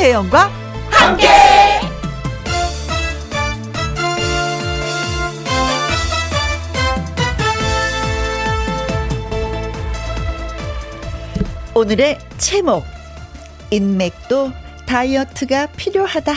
[0.00, 0.50] 김혜영과
[0.90, 1.28] 함께.
[11.74, 12.82] 오늘의 제목
[13.70, 14.52] 인맥도
[14.86, 16.32] 다이어트가 필요하다.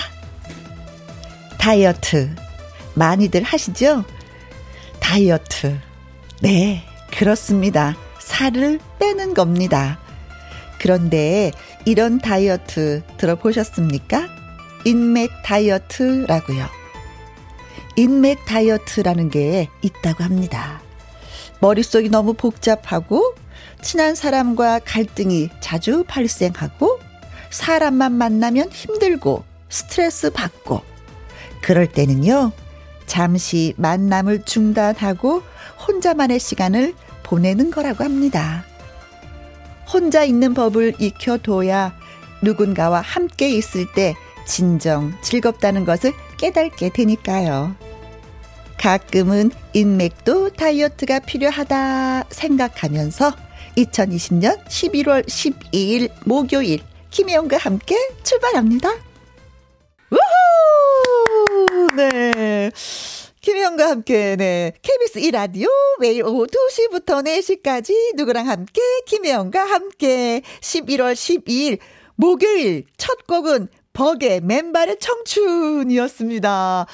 [1.57, 2.35] 다이어트
[2.95, 4.03] 많이들 하시죠?
[4.99, 5.79] 다이어트.
[6.41, 7.95] 네, 그렇습니다.
[8.19, 9.99] 살을 빼는 겁니다.
[10.79, 11.53] 그런데
[11.85, 14.29] 이런 다이어트 들어보셨습니까?
[14.85, 16.65] 인맥 다이어트라고요.
[17.95, 20.81] 인맥 다이어트라는 게 있다고 합니다.
[21.59, 23.35] 머릿속이 너무 복잡하고
[23.81, 26.99] 친한 사람과 갈등이 자주 발생하고
[27.49, 30.81] 사람만 만나면 힘들고 스트레스 받고
[31.61, 32.51] 그럴 때는요.
[33.05, 35.43] 잠시 만남을 중단하고
[35.87, 38.65] 혼자만의 시간을 보내는 거라고 합니다.
[39.91, 41.95] 혼자 있는 법을 익혀둬야
[42.41, 47.75] 누군가와 함께 있을 때 진정 즐겁다는 것을 깨닫게 되니까요.
[48.77, 53.33] 가끔은 인맥도 다이어트가 필요하다 생각하면서
[53.77, 58.89] 2020년 11월 12일 목요일 김혜영과 함께 출발합니다.
[60.11, 61.87] 우후!
[61.95, 62.71] 네.
[63.43, 64.71] 김혜영과 함께, 네.
[64.81, 65.67] KBS 2라디오
[65.99, 71.79] 매일 오후 2시부터 4시까지 누구랑 함께, 김혜영과 함께 11월 12일
[72.15, 76.85] 목요일 첫 곡은 버게 맨발의 청춘이었습니다.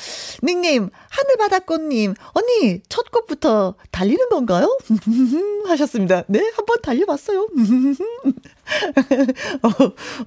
[0.44, 4.76] 닉네임 하늘바다꽃님 언니 첫 곡부터 달리는 건가요?
[5.68, 6.24] 하셨습니다.
[6.28, 7.48] 네 한번 달려봤어요.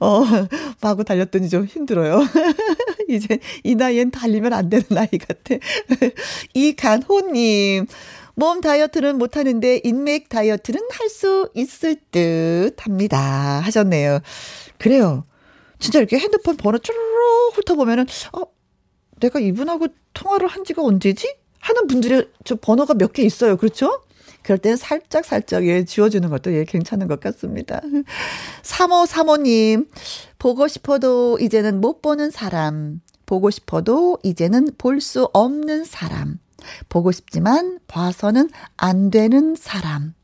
[0.01, 0.25] 어, 어,
[0.81, 2.21] 마구 달렸더니 좀 힘들어요.
[3.09, 5.57] 이제 이 나이엔 달리면 안 되는 나이 같아.
[6.55, 7.87] 이간호님
[8.35, 13.19] 몸 다이어트는 못하는데 인맥 다이어트는 할 수 있을 듯 합니다.
[13.61, 14.20] 하셨네요.
[14.79, 15.27] 그래요.
[15.79, 18.42] 진짜 이렇게 핸드폰 번호 쭈르륵 훑어보면은, 어,
[19.20, 21.35] 내가 이분하고 통화를 한 지가 언제지?
[21.61, 23.57] 하는 분들의 저 번호가 몇 개 있어요.
[23.57, 24.02] 그렇죠?
[24.42, 27.80] 그럴 때는 살짝 살짝 예 지워주는 것도 예 괜찮은 것 같습니다.
[28.63, 29.89] 3호 3호님
[30.39, 36.39] 보고 싶어도 이제는 못 보는 사람 보고 싶어도 이제는 볼 수 없는 사람
[36.89, 40.14] 보고 싶지만 봐서는 안 되는 사람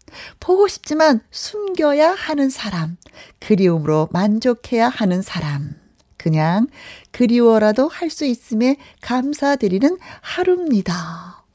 [0.41, 2.97] 보고 싶지만 숨겨야 하는 사람,
[3.41, 5.75] 그리움으로 만족해야 하는 사람.
[6.17, 6.67] 그냥
[7.12, 11.45] 그리워라도 할 수 있음에 감사드리는 하루입니다.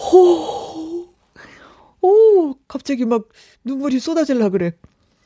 [0.00, 0.61] 호,
[2.02, 3.28] 오, 갑자기 막
[3.64, 4.72] 눈물이 쏟아질라 그래.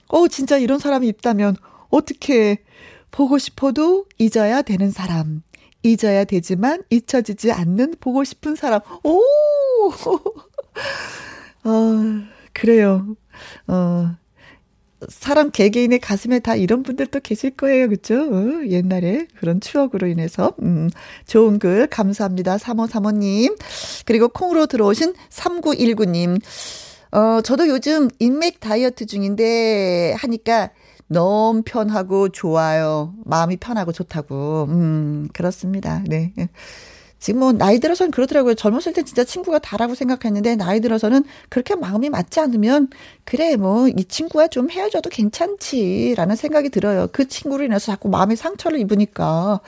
[0.09, 1.57] 어, 진짜 이런 사람이 있다면
[1.89, 2.63] 어떻게
[3.11, 5.43] 보고 싶어도 잊어야 되는 사람.
[5.83, 8.81] 잊어야 되지만 잊혀지지 않는 보고 싶은 사람.
[9.03, 9.21] 오!
[11.65, 13.17] 어, 그래요.
[13.67, 14.17] 어,
[15.09, 17.89] 사람 개개인의 가슴에 다 이런 분들도 계실 거예요.
[17.89, 18.15] 그죠?
[18.15, 20.53] 어, 옛날에 그런 추억으로 인해서.
[20.63, 20.91] 음,
[21.27, 22.57] 좋은 글 감사합니다.
[22.57, 23.57] 3535님.
[24.05, 26.41] 그리고 콩으로 들어오신 3919님.
[27.13, 30.71] 어, 저도 요즘 인맥 다이어트 중인데 하니까
[31.09, 33.15] 너무 편하고 좋아요.
[33.25, 34.67] 마음이 편하고 좋다고.
[34.69, 36.03] 음, 그렇습니다.
[36.07, 36.33] 네.
[37.19, 38.55] 지금 뭐 나이 들어서는 그러더라고요.
[38.55, 42.89] 젊었을 때 진짜 친구가 다라고 생각했는데 나이 들어서는 그렇게 마음이 맞지 않으면
[43.25, 47.09] 그래 뭐 이 친구와 좀 헤어져도 괜찮지라는 생각이 들어요.
[47.13, 49.61] 그 친구로 인해서 자꾸 마음의 상처를 입으니까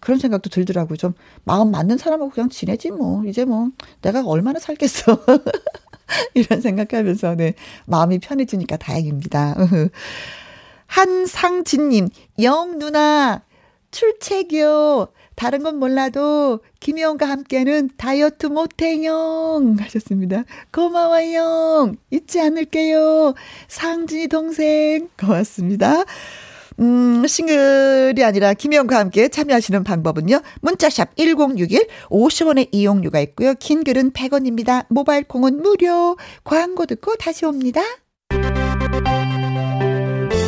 [0.00, 0.96] 그런 생각도 들더라고요.
[0.96, 3.68] 좀 마음 맞는 사람하고 그냥 지내지 뭐 이제 뭐
[4.02, 5.18] 내가 얼마나 살겠어.
[6.34, 7.54] 이런 생각하면서 네
[7.86, 9.56] 마음이 편해지니까 다행입니다.
[10.86, 12.08] 한상진님
[12.42, 13.42] 영 누나
[13.90, 15.08] 출첵이요.
[15.34, 20.44] 다른 건 몰라도 김혜영과 함께는 다이어트 못해요 하셨습니다.
[20.72, 21.92] 고마워요.
[22.10, 23.34] 잊지 않을게요.
[23.68, 26.04] 상진이 동생 고맙습니다.
[26.78, 30.40] 음, 싱글이 아니라 김혜영과 함께 참여하시는 방법은요.
[30.60, 33.54] 문자샵 1061 50원의 이용료가 있고요.
[33.54, 34.84] 긴 글은 100원입니다.
[34.88, 36.16] 모바일 콩은 무료.
[36.44, 37.82] 광고 듣고 다시 옵니다.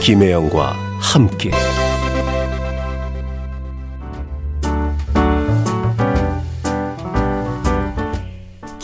[0.02, 1.50] 김혜영과 함께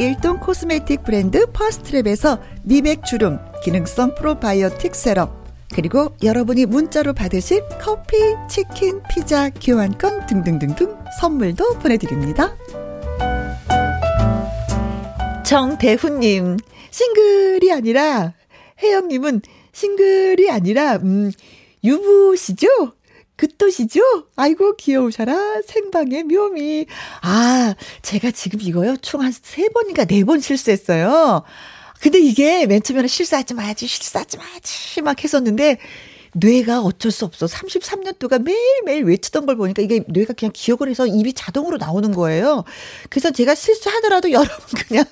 [0.00, 5.30] 일동 코스메틱 브랜드 퍼스트랩에서 미백 주름 기능성 프로바이오틱 세럼
[5.74, 8.16] 그리고 여러분이 문자로 받으실 커피,
[8.48, 12.56] 치킨, 피자, 교환권 등등등등 선물도 보내드립니다.
[15.44, 16.56] 정대훈님,
[16.90, 18.32] 싱글이 아니라,
[18.82, 19.42] 혜영님은
[19.72, 21.30] 싱글이 아니라, 음,
[21.84, 22.94] 유부시죠?
[23.40, 24.02] 그 뜻이죠?
[24.36, 25.62] 아이고, 귀여우셔라.
[25.66, 26.84] 생방의 묘미.
[27.22, 28.96] 아, 제가 지금 이거요.
[28.98, 31.42] 총 한 세 번인가 네 번 실수했어요.
[32.02, 35.78] 근데 이게 맨 처음에는 실수하지 마야지, 실수하지 마야지, 막 했었는데,
[36.34, 37.46] 뇌가 어쩔 수 없어.
[37.46, 42.64] 33년 동안 매일매일 외치던 걸 보니까 이게 뇌가 그냥 기억을 해서 입이 자동으로 나오는 거예요.
[43.08, 44.54] 그래서 제가 실수하더라도 여러분
[44.86, 45.04] 그냥,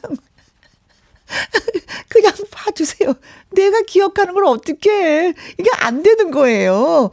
[2.09, 3.15] 그냥 봐주세요.
[3.53, 5.35] 내가 기억하는 걸 어떻게 해.
[5.59, 7.11] 이게 안 되는 거예요.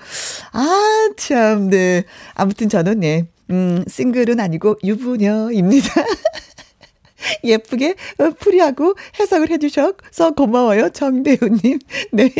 [0.52, 2.04] 아, 참, 네.
[2.34, 3.28] 아무튼 저는, 네.
[3.50, 5.90] 음, 싱글은 아니고 유부녀입니다.
[7.44, 7.96] 예쁘게
[8.40, 10.90] 풀이하고 해석을 해주셔서 고마워요.
[10.90, 11.80] 정대훈님.
[12.14, 12.32] 네.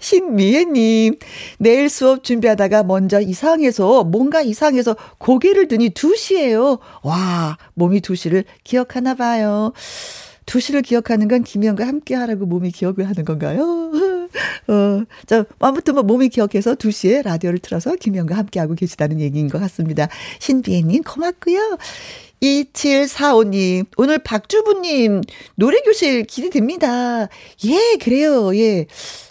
[0.00, 1.16] 신미애님.
[1.58, 6.78] 내일 수업 준비하다가 먼저 이상해서, 뭔가 이상해서 고개를 드니 2시에요.
[7.02, 9.72] 와, 몸이 2시를 기억하나 봐요.
[10.46, 13.90] 2시를 기억하는 건 김희영과 함께 하라고 몸이 기억을 하는 건가요?
[14.68, 19.58] 어, 자, 아무튼 뭐 몸이 기억해서 2시에 라디오를 틀어서 김희영과 함께 하고 계시다는 얘기인 것
[19.60, 20.08] 같습니다.
[20.38, 21.78] 신비애님 고맙고요.
[22.42, 25.22] 2745님, 오늘 박주부님,
[25.54, 27.28] 노래교실 기대됩니다.
[27.64, 28.86] 예, 그래요, 예.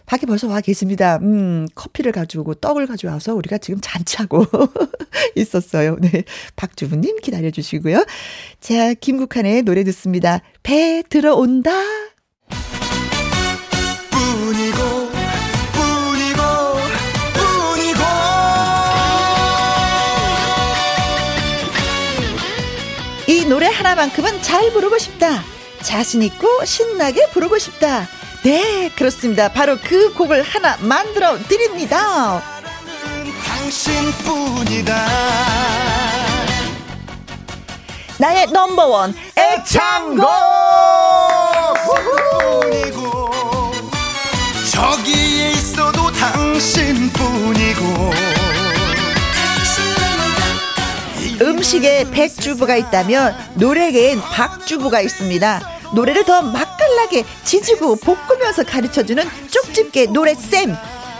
[0.05, 1.17] 밖에 벌써 와 계십니다.
[1.21, 4.45] 음, 커피를 가지고 떡을 가져와서 우리가 지금 잔치하고
[5.35, 5.97] 있었어요.
[6.01, 6.23] 네.
[6.55, 8.05] 박주부님 기다려주시고요.
[8.59, 10.41] 자, 김국환의 노래 듣습니다.
[10.61, 11.71] 배 들어온다.
[23.27, 25.41] 이 노래 하나만큼은 잘 부르고 싶다.
[25.81, 28.07] 자신있고 신나게 부르고 싶다.
[28.43, 29.47] 네, 그렇습니다.
[29.47, 32.41] 바로 그 곡을 하나 만들어 드립니다.
[33.45, 34.95] 당신뿐이다.
[38.17, 40.27] 나의 넘버원 애창곡!
[44.71, 47.83] 저기에 있어도 당신뿐이고
[51.41, 55.72] 음식에 백주부가 있다면 노래계엔 박주부가 있습니다.
[55.93, 60.75] 노래를 더 맛깔나게 지지고 볶으면서 가르쳐주는 쪽집게 노래쌤.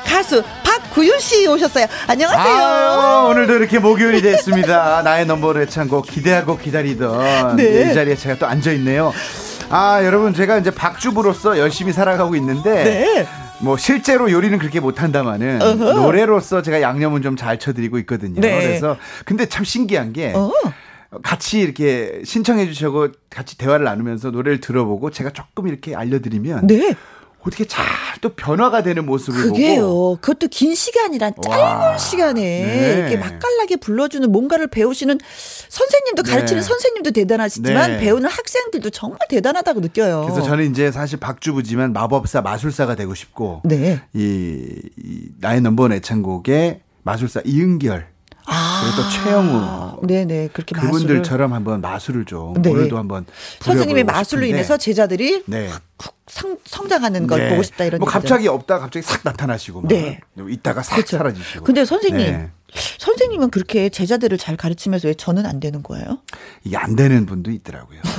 [0.05, 1.85] 가수 박구윤 씨 오셨어요.
[2.07, 2.55] 안녕하세요.
[2.55, 5.01] 아, 오늘도 이렇게 목요일이 됐습니다.
[5.05, 7.89] 나의 넘버를 찬곡 기대하고 기다리던 네.
[7.89, 9.13] 이 자리에 제가 또 앉아 있네요.
[9.69, 13.27] 아 여러분 제가 이제 박주부로서 열심히 살아가고 있는데 네.
[13.59, 15.93] 뭐 실제로 요리는 그렇게 못한다마는 어허.
[15.93, 18.39] 노래로서 제가 양념은 좀 잘 쳐드리고 있거든요.
[18.41, 18.61] 네.
[18.61, 20.51] 그래서 근데 참 신기한 게 어.
[21.21, 26.95] 같이 이렇게 신청해 주시고 같이 대화를 나누면서 노래를 들어보고 제가 조금 이렇게 알려드리면 네.
[27.41, 27.83] 어떻게 잘
[28.23, 29.81] 또 변화가 되는 모습을 그게요.
[29.81, 31.97] 보고 그것도 긴 시간이란 짧은 와.
[31.97, 32.95] 시간에 네.
[32.97, 35.19] 이렇게 맛깔나게 불러주는 뭔가를 배우시는
[35.67, 36.65] 선생님도 가르치는 네.
[36.67, 37.97] 선생님도 대단하시지만 네.
[37.99, 40.21] 배우는 학생들도 정말 대단하다고 느껴요.
[40.25, 43.99] 그래서 저는 이제 사실 박주부지만 마법사 마술사가 되고 싶고 네.
[44.13, 48.12] 이, 이 나의 넘버원 애창곡의 마술사 이은결
[48.45, 48.81] 아.
[48.83, 50.01] 그리고 또 최영우.
[50.07, 50.49] 네네.
[50.53, 51.55] 그렇게 그분들처럼 마술을.
[51.55, 52.69] 한번 마술을 좀 네.
[52.69, 53.25] 오늘도 한번
[53.61, 54.49] 선생님의 마술로 싶은데.
[54.49, 55.69] 인해서 제자들이 네.
[56.27, 57.49] 성, 성장하는 걸 네.
[57.49, 60.19] 보고 싶다 이런 뭐 갑자기 없다 갑자기 싹 나타나시고 네.
[60.37, 61.17] 있다가 싹 그렇죠.
[61.17, 61.63] 사라지시고.
[61.63, 62.51] 근데 선생님 네.
[62.97, 66.17] 선생님은 그렇게 제자들을 잘 가르치면서 왜 저는 안 되는 거예요?
[66.63, 67.99] 이게 안 되는 분도 있더라고요.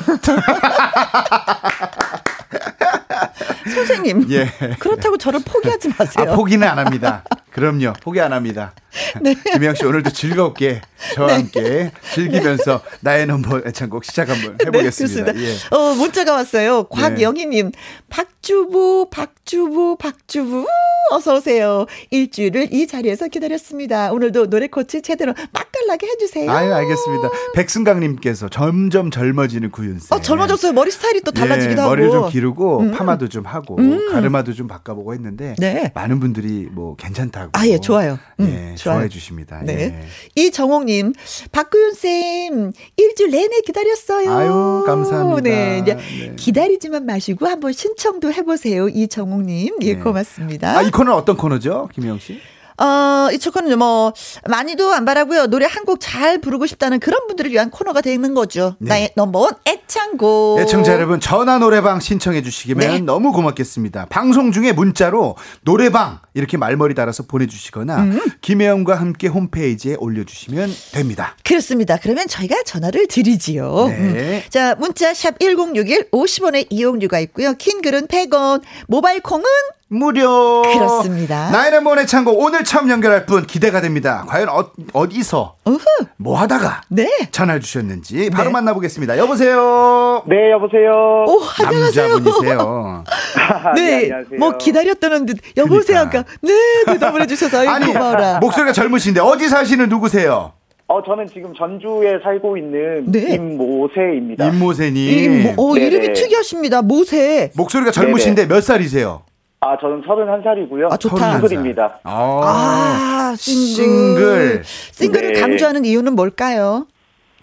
[3.72, 4.26] 선생님.
[4.30, 4.50] 예.
[4.78, 6.32] 그렇다고 저를 포기하지 마세요.
[6.32, 7.24] 아, 포기는 안 합니다.
[7.50, 7.92] 그럼요.
[8.02, 8.74] 포기 안 합니다.
[9.22, 9.34] 네.
[9.52, 10.80] 김영 씨 오늘도 즐겁게
[11.14, 11.34] 저와 네.
[11.34, 15.32] 함께 즐기면서 나의 넘버 애창곡 시작 한번 네, 해보겠습니다.
[15.32, 15.76] 네, 예.
[15.76, 16.84] 어, 문자가 왔어요.
[16.84, 17.72] 곽영희님,
[18.08, 20.66] 박주부, 박주부, 박주부,
[21.12, 21.86] 어서오세요.
[22.10, 24.12] 일주일을 이 자리에서 기다렸습니다.
[24.12, 26.50] 오늘도 노래 코치 제대로 맛깔나게 해주세요.
[26.50, 27.30] 아유, 알겠습니다.
[27.54, 30.06] 백승강님께서 점점 젊어지는 구윤쌤.
[30.10, 30.72] 어, 젊어졌어요.
[30.72, 31.90] 머리 스타일이 또 달라지기도 예, 하고.
[31.90, 32.90] 머리를 좀 기르고, 음.
[32.92, 34.12] 파마도 좀 하고, 음.
[34.12, 35.90] 가르마도 좀 바꿔보고 했는데, 네.
[35.94, 37.50] 많은 분들이 뭐 괜찮다고.
[37.52, 38.18] 아, 예, 좋아요.
[38.40, 39.60] 음, 예, 좋아해 주십니다.
[39.64, 39.74] 네.
[39.74, 40.42] 예.
[40.42, 41.12] 이정옥님,
[41.52, 44.32] 박구윤 쌤, 일주일 내내 기다렸어요.
[44.32, 45.40] 아유, 감사합니다.
[45.42, 46.32] 네, 이제 네.
[46.36, 48.88] 기다리지만 마시고 한번 신청도 해보세요.
[48.88, 49.76] 이정옥님.
[49.82, 50.00] 예, 네.
[50.00, 50.78] 고맙습니다.
[50.78, 51.88] 아, 이 코너는 어떤 코너죠?
[51.92, 52.40] 김영 씨?
[52.78, 54.12] 어, 이 초코는 뭐,
[54.48, 55.46] 많이도 안 바라고요.
[55.46, 58.76] 노래 한 곡 잘 부르고 싶다는 그런 분들을 위한 코너가 되는 거죠.
[58.78, 58.88] 네.
[58.88, 60.60] 나의 넘버원 애창곡.
[60.60, 62.98] 애청자 여러분, 전화 노래방 신청해 주시면 네.
[63.00, 64.06] 너무 고맙겠습니다.
[64.08, 68.20] 방송 중에 문자로 노래방 이렇게 말머리 달아서 보내주시거나, 음.
[68.40, 71.36] 김혜영과 함께 홈페이지에 올려주시면 됩니다.
[71.44, 71.98] 그렇습니다.
[72.02, 73.86] 그러면 저희가 전화를 드리지요.
[73.88, 73.94] 네.
[73.98, 74.42] 음.
[74.48, 77.52] 자, 문자 샵 1061, 50원의 이용료가 있고요.
[77.54, 79.44] 킹 글은 100원, 모바일 콩은
[79.88, 80.62] 무료.
[80.62, 81.50] 그렇습니다.
[81.50, 84.24] 나이너몬의 창고 오늘 처음 연결할 분 기대가 됩니다.
[84.28, 85.84] 과연 어, 어디서 우후.
[86.16, 87.08] 뭐 하다가 네.
[87.30, 88.52] 전화를 주셨는지 바로 네.
[88.52, 89.18] 만나보겠습니다.
[89.18, 90.22] 여보세요.
[90.26, 91.24] 네, 여보세요.
[91.26, 92.08] 오, 안녕하세요.
[92.08, 93.04] 남자분이세요.
[93.76, 94.38] 네, 네 안녕하세요.
[94.38, 96.08] 뭐 기다렸다는 듯 여보세요.
[96.08, 96.20] 그러니까.
[96.20, 96.52] 아까 네,
[96.86, 98.38] 대답을 해주셔서 아니 고마워라.
[98.40, 100.52] 목소리가 젊으신데 어디 사시는 누구세요?
[100.86, 103.34] 어, 저는 지금 전주에 살고 있는 네.
[103.34, 104.46] 임모세입니다.
[104.48, 105.32] 임모세님.
[105.48, 106.82] 임모, 어, 이름이 특이하십니다.
[106.82, 107.50] 모세.
[107.56, 108.54] 목소리가 젊으신데 네네.
[108.54, 109.22] 몇 살이세요?
[109.64, 110.92] 아, 저는 31살이고요.
[110.92, 111.32] 아, 좋다.
[111.38, 112.00] 싱글입니다.
[112.04, 114.62] 아, 아 싱글.
[114.62, 114.62] 싱글.
[114.64, 115.40] 싱글을 네.
[115.40, 116.86] 강조하는 이유는 뭘까요?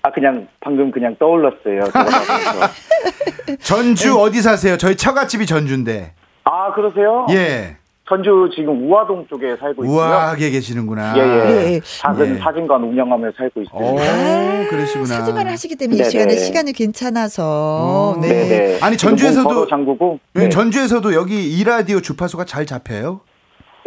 [0.04, 1.82] 아, 그냥 방금 그냥 떠올랐어요.
[3.62, 4.78] 전주 어디 사세요?
[4.78, 6.14] 저희 처갓집이 전주인데.
[6.44, 7.26] 아, 그러세요?
[7.32, 7.78] 예.
[8.12, 9.98] 전주 지금 우화동 쪽에 살고 있고요.
[10.00, 11.14] 우아하게 계시는구나.
[11.18, 11.74] 예, 예.
[11.76, 11.80] 예.
[11.82, 12.40] 작은 예.
[12.40, 13.90] 사진관 운영하며 살고 있습니다.
[13.90, 15.06] 오, 아, 그러시구나.
[15.06, 16.08] 사진관을 하시기 때문에 네네.
[16.08, 18.16] 이 시간에 시간이 괜찮아서.
[18.18, 18.28] 음, 네.
[18.28, 18.80] 네네.
[18.82, 20.20] 아니 전주에서도 장구고.
[20.34, 20.50] 네.
[20.50, 23.22] 전주에서도 여기 이 라디오 주파수가 잘 잡혀요?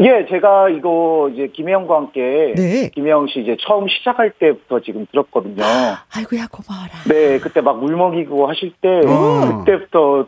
[0.01, 2.91] 예, 제가 이거 이제 김혜영과 함께 네.
[2.95, 5.63] 김혜영 씨 이제 처음 시작할 때부터 지금 들었거든요.
[5.63, 6.91] 아이고야 고마워라.
[7.09, 9.59] 네, 그때 막 물 먹이고 하실 때 오.
[9.65, 10.27] 그때부터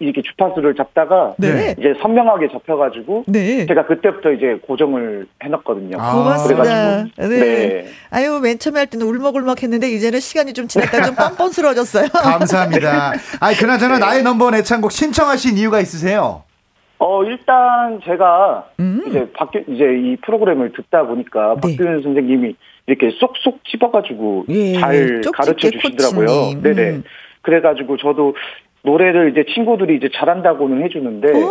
[0.00, 1.74] 이렇게 주파수를 잡다가 네.
[1.78, 3.66] 이제 선명하게 잡혀가지고 네.
[3.66, 5.98] 제가 그때부터 이제 고정을 해놨거든요.
[6.00, 6.14] 아.
[6.14, 7.04] 고맙습니다.
[7.04, 7.28] 네.
[7.28, 7.86] 네.
[8.10, 12.08] 아유 맨 처음에 할 때는 울먹울먹했는데 이제는 시간이 좀 지났다 좀 뻔뻔스러워졌어요.
[12.16, 13.12] 감사합니다.
[13.40, 14.00] 아니 그나저나 네.
[14.00, 16.44] 나의 넘버 애창곡 신청하신 이유가 있으세요?
[16.98, 19.04] 어 일단 제가 음.
[19.06, 21.76] 이제 박규 이제 이 프로그램을 듣다 보니까 네.
[21.76, 26.62] 박규현 선생님이 이렇게 쏙쏙 집어가지고 예, 잘 가르쳐 주시더라고요.
[26.62, 26.90] 네네.
[26.90, 27.04] 음.
[27.42, 28.34] 그래가지고 저도
[28.82, 31.50] 노래를 이제 친구들이 이제 잘한다고는 해주는데 오.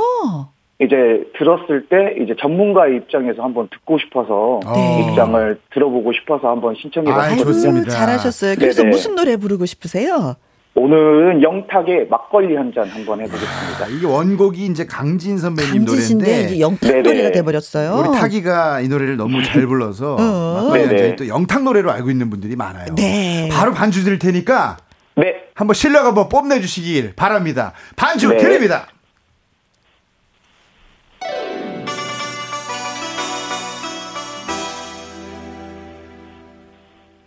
[0.81, 5.09] 이제 들었을 때 이제 전문가의 입장에서 한번 듣고 싶어서 네.
[5.11, 7.85] 입장을 들어보고 싶어서 한번 신청해봤거든요.
[7.87, 8.55] 잘하셨어요.
[8.55, 8.91] 그래서 네네.
[8.91, 10.35] 무슨 노래 부르고 싶으세요?
[10.75, 13.83] 오늘은 영탁의 막걸리 한 잔 한번 해보겠습니다.
[13.83, 17.01] 아, 이게 원곡이 이제 강진 선배님 노래인데 이제 영탁 네네.
[17.01, 17.95] 노래가 돼버렸어요.
[17.99, 20.61] 우리 타기가 이 노래를 너무 잘 불러서 어.
[20.63, 22.95] 막걸리 한 잔이 또 영탁 노래로 알고 있는 분들이 많아요.
[22.95, 23.49] 네.
[23.51, 24.77] 바로 반주 드릴 테니까
[25.19, 25.49] 네.
[25.53, 27.73] 한번 실력 한번 뽐내주시길 바랍니다.
[27.95, 28.37] 반주 네.
[28.37, 28.87] 드립니다.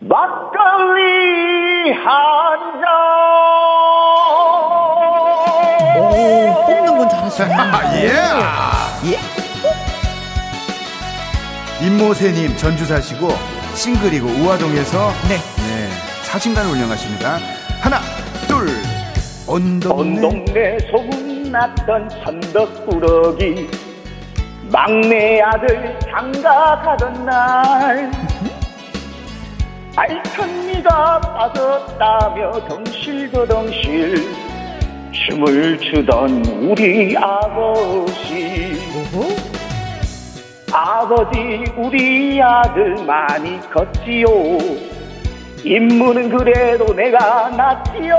[0.01, 2.89] 막걸리 한 잔.
[5.99, 8.05] 오, 뽑는 건 잘하시네.
[8.05, 9.13] 예.
[9.13, 9.19] 예.
[11.87, 13.29] 임모세님 전주 사시고
[13.75, 15.37] 싱글이고 우화동에서 네.
[15.37, 15.89] 네,
[16.23, 17.39] 사진관을 운영하십니다.
[17.83, 17.99] 하나,
[18.47, 18.69] 둘,
[19.49, 20.21] 온 동네.
[20.21, 23.69] 온 동네 소문 났던 천덕꾸러기.
[24.71, 28.11] 막내 아들 장가 가던 날.
[29.97, 34.33] 알천미가 빠졌다며 덩실더덩실
[35.11, 38.81] 춤을 추던 우리 아버지.
[40.73, 44.29] 아버지 우리 아들 많이 컸지요
[45.65, 48.17] 인물은 그래도 내가 낫지요.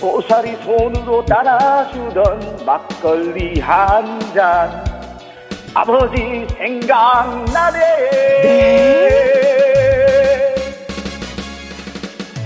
[0.00, 4.82] 고사리 손으로 따라주던 막걸리 한 잔.
[5.74, 7.78] 아버지 생각나네.
[8.42, 9.20] 네.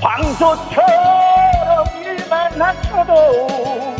[0.00, 3.94] 황소처럼 일만 낮춰도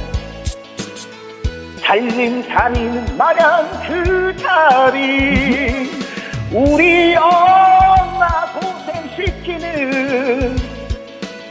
[1.81, 5.89] 살림 살이는 마냥 그 자리.
[6.53, 7.84] 우리 엄마
[9.25, 10.57] 지키는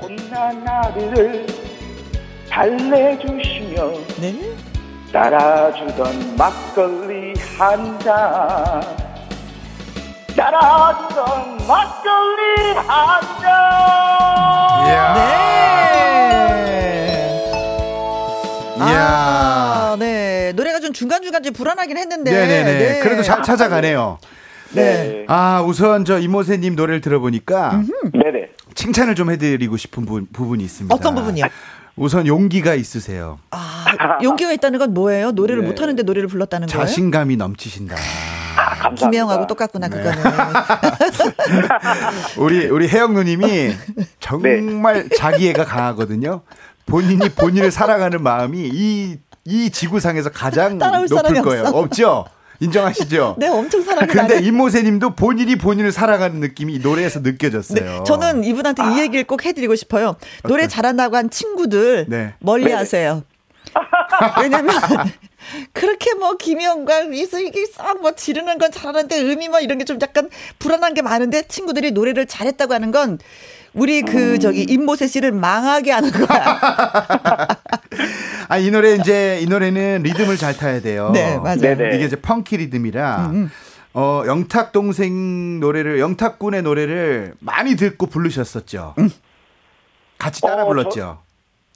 [0.00, 1.46] 못난 나를
[2.50, 4.54] 달래주시며 네?
[5.10, 9.13] 따라주던 막걸리 한잔
[10.36, 13.52] 따라주던 막걸리 한잔
[18.76, 18.90] 네.
[18.96, 20.52] 아, 네.
[20.54, 22.30] 노래가 좀 중간중간 좀 불안하긴 했는데.
[22.30, 22.64] 네네네.
[22.64, 23.00] 네.
[23.00, 24.18] 그래도 잘 찾아가네요.
[24.72, 25.24] 네.
[25.28, 27.82] 아, 우선 저 이모세님 노래를 들어보니까.
[28.12, 28.50] 네네.
[28.74, 30.94] 칭찬을 좀 해드리고 싶은 부, 부분이 있습니다.
[30.94, 31.46] 어떤 부분이요?
[31.96, 33.38] 우선 용기가 있으세요.
[33.52, 35.30] 아, 용기가 있다는 건 뭐예요?
[35.30, 35.68] 노래를 네.
[35.68, 36.86] 못하는데 노래를 불렀다는 거예요?
[36.86, 37.94] 자신감이 넘치신다.
[38.56, 39.96] 아, 김혜영하고 똑같구나 네.
[39.96, 40.22] 그거는.
[42.38, 43.72] 우리 우리 혜영 누님이
[44.20, 45.16] 정말 네.
[45.16, 46.42] 자기애가 강하거든요.
[46.86, 51.62] 본인이 본인을 사랑하는 마음이 이 이 지구상에서 가장 높을 거예요.
[51.64, 51.78] 없어.
[51.78, 52.24] 없죠?
[52.60, 53.36] 인정하시죠?
[53.38, 54.06] 네, 엄청 사랑해.
[54.06, 57.84] 근데 임모세님도 본인이 본인을 사랑하는 느낌이 노래에서 느껴졌어요.
[57.98, 58.90] 네, 저는 이분한테 아.
[58.90, 60.16] 이 얘기를 꼭 해드리고 싶어요.
[60.44, 62.34] 노래 잘한다고 한 친구들 네.
[62.40, 63.22] 멀리하세요.
[64.40, 64.74] 왜냐면
[65.72, 70.28] 그렇게 뭐 김영과 이수익이 싹뭐 지르는 건 잘하는데 음이 뭐 이런 게 좀 약간
[70.58, 73.18] 불안한 게 많은데 친구들이 노래를 잘했다고 하는 건
[73.74, 74.40] 우리 그 음.
[74.40, 76.58] 저기 임모세 씨를 망하게 하는 거야.
[78.48, 81.10] 아, 이 노래 이제 이 노래는 리듬을 잘 타야 돼요.
[81.12, 81.60] 네, 맞아요.
[81.60, 81.96] 네네.
[81.96, 83.50] 이게 이제 펑키 리듬이라 음, 음.
[83.94, 88.94] 어, 영탁 동생 노래를 영탁 군의 노래를 많이 듣고 부르셨었죠.
[88.98, 89.10] 음.
[90.18, 90.90] 같이 따라 어, 불렀죠.
[90.94, 91.22] 저,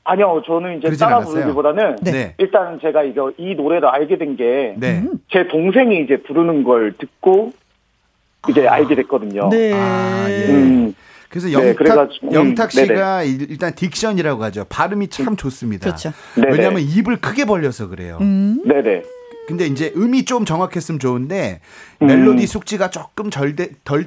[0.09, 1.35] 아니요, 저는 이제 따라 않았어요.
[1.35, 2.35] 부르기보다는 네.
[2.39, 5.05] 일단 제가 이거 이 노래를 알게 된 게제 네.
[5.51, 7.53] 동생이 이제 부르는 걸 듣고
[8.49, 8.75] 이제 아.
[8.75, 9.51] 알게 됐거든요.
[9.51, 9.73] 네.
[9.75, 10.47] 아, 예.
[10.49, 10.95] 음.
[11.29, 13.47] 그래서 네, 영탁, 네, 영탁 씨가 네네.
[13.51, 14.65] 일단 딕션이라고 하죠.
[14.67, 15.85] 발음이 참 좋습니다.
[15.85, 16.13] 그렇죠.
[16.37, 18.17] 왜냐하면 입을 크게 벌려서 그래요.
[18.23, 18.63] 음.
[18.65, 19.03] 네네.
[19.47, 21.61] 근데 이제 음이 좀 정확했으면 좋은데
[21.98, 21.98] 음.
[22.01, 23.57] 멜로디 숙지가 조금 덜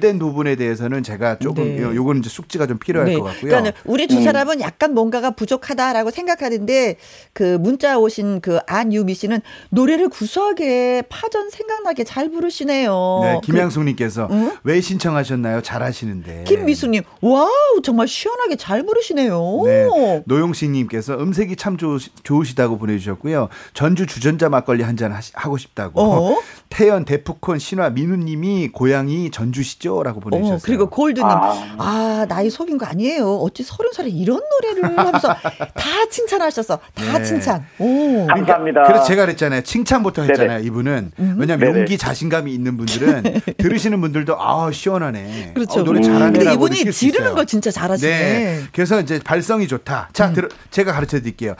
[0.00, 1.82] 된 부분에 대해서는 제가 조금 네.
[1.82, 3.18] 요거는 이제 숙지가 좀 필요할 네.
[3.18, 3.50] 것 같고요.
[3.50, 4.24] 그러니까 우리 두 음.
[4.24, 4.60] 사람은 음.
[4.60, 6.96] 약간 뭔가가 부족하다라고 생각하는데
[7.34, 9.40] 그 문자 오신 그 안유미 씨는
[9.70, 13.20] 노래를 구수하게 파전 생각나게 잘 부르시네요.
[13.22, 14.56] 네, 김양숙님께서 그, 응?
[14.64, 15.60] 왜 신청하셨나요?
[15.60, 16.44] 잘하시는데.
[16.46, 19.62] 김미수님, wow 정말 시원하게 잘 부르시네요.
[19.66, 23.48] 네, 노용식님께서 음색이 참 좋, 좋으시다고 보내주셨고요.
[23.74, 26.00] 전주 주전자 막걸리 한 잔 하고 싶다고.
[26.02, 26.38] 어?
[26.68, 30.56] 태연, 데프콘, 신화, 민우님이 고향이 전주시죠라고 보내주셨어요.
[30.56, 31.76] 어, 그리고 골드님, 아.
[31.78, 32.26] 아.
[32.28, 33.36] 나이 속인 거 아니에요.
[33.36, 37.24] 어찌 서른 살에 이런 노래를 하면서 다 칭찬하셔서 다 네.
[37.24, 37.64] 칭찬.
[37.78, 38.26] 오.
[38.26, 38.84] 감사합니다.
[38.84, 39.62] 그래서 제가 그랬잖아요.
[39.62, 40.58] 칭찬부터 했잖아요.
[40.58, 40.66] 네네.
[40.66, 41.36] 이분은 음.
[41.38, 43.22] 왜냐하면 용기, 자신감이 있는 분들은
[43.58, 45.52] 들으시는 분들도 아 시원하네.
[45.54, 45.80] 그렇죠.
[45.80, 46.38] 어, 노래 잘하네.
[46.38, 48.10] 근데 이분이 지르는 거 진짜 잘하시네.
[48.10, 48.60] 네.
[48.72, 50.10] 그래서 이제 발성이 좋다.
[50.12, 50.34] 자, 음.
[50.34, 51.54] 들, 제가 가르쳐 드릴게요.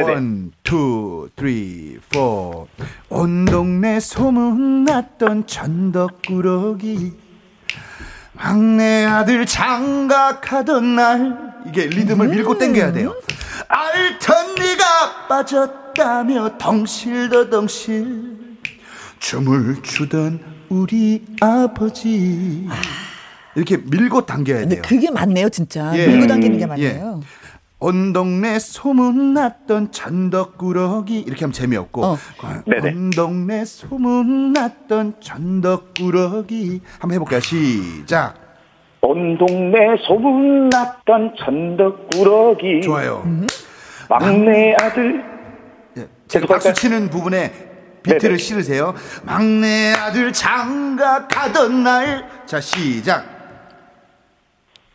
[0.00, 2.68] one, two, three, four.
[3.08, 7.12] 온 동네 소문났던 천덕꾸러기
[8.32, 11.36] 막내 아들 장가가던 날
[11.68, 12.30] 이게 리듬을 음.
[12.30, 13.14] 밀고 땡겨야 돼요.
[13.68, 18.38] 앓던 이가 빠졌다며 덩실더덩실
[19.18, 22.66] 춤을 추던 우리 아버지
[23.54, 24.68] 이렇게 밀고 당겨야 돼요.
[24.68, 25.92] 근데 그게 맞네요, 진짜.
[25.96, 26.06] 예.
[26.06, 27.20] 밀고 당기는 게 맞네요.
[27.22, 27.37] 예.
[27.80, 31.20] 온 동네 소문났던 천덕꾸러기.
[31.20, 32.04] 이렇게 하면 재미없고.
[32.04, 32.18] 어.
[32.42, 36.80] 온 동네 소문났던 천덕꾸러기.
[36.98, 37.40] 한번 해볼까요?
[37.40, 38.34] 시작.
[39.00, 42.80] 온 동네 소문났던 천덕꾸러기.
[42.82, 43.22] 좋아요.
[43.26, 43.46] 음.
[44.08, 45.22] 막내 아들.
[45.98, 47.52] 예, 제가 박수 치는 부분에
[48.02, 48.36] 비트를 네네.
[48.38, 48.94] 실으세요.
[49.22, 52.28] 막내 아들 장가 가던 날.
[52.44, 53.37] 자 시작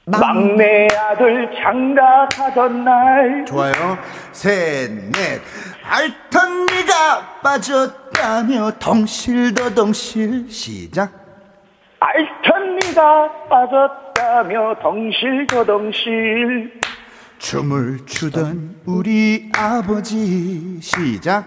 [0.06, 0.56] 막...
[0.58, 3.46] 내 아들 장가 가던 날.
[3.46, 3.98] 좋아요.
[4.34, 5.42] 셋넷.
[5.84, 10.50] 알턴 네가 빠졌다며 덩실더 덩실.
[10.50, 11.12] 시작.
[12.00, 16.82] 알턴 네가 빠졌다며 덩실더 덩실.
[17.40, 20.80] 춤을 추던 우리 아버지.
[20.82, 21.46] 시작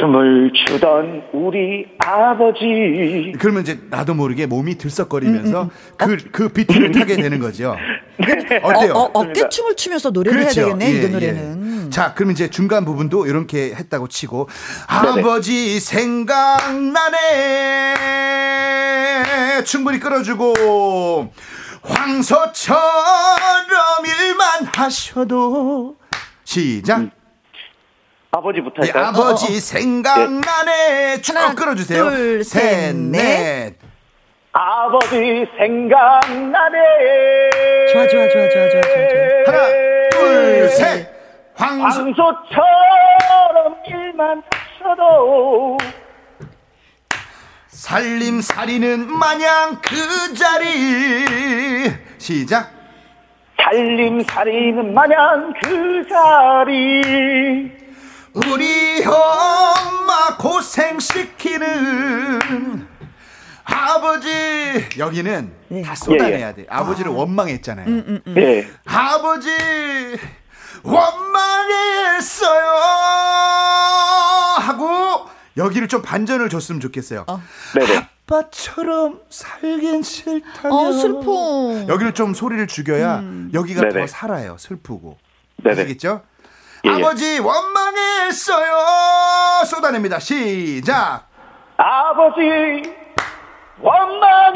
[0.00, 3.32] 춤을 추던 우리 아버지.
[3.38, 5.96] 그러면 이제 나도 모르게 몸이 들썩거리면서 음, 음, 음.
[5.96, 7.76] 그, 그 비트를 타게 되는 거죠.
[8.62, 8.92] 어때요?
[8.94, 10.62] 어, 어, 깨 춤을 추면서 노래를 그렇죠.
[10.62, 11.86] 해야 되겠네, 예, 이 노래는.
[11.86, 11.90] 예.
[11.90, 14.48] 자, 그럼 이제 중간 부분도 이렇게 했다고 치고,
[14.88, 15.20] 네네.
[15.20, 17.14] 아버지 생각나네.
[19.64, 21.32] 충분히 끌어주고,
[21.82, 22.78] 황소처럼
[24.04, 25.96] 일만 하셔도,
[26.44, 26.98] 시작.
[26.98, 27.10] 음.
[28.32, 29.60] 아버지부터 네, 아버지 어, 어.
[29.60, 31.16] 생각나네.
[31.16, 31.20] 네.
[31.20, 32.10] 쭉 끌어주세요.
[32.10, 33.74] 둘, 셋, 넷.
[34.52, 36.78] 아버지 생각나네.
[37.92, 39.52] 좋아, 좋아, 좋아, 좋아, 좋아, 좋아.
[39.52, 39.68] 하나,
[40.10, 41.08] 둘, 셋.
[41.54, 41.82] 황소.
[41.84, 44.42] 황소처럼 일만
[44.78, 45.76] 하셔도.
[47.68, 51.26] 살림살이는 마냥 그 자리.
[52.18, 52.70] 시작.
[53.60, 57.79] 살림살이는 마냥 그 자리
[58.32, 61.68] 우리 엄마 고생시키는
[63.64, 64.28] 아버지
[64.98, 65.82] 여기는 네.
[65.82, 66.54] 다 쏟아내야 예, 예.
[66.54, 66.66] 돼.
[66.68, 67.14] 아버지를 아.
[67.14, 67.86] 원망했잖아요.
[67.86, 68.34] 음, 음, 음.
[68.34, 68.68] 네.
[68.84, 69.48] 아버지
[70.82, 72.70] 원망했어요
[74.58, 77.24] 하고 여기를 좀 반전을 줬으면 좋겠어요.
[77.26, 77.40] 어.
[78.28, 80.72] 아빠처럼 살긴 싫다면.
[80.72, 81.84] 어, 슬퍼.
[81.88, 83.50] 여기를 좀 소리를 죽여야 음.
[83.52, 84.00] 여기가 네네.
[84.00, 84.56] 더 살아요.
[84.58, 85.18] 슬프고.
[85.62, 85.82] 네네.
[85.82, 86.22] 아시겠죠?
[86.84, 86.94] 예, 예.
[86.94, 88.76] 아버지 원망했어요.
[89.66, 90.18] 쏟아냅니다.
[90.18, 91.26] 시작.
[91.76, 92.40] 아버지
[93.80, 94.50] 원망했어요.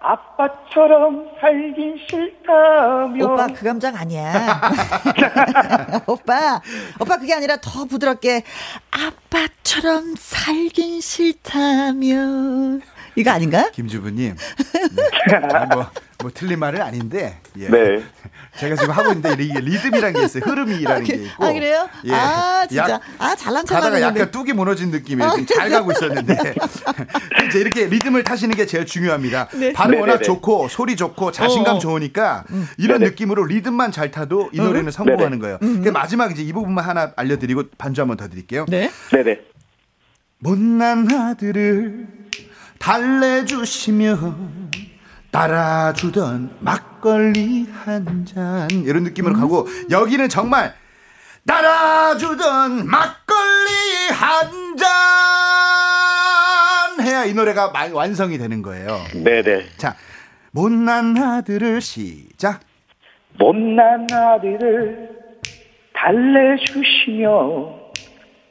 [0.00, 3.24] 아빠처럼 살긴 싫다며.
[3.24, 4.60] 오빠 그 감정 아니야.
[6.06, 6.60] 오빠,
[7.00, 8.44] 오빠 그게 아니라 더 부드럽게
[8.92, 12.78] 아빠처럼 살긴 싫다며.
[13.16, 13.70] 이거 아닌가?
[13.72, 14.36] 김주부님.
[15.28, 15.66] 네.
[15.74, 15.86] 뭐,
[16.22, 17.38] 뭐 틀린 말은 아닌데.
[17.58, 17.68] 예.
[17.68, 18.02] 네.
[18.56, 20.42] 제가 지금 하고 있는데 이게 리듬이라는 게 있어요.
[20.44, 21.44] 흐름이라는 아, 게 있고.
[21.44, 21.88] 아 그래요?
[22.04, 22.12] 예.
[22.12, 22.90] 아 진짜.
[22.90, 25.30] 약, 아 잘난 척 가다가 약간 뚝이 무너진 느낌이에요.
[25.30, 26.36] 아, 잘 가고 있었는데
[27.48, 29.48] 이제 이렇게 리듬을 타시는 게 제일 중요합니다.
[29.54, 29.72] 네.
[29.72, 31.78] 발음 워낙 좋고 소리 좋고 자신감 어.
[31.78, 32.66] 좋으니까 음.
[32.78, 33.10] 이런 네네.
[33.10, 34.90] 느낌으로 리듬만 잘 타도 이 노래는 음.
[34.90, 35.58] 성공하는 거예요.
[35.62, 35.82] 음.
[35.82, 38.64] 그 마지막 이제 이 부분만 하나 알려드리고 반주 한번 더 드릴게요.
[38.68, 38.90] 네.
[39.12, 39.40] 네네.
[40.38, 42.06] 못난 아들을
[42.78, 44.70] 달래주시면
[45.36, 49.40] 따라주던 막걸리 한 잔 이런 느낌으로 음.
[49.40, 50.72] 가고 여기는 정말
[51.46, 54.86] 따라주던 막걸리 한 잔
[57.06, 58.98] 해야 이 노래가 완성이 되는 거예요.
[59.12, 59.66] 네네.
[59.76, 59.94] 자,
[60.52, 62.60] 못난 아들을 시작.
[63.38, 65.10] 못난 아들을
[65.94, 67.74] 달래주시며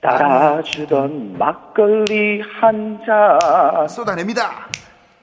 [0.03, 4.67] 따라주던 막걸리 한 잔 쏟아냅니다.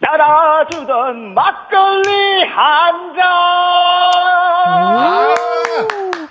[0.03, 3.23] 따라주던 막걸리 한 잔.
[4.65, 5.35] 아,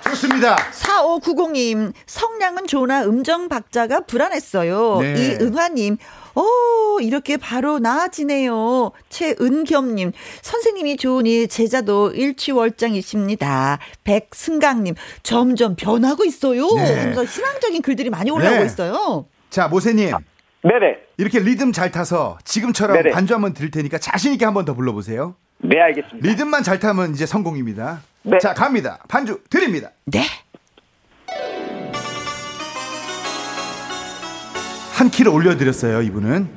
[0.04, 0.58] 좋습니다.
[0.72, 5.00] 4590님, 성량은 좋으나 음정 박자가 불안했어요.
[5.00, 5.38] 네.
[5.40, 5.98] 이응화님,
[6.36, 8.92] 오, 이렇게 바로 나아지네요.
[9.10, 13.80] 최은겸님, 선생님이 좋으니 제자도 일취월장이십니다.
[14.04, 16.68] 백승강님, 점점 변하고 있어요.
[16.76, 17.00] 네.
[17.00, 18.66] 하면서 희망적인 글들이 많이 올라오고 네.
[18.66, 19.26] 있어요.
[19.50, 20.14] 자, 모세님.
[20.64, 20.98] 네네.
[21.18, 23.12] 이렇게 리듬 잘 타서 지금처럼 네네.
[23.12, 25.36] 반주 한번 드릴 테니까 자신 있게 한번 더 불러보세요.
[25.60, 26.28] 네, 알겠습니다.
[26.28, 28.02] 리듬만 잘 타면 이제 성공입니다.
[28.24, 28.38] 네.
[28.40, 29.00] 자, 갑니다.
[29.08, 29.90] 반주 드립니다.
[30.06, 30.22] 네.
[34.94, 36.48] 한 키를 올려드렸어요, 이분은.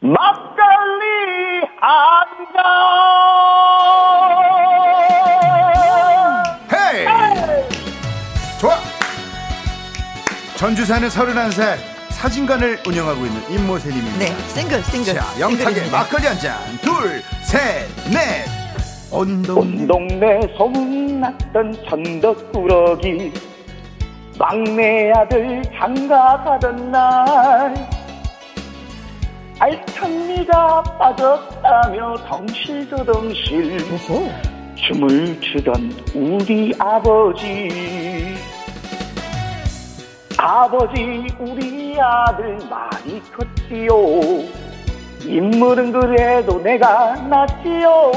[0.00, 2.64] 막걸리 한 잔!
[6.72, 7.06] 헤이!
[7.06, 7.68] 헤이!
[8.58, 8.76] 좋아!
[10.56, 11.89] 전주 사는 31살
[12.20, 14.18] 사진관을 운영하고 있는 임모세님입니다.
[14.18, 15.14] 네, 싱글, 싱글.
[15.14, 18.44] 자, 영탁의 막걸리 한 잔, 둘, 셋, 넷.
[19.10, 23.32] 온 동네, 온 동네 소문났던 천덕꾸러기
[24.38, 27.74] 막내 아들 장가 가던 날
[29.58, 33.78] 알찬미가 빠졌다며 덩실더덩실
[34.76, 38.36] 춤을 추던 우리 아버지
[40.36, 43.94] 아버지 우리 아들 많이 컸지요.
[45.22, 48.12] 인물은 그래도 내가 낫지요.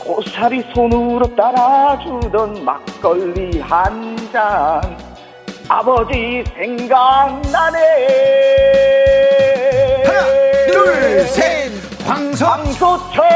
[0.00, 4.80] 고사리 손으로 따라주던 막걸리 한 잔.
[5.68, 7.78] 아버지 생각나네.
[10.04, 10.20] 하나
[10.66, 11.70] 둘 셋.
[12.04, 12.44] 황소.
[12.44, 13.26] 황소처럼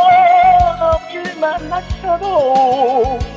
[1.12, 3.35] 일만 하셔도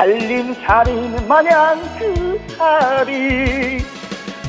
[0.00, 3.84] 살림살이는 마냥 그 살이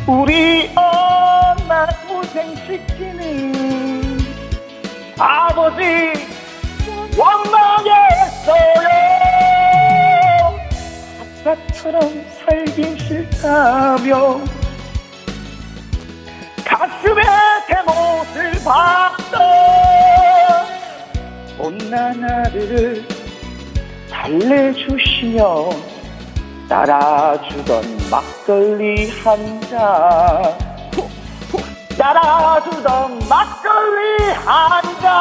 [0.07, 3.51] 우리 엄마 고생시키는
[5.19, 6.13] 아버지
[7.17, 8.87] 원망했어요.
[11.43, 14.39] 아빠처럼 살긴 싫다며
[16.63, 17.21] 가슴에
[17.67, 19.41] 제 못을 박던
[21.57, 23.20] 못난 아들을
[24.21, 25.69] 달래주시며
[26.69, 30.43] 따라주던 막걸리 한 잔
[31.97, 35.11] 따라주던 막걸리 한 잔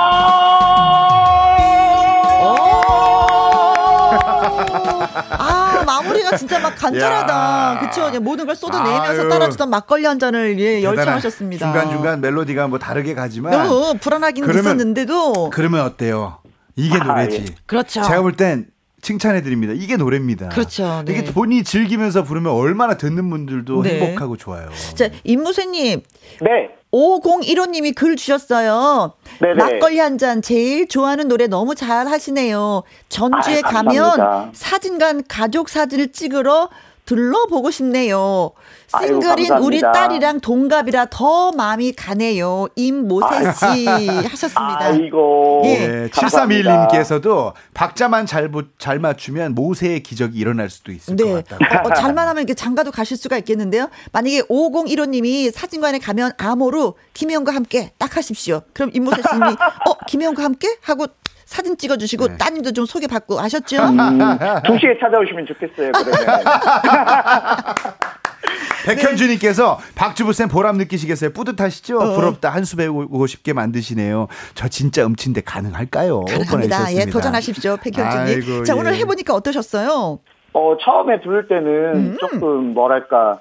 [5.39, 7.81] 아, 마무리가 진짜 막 간절하다.
[7.81, 8.21] 그쵸?
[8.21, 11.67] 모든 걸 쏟아내면서 따라주던 막걸리 한 잔을 예, 열창하셨습니다.
[11.73, 13.53] 중간 중간 멜로디가 뭐 다르게 가지만.
[13.53, 15.51] 너무 불안하긴 그러면, 있었는데도.
[15.51, 16.39] 그러면 어때요?
[16.77, 17.45] 이게 아, 노래지.
[17.49, 17.55] 예.
[17.67, 18.03] 그렇죠.
[18.03, 18.67] 제가 볼땐
[19.03, 19.73] 칭찬해 드립니다.
[19.77, 20.49] 이게 노래입니다.
[20.51, 21.03] 그렇죠.
[21.05, 21.13] 네.
[21.13, 24.01] 이게 본인이 즐기면서 부르면 얼마나 듣는 분들도 네.
[24.01, 24.69] 행복하고 좋아요.
[24.95, 26.03] 자, 임무세님.
[26.43, 26.71] 네.
[26.93, 29.13] 5015님이 글 주셨어요.
[29.41, 29.55] 네네.
[29.55, 32.83] 막걸리 한 잔 제일 좋아하는 노래 너무 잘 하시네요.
[33.09, 36.69] 전주에 아, 가면 사진관 가족 사진을 찍으러
[37.05, 38.53] 들러보고 싶네요.
[38.99, 42.69] 싱글인 아이고, 우리 딸이랑 동갑이라 더 마음이 가네요.
[42.77, 44.79] 임모세 씨 하셨습니다.
[44.81, 45.63] 아이고.
[45.65, 45.89] 예.
[45.89, 51.25] 네, 7321님께서도 박자만 잘, 잘 맞추면 모세의 기적이 일어날 수도 있을 네.
[51.25, 51.89] 것 같다고.
[51.89, 53.89] 어, 어, 잘만 하면 이렇게 장가도 가실 수가 있겠는데요.
[54.13, 58.63] 만약에 5015님이 사진관에 가면 암호로 김혜영과 함께 딱 하십시오.
[58.73, 59.51] 그럼 임모세 씨님이
[59.87, 61.07] 어 김혜영과 함께 하고
[61.51, 62.37] 사진 찍어주시고 네.
[62.39, 63.83] 따님도 좀 소개받고 아셨죠?
[63.83, 65.91] 음, 2시에 찾아오시면 좋겠어요.
[65.91, 66.45] 그러면.
[68.87, 71.33] 백현주님께서 박주부쌤 보람 느끼시겠어요?
[71.33, 71.99] 뿌듯하시죠?
[71.99, 72.15] 어.
[72.15, 74.29] 부럽다 한수 배우고 싶게 만드시네요.
[74.55, 76.25] 저 진짜 음치인데 가능할까요?
[76.27, 76.95] 가능합니다.
[76.95, 78.27] 예, 도전하십시오, 백현주님.
[78.27, 78.79] 아이고, 자, 예.
[78.79, 80.21] 오늘 해보니까 어떠셨어요?
[80.53, 82.17] 어, 처음에 부를 때는 음.
[82.21, 83.41] 조금 뭐랄까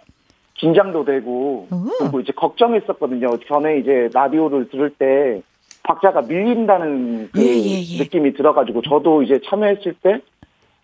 [0.55, 1.89] 긴장도 되고 음.
[1.99, 3.37] 그리고 이제 걱정했었거든요.
[3.47, 5.43] 전에 이제 라디오를 들을 때
[5.83, 7.97] 박자가 밀린다는 그 예, 예, 예.
[7.99, 10.21] 느낌이 들어가지고 저도 이제 참여했을 때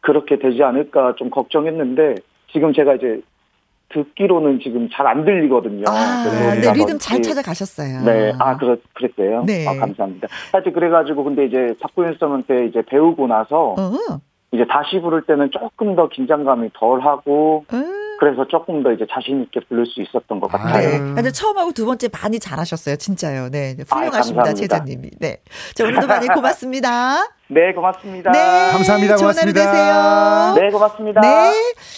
[0.02, 2.16] 그렇게 되지 않을까 좀 걱정했는데
[2.52, 3.22] 지금 제가 이제
[3.90, 5.86] 듣기로는 지금 잘 안 들리거든요.
[5.88, 6.24] 아,
[6.60, 8.02] 네, 리듬 잘 찾아가셨어요.
[8.04, 9.44] 네, 아, 그렇, 그랬어요.
[9.46, 9.68] 네.
[9.68, 10.28] 아, 감사합니다.
[10.52, 14.20] 하여튼 그래가지고 근데 이제 박구윤 쌤한테 이제 배우고 나서 어.
[14.52, 18.05] 이제 다시 부를 때는 조금 더 긴장감이 덜 하고, 음.
[18.20, 20.90] 그래서 조금 더 이제 자신 있게 부를 수 있었던 것 같아요.
[20.90, 20.98] 네.
[20.98, 23.50] 근데 처음하고 두 번째 많이 잘하셨어요, 진짜요.
[23.50, 25.12] 네, 훌륭하십니다, 아, 제자님이.
[25.20, 25.38] 네,
[25.74, 27.35] 자 오늘도 많이 고맙습니다.
[27.48, 28.32] 네, 고맙습니다.
[28.32, 28.40] 네,
[28.72, 29.18] 감사합니다.
[29.18, 29.66] 고맙습니다.
[29.66, 30.56] 되세요.
[30.58, 31.22] 네, 고맙습니다.
[31.22, 31.54] 네,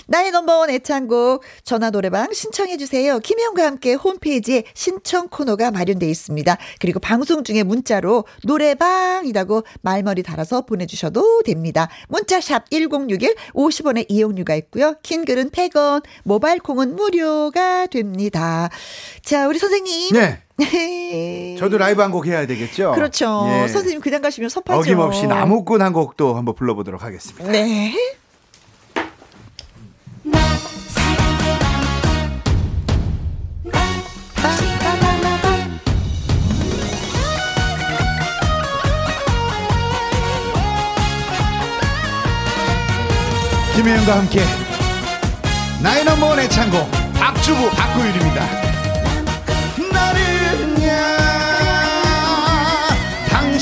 [0.08, 3.18] 나의 넘버원 애창곡 전화 노래방 신청해 주세요.
[3.20, 6.58] 김혜영과 함께 홈페이지에 신청 코너가 마련돼 있습니다.
[6.82, 11.88] 그리고 방송 중에 문자로 노래방이라고 말머리 달아서 보내주셔도 됩니다.
[12.10, 14.96] 문자 샵 1061 50원의 이용료가 있고요.
[15.02, 18.70] 긴 글은 100원, 모바일 콩은 무료가 됩니다.
[19.24, 20.14] 자, 우리 선생님.
[20.14, 20.47] 네.
[21.60, 22.94] 저도 라이브 한 곡 해야 되겠죠?
[22.94, 23.46] 그렇죠.
[23.50, 23.68] 예.
[23.68, 24.80] 선생님 그냥 가시면 섭하죠.
[24.80, 27.52] 어김없이 나무꾼 한 곡도 한번 불러보도록 하겠습니다.
[27.52, 27.94] 네.
[43.76, 44.42] 김혜영과 함께
[46.04, 46.78] 넘버원의 창고
[47.14, 48.67] 박주부 박구율입니다.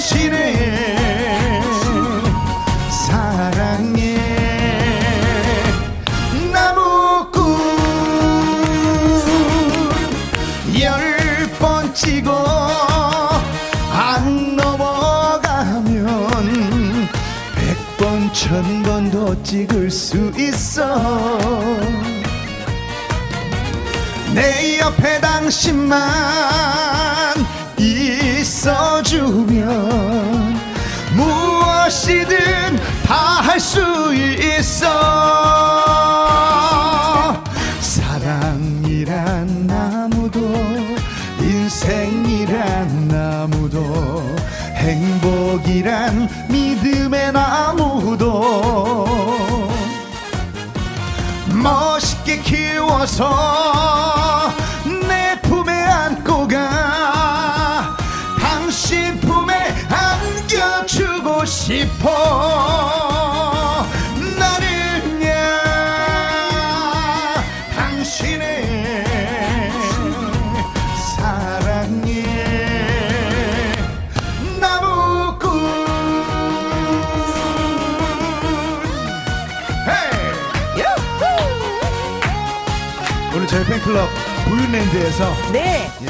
[0.06, 0.56] 당신의
[3.08, 4.18] 사랑에
[6.54, 7.42] 나무꾼
[10.80, 12.30] 열 번 찍어
[13.94, 15.98] 안 넘어가면
[17.56, 21.02] 백 번 천 번 더 찍을 수 있어.
[24.36, 25.96] 내 옆에 당신만
[28.46, 29.66] 있어주면
[31.16, 32.38] 무엇이든
[33.04, 33.80] 다 할 수
[34.14, 34.86] 있어.
[37.80, 40.40] 사랑이란 나무도
[41.40, 44.36] 인생이란 나무도
[44.76, 48.76] 행복이란 믿음의 나무도
[51.48, 54.05] 멋있게 키워서
[84.66, 85.90] 부윤랜드에서 네.
[86.02, 86.08] 예,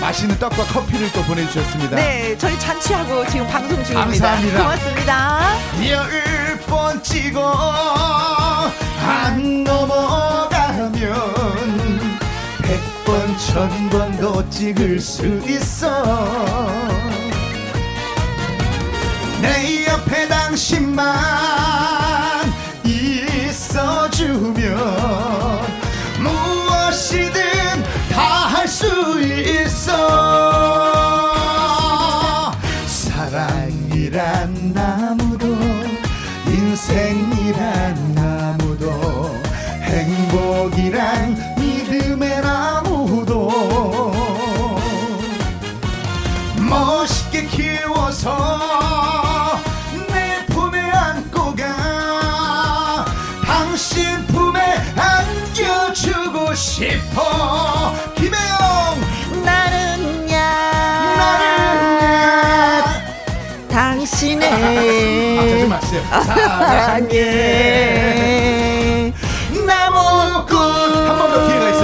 [0.00, 1.96] 맛있는 떡과 커피를 또 보내주셨습니다.
[1.96, 4.04] 네, 저희 잔치하고 지금 방송 중입니다.
[4.04, 4.58] 감사합니다.
[4.58, 5.56] 고맙습니다.
[5.88, 6.32] 열
[6.66, 8.70] 번 찍어
[9.06, 11.00] 안 넘어가면
[12.62, 16.68] 백 번 천번도 찍을 수 있어
[19.42, 21.14] 내 옆에 당신만
[22.84, 24.72] 있어주면
[29.02, 30.51] 할
[64.22, 65.68] 당신의
[66.12, 67.12] 아, 사랑해.
[69.66, 70.56] 나무꾼.
[71.08, 71.81] 한 번 더 기회가 있어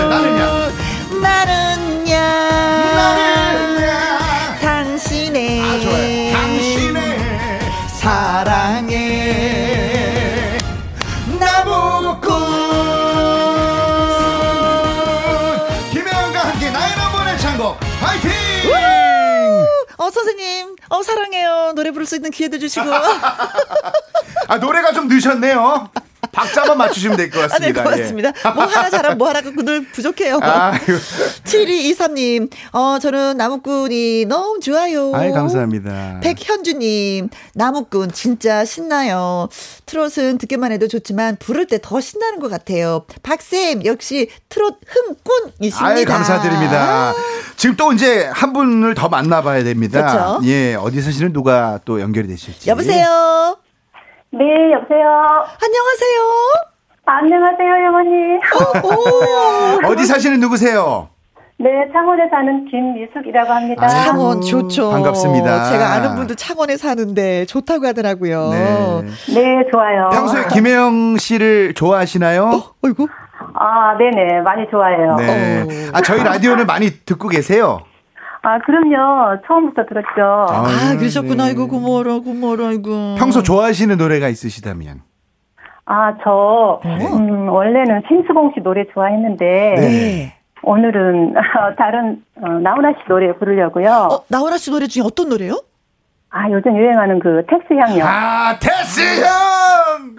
[20.98, 21.72] 어 사랑해요.
[21.76, 22.84] 노래 부를 수 있는 기회도 주시고.
[24.48, 25.90] 아 노래가 좀 늦었네요
[26.32, 27.80] 박자만 맞추시면 될 것 같습니다.
[27.80, 28.28] 아, 네, 고맙습니다.
[28.44, 28.50] 예.
[28.54, 30.38] 뭐 하나 잘하면 뭐 하나 늘 부족해요.
[30.42, 30.72] 아,
[31.44, 35.12] 7223님, 어, 저는 나무꾼이 너무 좋아요.
[35.14, 36.20] 아이, 감사합니다.
[36.22, 39.48] 백현주님, 나무꾼 진짜 신나요.
[39.86, 43.04] 트롯은 듣기만 해도 좋지만 부를 때 더 신나는 것 같아요.
[43.22, 45.86] 박쌤, 역시 트롯 흥꾼이십니다.
[45.86, 47.14] 아이, 감사드립니다.
[47.56, 50.00] 지금 또 이제 한 분을 더 만나봐야 됩니다.
[50.00, 50.40] 그렇죠?
[50.44, 52.68] 예, 어디 사시는 누가 또 연결이 되실지.
[52.68, 53.56] 여보세요?
[54.30, 55.08] 네, 여보세요.
[55.62, 56.18] 안녕하세요.
[57.06, 58.38] 안녕하세요, 어머니.
[59.86, 61.08] 어디 사시는 누구세요?
[61.60, 63.84] 네, 창원에 사는 김미숙이라고 합니다.
[63.84, 64.90] 아, 창원 좋죠.
[64.90, 65.70] 반갑습니다.
[65.70, 68.50] 제가 아는 분도 창원에 사는데 좋다고 하더라고요.
[68.50, 69.02] 네,
[69.34, 70.10] 네 좋아요.
[70.12, 72.44] 평소에 김혜영 씨를 좋아하시나요?
[72.44, 73.08] 어, 어이구.
[73.54, 75.16] 아, 네네, 많이 좋아해요.
[75.16, 75.62] 네.
[75.62, 75.90] 어.
[75.94, 77.80] 아, 저희 라디오는 많이 듣고 계세요?
[78.48, 79.42] 아, 그럼요.
[79.46, 80.22] 처음부터 들었죠.
[80.22, 81.46] 아, 아 그러셨구나.
[81.46, 81.52] 네.
[81.52, 83.16] 아이고 고마워라, 고마워라, 아이고.
[83.18, 85.02] 평소 좋아하시는 노래가 있으시다면?
[85.84, 87.06] 아, 저, 네.
[87.06, 89.74] 음, 원래는 심수봉 씨 노래 좋아했는데.
[89.76, 90.34] 네.
[90.62, 91.34] 오늘은
[91.78, 94.08] 다른 어, 나훈아 씨 노래 부르려고요.
[94.10, 95.62] 어, 나훈아 씨 노래 중에 어떤 노래요?
[96.30, 98.04] 아, 요즘 유행하는 그 테스 형이요.
[98.04, 100.16] 아, 테스 형!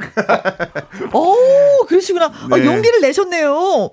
[1.13, 2.27] 오, 그러시구나.
[2.27, 2.61] 아, 네.
[2.61, 3.89] 아, 용기를 내셨네요.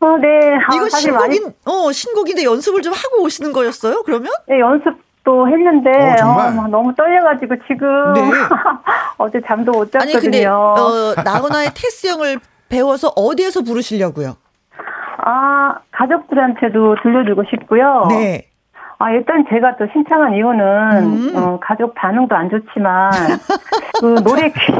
[0.00, 0.54] 어, 네.
[0.54, 1.54] 아, 이거 신곡인, 많이...
[1.64, 4.32] 어, 신곡인데 연습을 좀 하고 오시는 거였어요, 그러면?
[4.46, 5.90] 네, 연습도 했는데,
[6.22, 8.12] 어, 어 너무 떨려가지고 지금.
[8.14, 8.22] 네.
[9.18, 10.12] 어제 잠도 못 잤거든요.
[10.12, 14.36] 아니, 근데, 어, 나훈아의 테스 형을 배워서 어디에서 부르시려고요?
[15.18, 18.06] 아, 가족들한테도 들려주고 싶고요.
[18.08, 18.48] 네.
[19.00, 21.36] 아, 일단 제가 또 신청한 이유는, 음.
[21.36, 23.12] 어, 가족 반응도 안 좋지만,
[24.00, 24.72] 그 노래 키,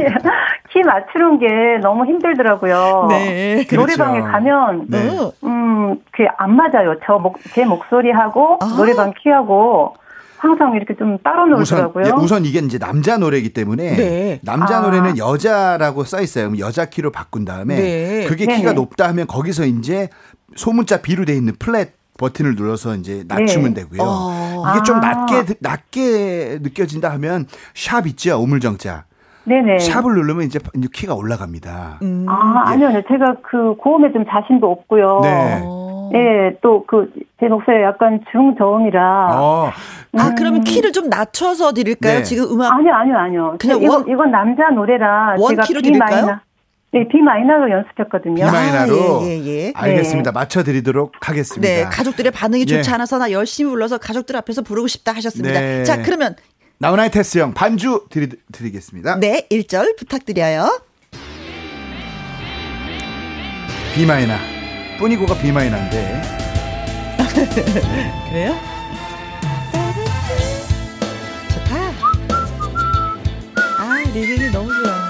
[0.71, 1.47] 키 맞추는 게
[1.81, 3.07] 너무 힘들더라고요.
[3.11, 3.65] 네.
[3.69, 3.77] 그렇죠.
[3.77, 5.09] 노래방에 가면, 네.
[5.45, 6.97] 음, 그게 안 맞아요.
[7.07, 8.75] 저 목, 제 목소리하고, 아.
[8.77, 9.95] 노래방 키하고,
[10.39, 12.05] 항상 이렇게 좀 따로 놀더라고요.
[12.05, 14.41] 우선, 예, 우선 이게 이제 남자 노래이기 때문에 네.
[14.45, 14.81] 남자 아.
[14.83, 16.45] 노래는 여자라고 써 있어요.
[16.47, 18.27] 그럼 여자 키로 바꾼 다음에 네.
[18.29, 18.73] 그게 키가 네네.
[18.75, 20.09] 높다 하면 거기서 이제
[20.55, 23.83] 소문자 B로 돼 있는 플랫 버튼을 눌러서 이제 낮추면 네.
[23.83, 24.01] 되고요.
[24.03, 24.65] 어.
[24.71, 25.01] 이게 좀 아.
[25.01, 29.05] 낮게 낮게 느껴진다 하면 샵 있죠 우물정자.
[29.45, 29.79] 네네.
[29.79, 30.59] 샵을 누르면 이제
[30.93, 32.01] 키가 올라갑니다.
[32.03, 32.27] 음.
[32.29, 33.03] 아 아니요, 네.
[33.09, 35.21] 제가 그 고음에 좀 자신도 없고요.
[35.23, 35.63] 네.
[36.13, 39.29] 네, 또그 제 목소리 약간 중저음이라.
[39.31, 39.71] 어.
[40.19, 40.35] 아, 음.
[40.37, 42.19] 그러면 키를 좀 낮춰서 드릴까요?
[42.19, 42.23] 네.
[42.23, 43.57] 지금 음악 아니요, 아니요, 아니요.
[43.59, 46.27] 그냥 이건, 원, 이건 남자 노래라 원 제가 키로 드릴까요?
[46.27, 46.41] 마이너,
[46.91, 48.37] 네, B 마이너로 연습했거든요.
[48.37, 49.21] B 마이너로.
[49.21, 49.73] 아, 예, 예, 예.
[49.75, 50.31] 알겠습니다.
[50.31, 50.35] 네.
[50.35, 51.69] 맞춰드리도록 하겠습니다.
[51.69, 52.95] 네, 가족들의 반응이 좋지 예.
[52.95, 55.61] 않아서 나 열심히 불러서 가족들 앞에서 부르고 싶다 하셨습니다.
[55.61, 55.85] 네.
[55.85, 56.35] 자, 그러면
[56.79, 59.17] 나훈아의 테스 형 반주 드리, 드리겠습니다.
[59.17, 60.81] 네, 1절 부탁드려요.
[63.95, 64.35] B 마이너.
[64.99, 66.23] 뿐이고가 B 마이너인데.
[68.31, 68.55] 그래요?
[71.53, 71.77] 좋다.
[73.79, 75.08] 아, 리듬이 너무 좋아.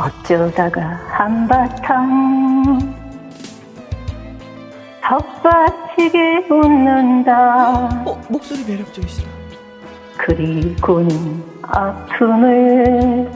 [0.00, 2.78] 어쩌다가 한바탕
[5.02, 8.04] 턱받치게 웃는다.
[8.06, 9.28] 어, 목소리 매력적이시다
[10.16, 13.30] 그리고는 아픔을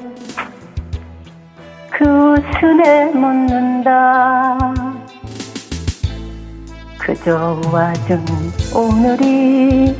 [1.90, 4.57] 그 웃음에 묻는다.
[6.98, 8.25] 그저 와준
[8.75, 9.94] 오늘이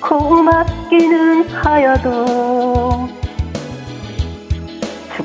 [0.00, 3.17] 고맙기는 하여도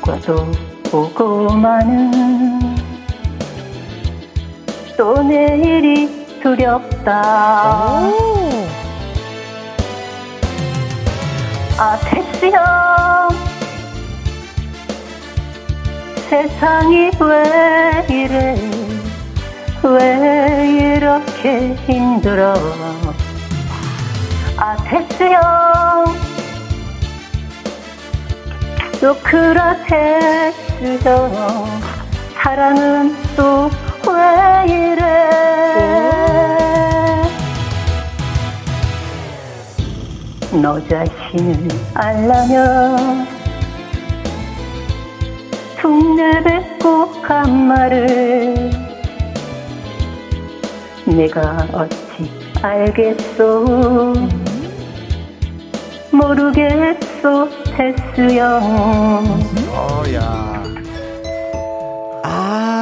[0.03, 0.51] 죽어도
[0.91, 2.11] 보고만은
[4.97, 7.21] 또 내일이 두렵다.
[11.77, 12.63] 아, 택시형.
[16.29, 18.55] 세상이 왜 이래,
[19.83, 22.53] 왜 이렇게 힘들어.
[24.57, 26.22] 아, 택시형.
[29.03, 30.49] 소크라테스죠
[32.41, 33.69] 사랑은 또
[34.07, 35.01] 왜 이래?
[40.61, 43.25] 너 자신을 알라며
[45.77, 48.71] 흉내뱉고 한 말을
[51.05, 52.31] 내가 어찌
[52.61, 54.13] 알겠소?
[56.11, 57.12] 모르겠소
[57.75, 59.39] 테스형
[59.71, 60.63] 어야.
[62.23, 62.72] 아,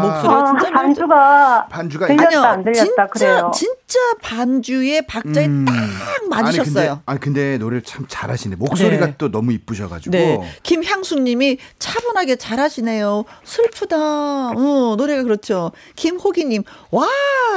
[0.00, 3.50] 목소리가 아, 진짜 반주가 반주가 들렸다 아니요, 안 들렸다 진짜, 그래요.
[3.54, 5.64] 진짜 반주의 박자에 음.
[5.64, 7.02] 딱 맞으셨어요.
[7.06, 8.56] 아니 근데, 아니 근데 노래를 참 잘하시네.
[8.56, 9.14] 목소리가 네.
[9.18, 10.10] 또 너무 이쁘셔가지고.
[10.12, 10.40] 네.
[10.62, 13.24] 김향숙님이 차분하게 잘하시네요.
[13.44, 13.96] 슬프다.
[14.50, 15.72] 어, 노래가 그렇죠.
[15.96, 17.06] 김호기님 와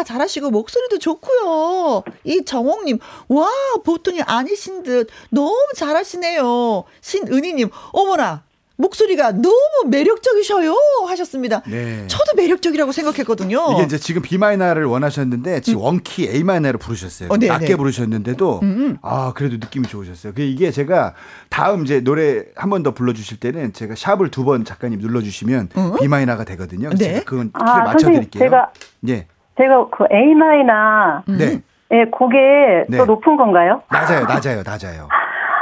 [0.06, 2.04] 잘하시고 목소리도 좋고요.
[2.24, 3.50] 이정옥님 와
[3.84, 6.84] 보통이 아니신 듯 너무 잘하시네요.
[7.02, 8.44] 신은희님 어머나
[8.78, 9.56] 목소리가 너무
[9.90, 10.76] 매력적이셔요
[11.08, 11.62] 하셨습니다.
[11.68, 12.06] 네.
[12.08, 13.74] 저도 매력적이라고 생각했거든요.
[13.74, 15.86] 이게 이제 지금 B 마이너를 원하셨는데 지금 음.
[15.86, 17.30] 원키 A 마이너로 부르셨어요.
[17.32, 17.76] 어, 네, 낮게 네.
[17.76, 18.98] 부르셨는데도 음.
[19.02, 20.34] 아 그래도 느낌이 좋으셨어요.
[20.34, 21.14] 그 이게 제가
[21.50, 25.94] 다음 이제 노래 한 번 더 불러주실 때는 제가 샵을 두 번 작가님 눌러주시면 음.
[26.00, 26.90] B 마이너가 되거든요.
[26.90, 26.96] 네.
[26.98, 28.40] 제가 그건 키를 아, 맞춰드릴게요.
[28.44, 28.72] 제가
[29.08, 29.26] 예.
[29.58, 31.62] 제가 그 A 마이너 네.
[31.94, 32.98] 예, 그게 네.
[32.98, 33.82] 더 높은 건가요?
[33.90, 35.08] 낮아요, 낮아요, 낮아요.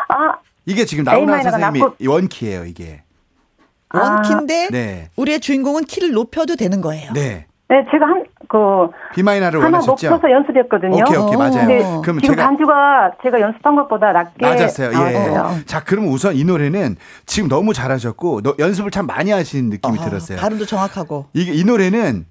[0.10, 0.34] 아,
[0.66, 1.96] 이게 지금 나훈아 선생님이 나쁘...
[2.10, 3.03] 원키예요, 이게.
[3.94, 4.70] 원키인데 아.
[4.72, 5.10] 네.
[5.16, 7.12] 우리의 주인공은 키를 높여도 되는 거예요.
[7.14, 7.46] 네.
[7.70, 8.58] 네, 제가 한, 그.
[9.16, 10.10] 비마이너를 하나 원하셨죠?
[10.10, 11.02] 높여서 연습했거든요.
[11.04, 11.68] 오케이, 오케이, 맞아요.
[11.68, 12.46] 네, 그럼 지금 제가.
[12.48, 14.46] 반주가 제가 연습한 것보다 낮게.
[14.46, 15.66] 낮았어요, 예.
[15.66, 20.04] 자, 그러면 우선 이 노래는 지금 너무 잘하셨고, 너, 연습을 참 많이 하시는 느낌이 어,
[20.04, 20.38] 들었어요.
[20.38, 21.28] 발음도 정확하고.
[21.34, 22.26] 이게, 이 노래는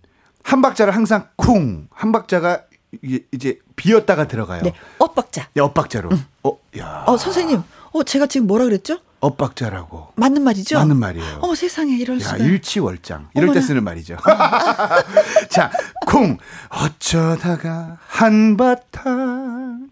[0.45, 2.63] 한 박자를 항상 쿵, 한 박자가
[3.33, 4.63] 이제 비었다가 들어가요.
[4.63, 5.49] 네, 엇박자.
[5.55, 6.11] 네, 엇박자로.
[6.11, 6.25] 음.
[6.45, 7.05] 어, 야.
[7.07, 7.63] 어, 선생님.
[7.93, 8.99] 어, 제가 지금 뭐라 그랬죠?
[9.23, 10.09] 엇박자라고.
[10.17, 10.79] 맞는 말이죠?
[10.79, 11.39] 맞는 말이에요.
[11.41, 12.37] 어머 세상에 이럴 야, 수가.
[12.39, 13.29] 일치월장.
[13.35, 13.61] 이럴 어머나.
[13.61, 14.17] 때 쓰는 말이죠.
[15.49, 15.71] 자,
[16.07, 16.37] 쿵.
[16.69, 19.89] 어쩌다가 한바탕.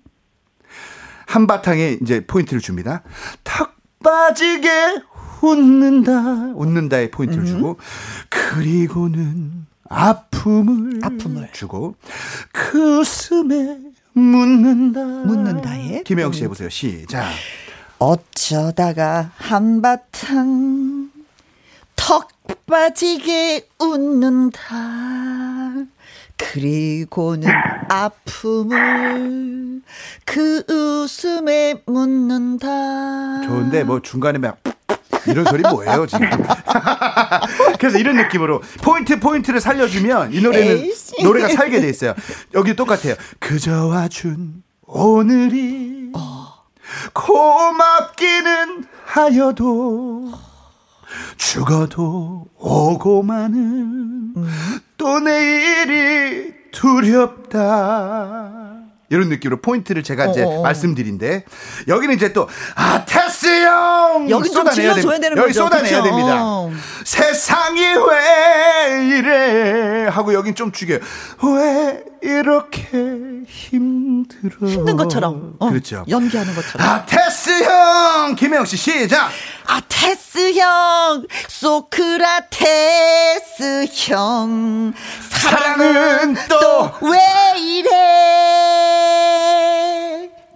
[1.27, 3.03] 한바탕에 이제 포인트를 줍니다.
[3.45, 4.69] 턱 빠지게
[5.43, 6.13] 웃는다.
[6.57, 7.47] 웃는다에 포인트를 음.
[7.47, 7.79] 주고
[8.29, 11.95] 그리고는 아픔을, 아픔을 주고
[12.53, 13.79] 그 웃음에
[14.13, 15.01] 묻는다.
[15.01, 16.69] 묻는다에 김혜영 씨 해보세요.
[16.69, 17.27] 시작.
[18.01, 21.11] 어쩌다가 한바탕
[21.97, 22.29] 턱
[22.67, 24.59] 빠지게 웃는다.
[26.39, 27.47] 그리고는
[27.91, 29.83] 아픔을
[30.25, 33.43] 그 웃음에 묻는다.
[33.43, 34.57] 좋은데 뭐 중간에 막
[35.27, 36.27] 이런 소리 뭐예요 지금?
[37.79, 41.23] 그래서 이런 느낌으로 포인트 포인트를 살려주면 이 노래는 에이씨.
[41.23, 42.15] 노래가 살게 돼 있어요.
[42.55, 43.15] 여기 똑같아요.
[43.39, 46.50] 그저 와 준 오늘이 어.
[47.13, 50.33] 고맙기는 하여도
[51.37, 54.35] 죽어도 오고 마는
[54.97, 58.51] 또 내일이 두렵다.
[59.13, 60.59] 이런 느낌으로 포인트를 제가 이제 어어.
[60.61, 60.63] 어.
[60.63, 61.45] 말씀드린데
[61.89, 63.30] 여기는 이제 또 아 테스
[63.65, 65.65] 형 여기 좀 질러줘야 되는 여기 거죠.
[65.65, 66.03] 쏟아내야 그쵸?
[66.03, 66.43] 됩니다.
[67.05, 70.99] 세상이 왜 이래 하고 여긴 좀 죽여요.
[71.43, 72.87] 왜 이렇게
[73.49, 74.67] 힘들어?
[74.69, 76.05] 힘든 것처럼 어, 그렇죠.
[76.09, 76.87] 연기하는 것처럼.
[76.87, 79.31] 아 테스 형 김혜영 씨 시작.
[79.67, 82.61] 아 테스 형 소크라테스
[83.93, 84.93] 형
[85.31, 87.19] 사랑은 또왜
[87.59, 87.91] 이래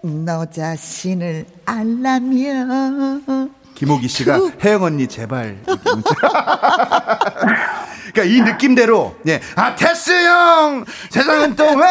[0.05, 5.57] 너 자신을 알라면 김호기 씨가 혜영 언니 제발
[8.13, 9.41] 그러니까 이 느낌대로 예.
[9.57, 11.87] 아 테스 형 세상은 또 왜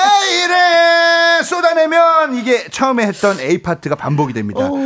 [0.46, 4.62] 이래 쏟아내면 이게 처음에 했던 A 파트가 반복이 됩니다.
[4.62, 4.78] 어?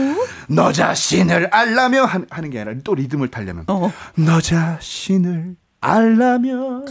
[0.47, 3.91] 너 자신을 알라며 하 는 게 아니라 또 리듬을 타려면 어?
[4.15, 6.83] 너 자신을 알라며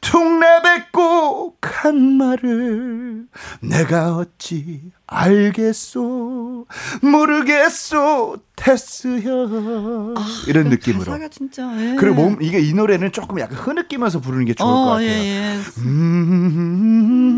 [0.00, 3.26] 툭 내뱉고 간 말을
[3.60, 6.66] 내가 어찌 알겠소
[7.02, 11.96] 모르겠소 테스형 아, 이런 느낌으로 진짜 예.
[11.96, 15.08] 그리고 몸 이게 이 노래는 조금 약간 흐느끼면서 부르는 게 좋을 어, 것 같아요.
[15.08, 15.58] 예, 예.
[15.78, 17.32] 음,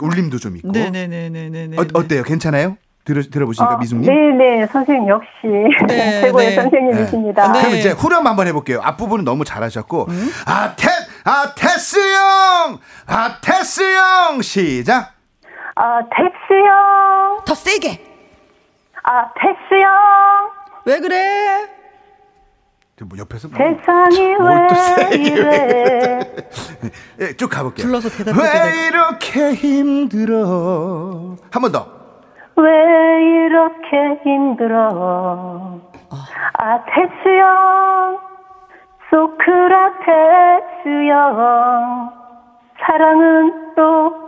[0.00, 0.72] 울림도 좀 있고.
[0.72, 1.76] 네네네네네.
[1.78, 2.22] 어, 어때요?
[2.24, 2.76] 괜찮아요?
[3.04, 4.06] 들어, 들어보시니까 어, 미숙님?
[4.06, 5.28] 네네, 선생님 역시
[5.88, 6.54] 네, 최고의 네.
[6.54, 7.52] 선생님이십니다.
[7.52, 7.60] 네.
[7.62, 8.80] 그럼 이제 후렴 한번 해볼게요.
[8.82, 10.28] 앞부분은 너무 잘하셨고, 음?
[10.46, 10.88] 아, 테,
[11.24, 12.78] 아, 테스 형!
[13.06, 14.40] 아, 테스 형!
[14.42, 15.14] 시작!
[15.74, 17.44] 아, 테스 형!
[17.44, 18.04] 더 세게!
[19.02, 20.50] 아, 테스 형!
[20.84, 21.68] 왜 그래?
[23.04, 26.20] 뭐 옆에서 뭐 세상이 왜 이래?
[27.16, 27.84] 네, 쭉 가볼게요.
[27.84, 28.38] 불러서 대답해
[28.70, 31.34] 왜 이렇게 힘들어?
[31.50, 32.01] 한 번 더.
[32.56, 35.80] 왜 이렇게 힘들어?
[36.58, 38.18] 아, 테스형,
[39.10, 40.02] 소크라테스형,
[42.80, 44.21] 사랑은 또?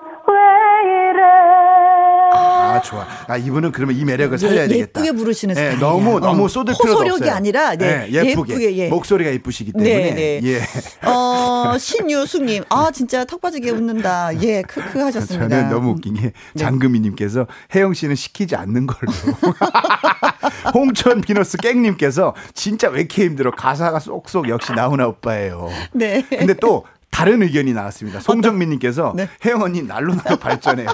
[2.77, 3.07] 아, 좋아.
[3.27, 5.01] 아, 이분은 그러면 이 매력을 살려야 예, 되겠다.
[5.01, 5.81] 예쁘게 부르시는 네, 스타일.
[5.81, 7.13] 너무, 너무 쏟을 필요가 없어요.
[7.13, 8.53] 소력이 아니라, 네, 네 예쁘게.
[8.55, 8.89] 예쁘게 예.
[8.89, 10.15] 목소리가 예쁘시기 때문에.
[10.15, 10.41] 네, 네.
[10.45, 11.09] 예.
[11.09, 14.43] 어, 신유숙님, 아, 진짜 턱 빠지게 웃는다.
[14.43, 15.49] 예, 크크 하셨습니다.
[15.49, 16.33] 저는 너무 웃긴 게 네.
[16.57, 19.13] 장금희님께서 혜영 씨는 시키지 않는 걸로.
[20.75, 23.51] 홍천 비너스 깽님께서 진짜 왜 이렇게 힘들어.
[23.51, 25.69] 가사가 쏙쏙 역시 나훈아 오빠예요.
[25.93, 26.25] 네.
[26.29, 28.19] 근데 또 다른 의견이 나왔습니다.
[28.19, 29.29] 송정민님께서 네.
[29.45, 30.89] 혜영 언니 날로 날로 발전해요.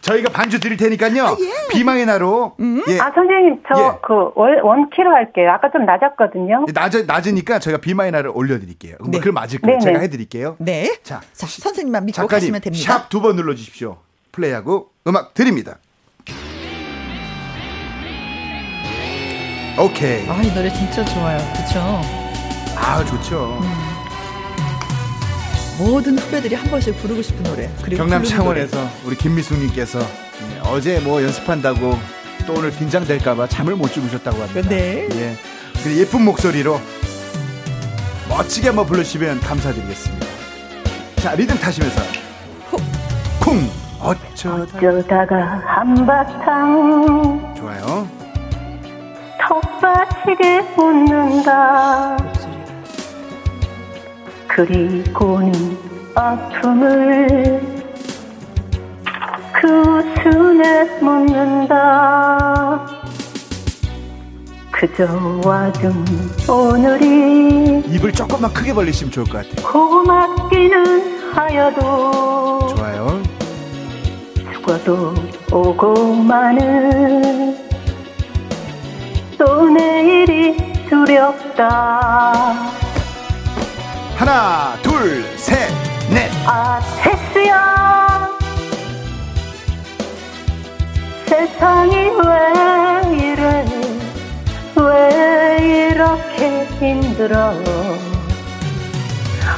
[0.00, 1.24] 저희가 반주 드릴 테니까요.
[1.24, 1.68] 아, 예.
[1.72, 2.54] 비망의 나로.
[2.60, 2.82] 음.
[2.88, 2.98] 예.
[3.00, 4.14] 아 선생님 저그
[4.56, 4.60] 예.
[4.62, 5.50] 원 키로 할게요.
[5.52, 6.66] 아까 좀 낮았거든요.
[6.74, 8.96] 낮 낮으니까 저희가 비망의 나를 올려드릴게요.
[9.08, 9.20] 네.
[9.20, 9.78] 그럼 맞을까요?
[9.78, 9.84] 네네.
[9.84, 10.56] 제가 해드릴게요.
[10.58, 10.98] 네.
[11.02, 12.92] 자, 자 선생님만 믿고 가시면 됩니다.
[12.92, 13.98] 샵 두 번 눌러주십시오.
[14.32, 15.76] 플레이하고 음악 드립니다.
[19.78, 20.28] 오케이.
[20.28, 21.38] 아, 이 노래 진짜 좋아요.
[21.54, 21.80] 그렇죠?
[22.76, 23.58] 아, 좋죠.
[23.62, 23.89] 음.
[25.80, 27.70] 모든 후배들이 한 번씩 부르고 싶은 노래.
[27.96, 28.90] 경남 창원에서 노래.
[29.06, 31.98] 우리 김미숙님께서 네, 어제 뭐 연습한다고
[32.46, 34.68] 또 오늘 긴장될까봐 잠을 못 주무셨다고 합니다.
[34.68, 35.08] 네.
[35.10, 35.34] 예.
[35.82, 36.78] 그 예쁜 목소리로
[38.28, 40.26] 멋지게 한번 불러주시면 감사드리겠습니다.
[41.16, 42.02] 자, 리듬 타시면서
[43.40, 48.06] 쿵 어쩌다 어쩌다가 한바탕 좋아요.
[49.48, 52.16] 텃밭이게 웃는다
[54.54, 55.52] 그리고는
[56.14, 57.60] 아픔을
[59.60, 62.86] 그 순에 묻는다.
[64.72, 65.06] 그저
[65.44, 66.04] 와준
[66.48, 69.66] 오늘이 입을 조금만 크게 벌리시면 좋을 것 같아요.
[69.70, 73.22] 고맙기는 하여도 좋아요.
[74.52, 75.14] 죽어도
[75.52, 77.56] 오고 마는
[79.38, 80.56] 또 내일이
[80.88, 82.80] 두렵다
[84.20, 85.72] 하나 둘 셋
[86.10, 86.30] 넷.
[86.46, 88.28] 아 테스야.
[91.26, 93.64] 세상이 왜 이래?
[94.76, 97.54] 왜 이렇게 힘들어?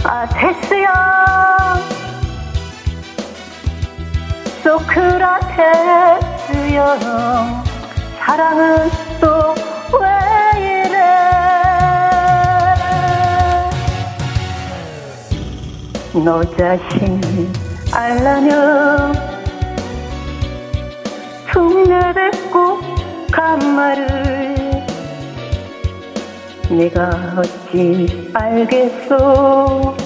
[0.05, 1.83] 아 테스야.
[6.63, 7.63] 소크라테스여
[8.25, 8.91] 사랑은
[9.21, 9.55] 또
[10.01, 10.07] 왜
[16.15, 17.21] 너 자신
[17.91, 19.13] 알라며
[21.47, 22.79] 흉내뱉고
[23.33, 24.87] 간 말을
[26.69, 29.97] 내가 어찌 알겠소?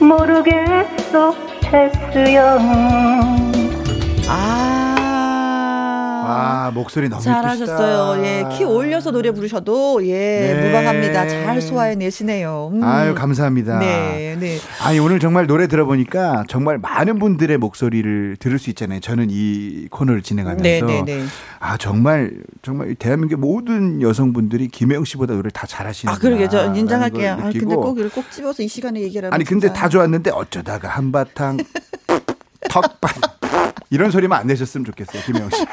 [0.00, 2.58] 모르겠소 테스형.
[4.28, 4.65] 아
[6.36, 8.24] 아, 목소리 너무 잘하셨어요.
[8.24, 10.66] 예, 키 올려서 노래 부르셔도 예, 네.
[10.66, 11.28] 무방합니다.
[11.28, 12.70] 잘 소화해 내시네요.
[12.74, 12.82] 음.
[12.84, 13.78] 아유, 감사합니다.
[13.78, 14.58] 네, 네.
[14.82, 19.00] 아니, 오늘 정말 노래 들어보니까 정말 많은 분들의 목소리를 들을 수 있잖아요.
[19.00, 20.62] 저는 이 코너를 진행하면서.
[20.62, 21.24] 네, 네, 네.
[21.58, 22.32] 아, 정말
[22.62, 27.32] 정말 대한민국 모든 여성분들이 김혜영 씨보다 노래 다 잘하시는 아, 그러게 저 인정할게요.
[27.32, 31.56] 아, 근데 꼭 이걸 꼭 집어서 이 시간에 얘기를 아니, 근데 다 좋았는데 어쩌다가 한바탕
[32.68, 33.10] 턱발
[33.90, 35.64] 이런 소리만 안 내셨으면 좋겠어요, 김혜영 씨.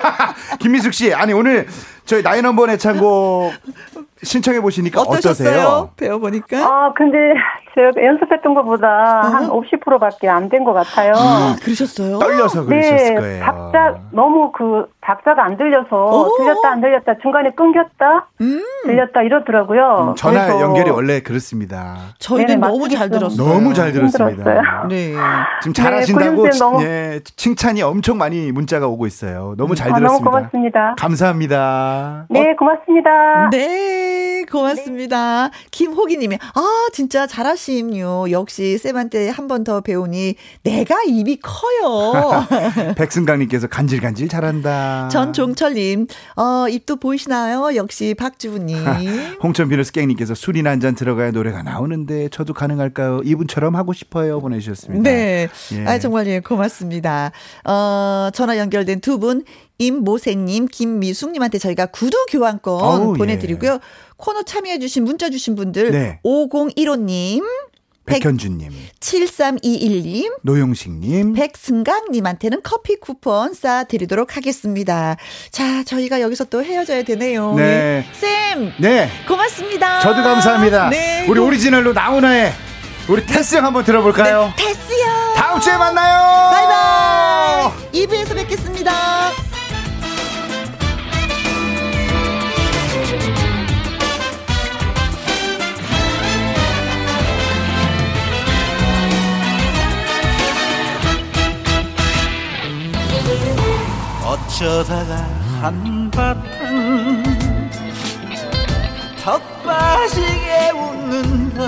[0.60, 1.66] 김미숙 씨, 아니 오늘
[2.04, 3.52] 저희 나인원번 애창곡
[4.22, 5.90] 신청해 보시니까 어떠세요?
[5.96, 6.58] 배워보니까.
[6.58, 7.16] 아 근데
[7.74, 9.28] 제가 연습했던 것보다 어?
[9.28, 11.12] 한 50%밖에 안 된 것 같아요.
[11.16, 12.18] 아, 그러셨어요?
[12.18, 13.44] 떨려서 그러셨을 네, 거예요.
[13.44, 16.36] 박자 너무 그 박자가 안 들려서 오?
[16.38, 18.60] 들렸다 안 들렸다 중간에 끊겼다 음.
[18.84, 20.08] 들렸다 이러더라고요.
[20.10, 21.96] 음, 전화 연결이 원래 그렇습니다.
[22.18, 23.48] 저희는 너무 잘 들었어요.
[23.48, 24.86] 너무 잘 들었습니다.
[24.88, 25.14] 네.
[25.62, 26.82] 지금 잘하신다고 네, 너무...
[26.82, 29.54] 예, 칭찬이 엄청 많이 문자가 오고 있어요.
[29.56, 30.24] 너무 잘 아, 들었습니다.
[30.24, 30.94] 너무 고맙습니다.
[30.98, 32.26] 감사합니다.
[32.28, 33.50] 네, 고맙습니다.
[33.50, 34.09] 네,
[34.50, 35.48] 고맙습니다.
[35.48, 35.54] 네.
[35.70, 38.30] 김호기님이 아 진짜 잘하심요.
[38.30, 42.46] 역시 쌤한테 한 번 더 배우니 내가 입이 커요.
[42.96, 45.08] 백승강님께서 간질간질 잘한다.
[45.10, 46.06] 전종철님,
[46.36, 47.74] 어 입도 보이시나요?
[47.76, 48.78] 역시 박주부님.
[49.42, 53.20] 홍천 비너스 깽님께서 술이나 한 잔 들어가야 노래가 나오는데 저도 가능할까요?
[53.24, 55.02] 이분처럼 하고 싶어요 보내주셨습니다.
[55.02, 55.84] 네, 예.
[55.86, 57.32] 아 정말 예 고맙습니다.
[57.64, 59.44] 어 전화 연결된 두 분
[59.80, 63.18] 임모세님, 김미숙님한테 저희가 구두 교환권 어우, 예.
[63.18, 63.72] 보내드리고요.
[63.72, 63.78] 예.
[64.18, 66.20] 코너 참여해주신 문자 주신 분들 네.
[66.22, 67.42] 5015님.
[68.06, 75.16] 백현주님, 7321님, 노용식님, 백승강님한테는 커피 쿠폰 쏴드리도록 하겠습니다.
[75.52, 77.54] 자, 저희가 여기서 또 헤어져야 되네요.
[77.54, 78.04] 네.
[78.14, 78.72] 쌤!
[78.80, 79.08] 네.
[79.28, 80.00] 고맙습니다.
[80.00, 80.88] 저도 감사합니다.
[80.90, 81.24] 네.
[81.28, 82.52] 우리 오리지널로 나훈아의
[83.08, 84.52] 우리 테스 형 한번 들어볼까요?
[84.56, 85.34] 네, 테스 형!
[85.36, 86.50] 다음 주에 만나요!
[86.50, 88.06] 바이바이!
[88.06, 89.49] 2부에서 뵙겠습니다.
[104.60, 105.16] 어쩌다가
[105.62, 107.22] 한바탕
[109.24, 111.62] 턱 빠지게 웃는다.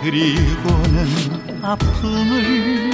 [0.00, 2.92] 그리고는 아픔을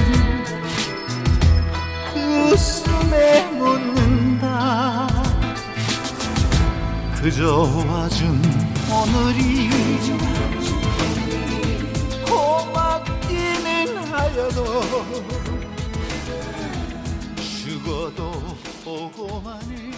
[2.14, 5.06] 그 숨에 묻는다.
[7.20, 8.40] 그저 와준
[8.90, 9.68] 오늘이
[12.24, 15.12] 고맙기는 하여도
[17.82, 18.30] 죽어도
[18.86, 19.92] 오고만이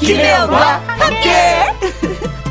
[0.00, 1.72] 김혜영과 함께.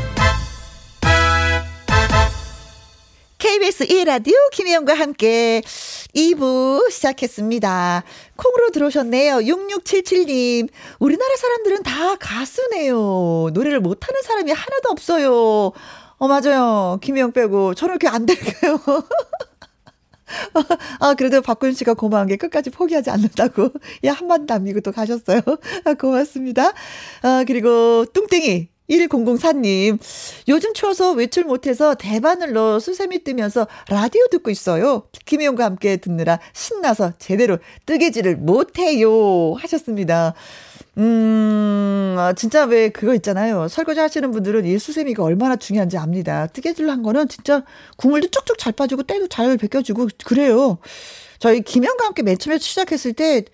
[3.38, 5.60] KBS 1라디오 김혜영과 함께
[6.14, 8.04] 2부 시작했습니다.
[8.36, 9.36] 콩으로 들어오셨네요.
[9.36, 10.68] 6677님.
[10.98, 13.50] 우리나라 사람들은 다 가수네요.
[13.52, 15.72] 노래를 못하는 사람이 하나도 없어요.
[16.18, 16.98] 어, 맞아요.
[17.02, 17.74] 김혜영 빼고.
[17.74, 18.78] 저는 이렇게 안 될까요?
[21.00, 23.70] 아, 그래도 박군 씨가 고마운 게 끝까지 포기하지 않는다고.
[24.04, 25.40] 예, 한마디 남기고 또 가셨어요.
[25.84, 26.72] 아, 고맙습니다.
[27.22, 28.71] 아, 그리고 뚱땡이.
[28.90, 29.98] 1004님,
[30.48, 35.04] 요즘 추워서 외출 못해서 대바늘로 수세미 뜨면서 라디오 듣고 있어요.
[35.24, 39.54] 김혜영과 함께 듣느라 신나서 제대로 뜨개질을 못해요.
[39.54, 40.34] 하셨습니다.
[40.98, 43.68] 음, 아, 진짜 왜 그거 있잖아요.
[43.68, 46.46] 설거지 하시는 분들은 이 수세미가 얼마나 중요한지 압니다.
[46.48, 47.64] 뜨개질 한 거는 진짜
[47.96, 50.78] 국물도 쭉쭉 잘 빠지고 때도 잘 벗겨지고 그래요.
[51.38, 53.44] 저희 김영과 함께 맨 처음에 시작했을 때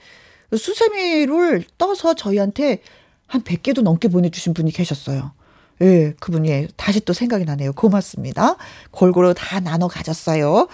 [0.57, 2.81] 수세미를 떠서 저희한테
[3.29, 5.33] 한 100개도 넘게 보내주신 분이 계셨어요.
[5.81, 7.73] 예, 그분이 다시 또 생각이 나네요.
[7.73, 8.57] 고맙습니다.
[8.91, 10.67] 골고루 다 나눠 가졌어요.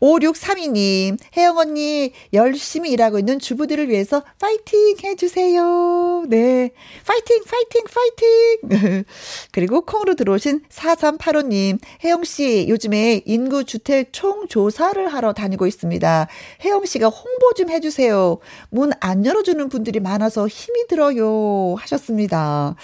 [0.00, 6.24] 5632님, 혜영 언니, 열심히 일하고 있는 주부들을 위해서 파이팅 해주세요.
[6.28, 6.70] 네.
[7.06, 7.82] 파이팅, 파이팅,
[8.70, 9.04] 파이팅!
[9.52, 16.28] 그리고 콩으로 들어오신 4385님, 혜영씨, 요즘에 인구주택 총조사를 하러 다니고 있습니다.
[16.64, 18.38] 혜영씨가 홍보 좀 해주세요.
[18.70, 21.74] 문 안 열어주는 분들이 많아서 힘이 들어요.
[21.78, 22.74] 하셨습니다.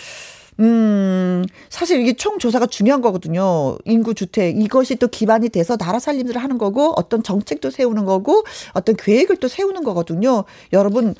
[0.61, 3.77] 음, 사실 이게 총조사가 중요한 거거든요.
[3.85, 4.61] 인구 주택.
[4.61, 9.49] 이것이 또 기반이 돼서 나라 살림을 하는 거고, 어떤 정책도 세우는 거고, 어떤 계획을 또
[9.49, 10.45] 세우는 거거든요.
[10.73, 11.15] 여러분,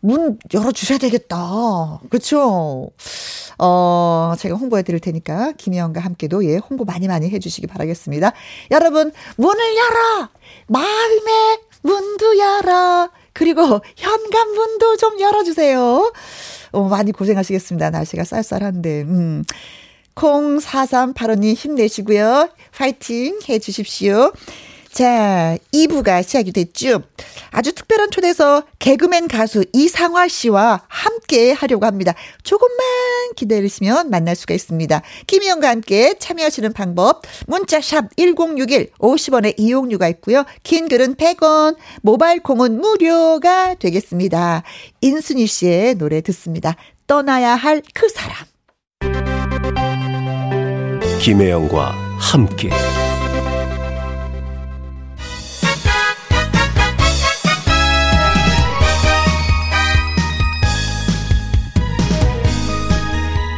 [0.00, 2.00] 문 열어주셔야 되겠다.
[2.10, 2.90] 그쵸?
[3.58, 8.32] 어, 제가 홍보해 드릴 테니까, 김혜영과 함께도 예, 홍보 많이 많이 해주시기 바라겠습니다.
[8.70, 10.28] 여러분, 문을 열어!
[10.68, 13.08] 마음의 문도 열어!
[13.36, 16.12] 그리고 현관문도 좀 열어주세요.
[16.72, 17.90] 어, 많이 고생하시겠습니다.
[17.90, 19.02] 날씨가 쌀쌀한데.
[19.02, 19.44] 음.
[20.14, 22.48] 콩 4385님 힘내시고요.
[22.74, 24.32] 파이팅 해 주십시오.
[24.96, 27.02] 자, 2부가 시작이 됐죠.
[27.50, 32.14] 아주 특별한 초대에서 개그맨 가수 이상화 씨와 함께 하려고 합니다.
[32.42, 32.78] 조금만
[33.36, 35.02] 기다리시면 만날 수가 있습니다.
[35.26, 40.44] 김희영과 함께 참여하시는 방법, 문자샵 1061 50원의 이용료가 있고요.
[40.62, 44.62] 긴 글은 100원, 모바일 콩은 무료가 되겠습니다.
[45.02, 46.74] 인순이 씨의 노래 듣습니다.
[47.06, 48.46] 떠나야 할 그 사람.
[51.20, 52.70] 김혜영과 함께.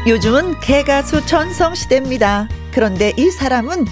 [0.09, 2.49] 요즘은 개가수 전성시대입니다.
[2.73, 3.85] 그런데 이 사람은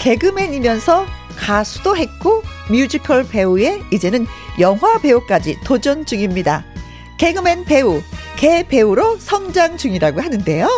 [0.00, 1.06] 개그맨이면서
[1.36, 4.26] 가수도 했고 뮤지컬 배우에 이제는
[4.58, 6.64] 영화 배우까지 도전 중입니다.
[7.18, 8.02] 개그맨 배우,
[8.36, 10.68] 개 배우로 성장 중이라고 하는데요.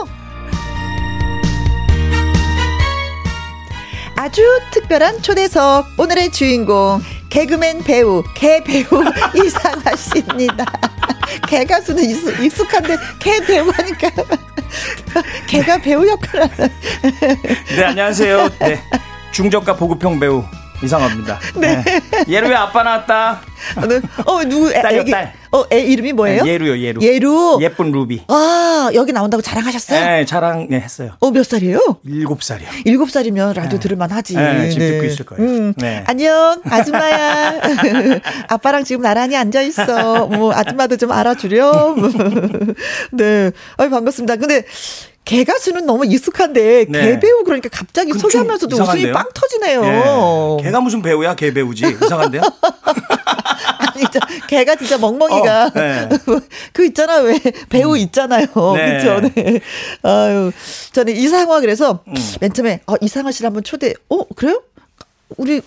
[4.15, 8.85] 아주 특별한 초대석 오늘의 주인공 개그맨 배우 개 배우
[9.43, 10.67] 이상하 씨입니다.
[11.49, 12.05] 개 가수는
[12.43, 14.11] 익숙 한데 개 배우 하니까.
[15.47, 16.49] 개가 배우 역할을
[17.77, 18.49] 네 안녕하세요.
[18.61, 18.83] 네.
[19.33, 20.45] 중저가 보급형 배우
[20.83, 21.39] 이상합니다.
[21.57, 21.83] 네.
[22.27, 22.41] 네.
[22.41, 23.41] 왜 아빠 나왔다?
[23.89, 24.01] 네.
[24.27, 25.33] 어 누구 딸이요 애기, 딸.
[25.53, 26.45] 어, 애 이름이 뭐예요?
[26.45, 27.03] 네, 예루요, 예루.
[27.03, 27.59] 예루.
[27.61, 28.23] 예쁜 루비.
[28.29, 30.01] 아, 여기 나온다고 자랑하셨어요?
[30.01, 31.13] 네, 자랑, 네, 했어요.
[31.21, 31.99] 어, 몇 살이에요?
[32.05, 32.69] 일곱 살이요.
[32.87, 33.81] 일곱 살이면 라디오 네.
[33.81, 34.35] 들을만 하지.
[34.35, 34.93] 네, 지금 네.
[34.93, 35.45] 듣고 있을 거예요.
[35.45, 35.75] 음.
[35.77, 36.05] 네.
[36.07, 37.61] 안녕, 아줌마야.
[38.49, 40.27] 아빠랑 지금 나란히 앉아 있어.
[40.27, 42.13] 뭐, 아줌마도 좀 알아주렴.
[43.13, 43.51] 네.
[43.77, 44.37] 아유, 반갑습니다.
[44.37, 44.65] 근데,
[45.25, 47.01] 개 가수는 너무 익숙한데 네.
[47.03, 49.85] 개 배우 그러니까 갑자기 소개하면서도 웃음이 빵 터지네요.
[49.85, 50.65] 예.
[50.65, 51.35] 개가 무슨 배우야?
[51.35, 51.97] 개 배우지.
[52.03, 52.43] 이상한데요?
[53.79, 54.19] 아니, 저,
[54.49, 56.09] 개가 진짜 멍멍이가 어, 네.
[56.73, 57.97] 그 있잖아 왜 배우 음.
[57.99, 58.47] 있잖아요.
[58.75, 59.03] 네.
[59.03, 59.29] 그렇죠.
[59.35, 59.61] 네.
[60.03, 60.51] 아유
[60.93, 62.15] 저는 이상화 그래서 음.
[62.41, 63.95] 맨 처음에 어, 이상화 씨를 한번 초대.
[64.09, 64.63] 어 그래요?
[65.37, 65.63] 우리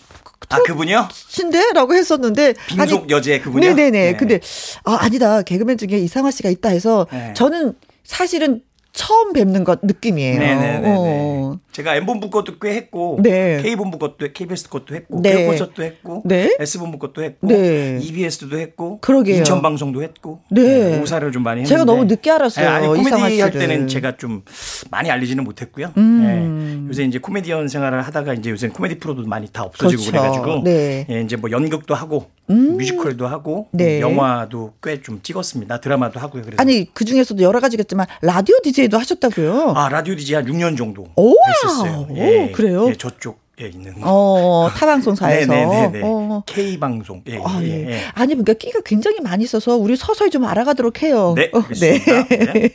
[0.49, 1.07] 아 그분요?
[1.11, 3.67] 신데라고 했었는데 아니, 여제 그분요?
[3.67, 3.91] 네네네.
[3.91, 4.17] 네.
[4.17, 4.39] 근데
[4.83, 7.33] 아 아니다 개그맨 중에 이상화 씨가 있다 해서 네.
[7.35, 8.61] 저는 사실은
[8.95, 10.39] 처음 뵙는 것 느낌이에요.
[10.39, 10.81] 네네네.
[10.85, 11.59] 어.
[11.75, 13.61] 제가 M본부 것도 꽤 했고, 네.
[13.61, 15.31] K본부 것도, KBS 것도 했고, 네.
[15.31, 16.55] 개콘 콘서트도 했고, 네.
[16.57, 17.99] S본부 것도 했고, 네.
[18.01, 19.35] EBS도 했고, 그러게요.
[19.35, 20.97] 인천 방송도 했고, 네.
[21.01, 22.69] 오사를 좀 많이 했는데 제가 너무 늦게 알았어요.
[22.69, 24.43] 아니, 코미디 할 때는 제가 좀
[24.89, 25.91] 많이 알리지는 못했고요.
[25.97, 26.85] 음.
[26.85, 26.89] 네.
[26.89, 30.11] 요새 이제 코미디언 생활을 하다가 이제 요새 코미디 프로도 많이 다 없어지고 그렇죠.
[30.11, 31.05] 그래가지고, 네.
[31.09, 32.77] 예, 이제 뭐 연극도 하고, 음.
[32.77, 33.99] 뮤지컬도 하고, 네.
[33.99, 35.81] 영화도 꽤 좀 찍었습니다.
[35.81, 36.41] 드라마도 하고요.
[36.41, 36.55] 그래서.
[36.61, 39.73] 아니 그 중에서도 여러 가지겠지만 라디오 DJ도 하셨다고요?
[39.75, 41.31] 아 라디오 DJ 한 6년 정도 오!
[41.31, 42.07] 했 었어요.
[42.15, 42.87] 예, 오, 그래요?
[42.89, 45.51] 예, 저쪽 예, 있는 어, 타방송사에서.
[45.51, 46.01] 네네네.
[46.03, 46.43] 어.
[46.45, 47.23] K방송.
[47.27, 47.89] 예, 아, 예.
[47.89, 48.01] 예.
[48.13, 51.33] 아니, 그러니까 끼가 굉장히 많이 있어서 우리 서서히 좀 알아가도록 해요.
[51.37, 51.49] 네.
[51.53, 52.03] 어, 네.
[52.03, 52.69] 네.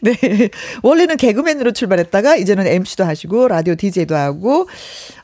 [0.00, 0.50] 네.
[0.82, 4.68] 원래는 개그맨으로 출발했다가 이제는 MC도 하시고 라디오 DJ도 하고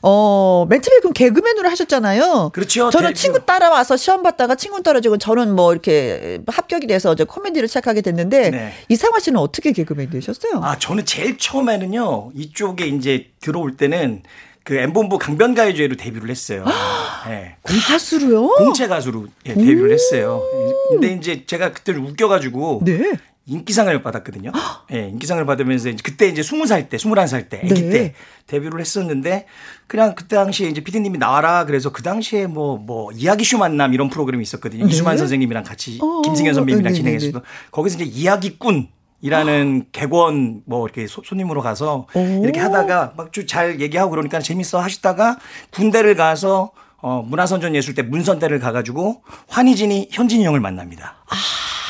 [0.01, 2.51] 어, 맨 처음에 그럼 개그맨으로 하셨잖아요.
[2.53, 2.89] 그렇죠.
[2.89, 7.67] 저는 대 친구 따라와서 시험 봤다가 친구 떨어지고 저는 뭐 이렇게 합격이 돼서 이제 코미디를
[7.67, 8.73] 시작하게 됐는데 네.
[8.87, 10.61] 이상화 씨는 어떻게 개그맨 되셨어요?
[10.63, 12.31] 아, 저는 제일 처음에는요.
[12.33, 14.23] 이쪽에 이제 들어올 때는
[14.63, 16.65] 그 엠본부 강변가요제로 데뷔를 했어요.
[17.27, 17.55] 네.
[17.63, 18.47] 가수로요?
[18.55, 20.41] 공채 가수로 예, 데뷔를 했어요.
[20.89, 23.13] 근데 이제 제가 그때 웃겨가지고 네.
[23.47, 24.51] 인기상을 받았거든요.
[24.93, 27.89] 예, 인기상을 받으면서 이제 그때 이제 스무 살 때, 스물한 살 때, 아기 네.
[27.89, 28.13] 때
[28.47, 29.47] 데뷔를 했었는데
[29.87, 34.43] 그냥 그때 당시에 이제 피디님이 나와라 그래서 그 당시에 뭐뭐 뭐 이야기쇼 만남 이런 프로그램이
[34.43, 34.85] 있었거든요.
[34.85, 34.91] 네.
[34.91, 37.41] 이수만 선생님이랑 같이 어, 김승현 선배님이랑 네, 네, 진행했어도
[37.71, 38.89] 거기서 이제 이야기꾼
[39.21, 42.41] 이라는 객원 뭐 이렇게 소, 손님으로 가서 오.
[42.43, 45.37] 이렇게 하다가 막쭉잘 얘기하고 그러니까 재밌어 하시다가
[45.71, 51.15] 군대를 가서 어 문화선전 예술대 문선대를 가가지고 환희진이 현진이 형을 만납니다.
[51.29, 51.35] 아.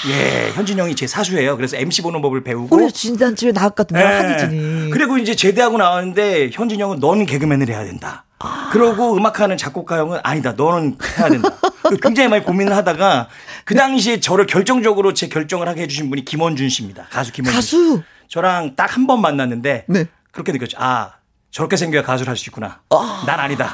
[0.09, 1.55] 예, 현진 형이 제 사수예요.
[1.57, 2.75] 그래서 MC 보는 법을 배우고.
[2.75, 3.99] 우리 진단집에 나왔거든요.
[3.99, 4.05] 네.
[4.05, 4.89] 한희진이.
[4.89, 8.25] 그리고 이제 제대하고 나왔는데 현진 형은 넌 개그맨을 해야 된다.
[8.43, 8.69] 아.
[8.71, 10.53] 그러고 음악하는 작곡가 형은 아니다.
[10.53, 11.49] 너는 해야 된다.
[12.01, 13.27] 굉장히 많이 고민을 하다가
[13.65, 17.05] 그 당시에 저를 결정적으로 제 결정을 하게 해주신 분이 김원준 씨입니다.
[17.09, 17.55] 가수 김원준.
[17.57, 18.03] 가수.
[18.29, 20.05] 저랑 딱 한 번 만났는데 네.
[20.31, 20.77] 그렇게 느꼈죠.
[20.79, 21.13] 아
[21.51, 22.79] 저렇게 생겨야 가수를 할 수 있구나.
[22.89, 23.23] 아.
[23.27, 23.73] 난 아니다.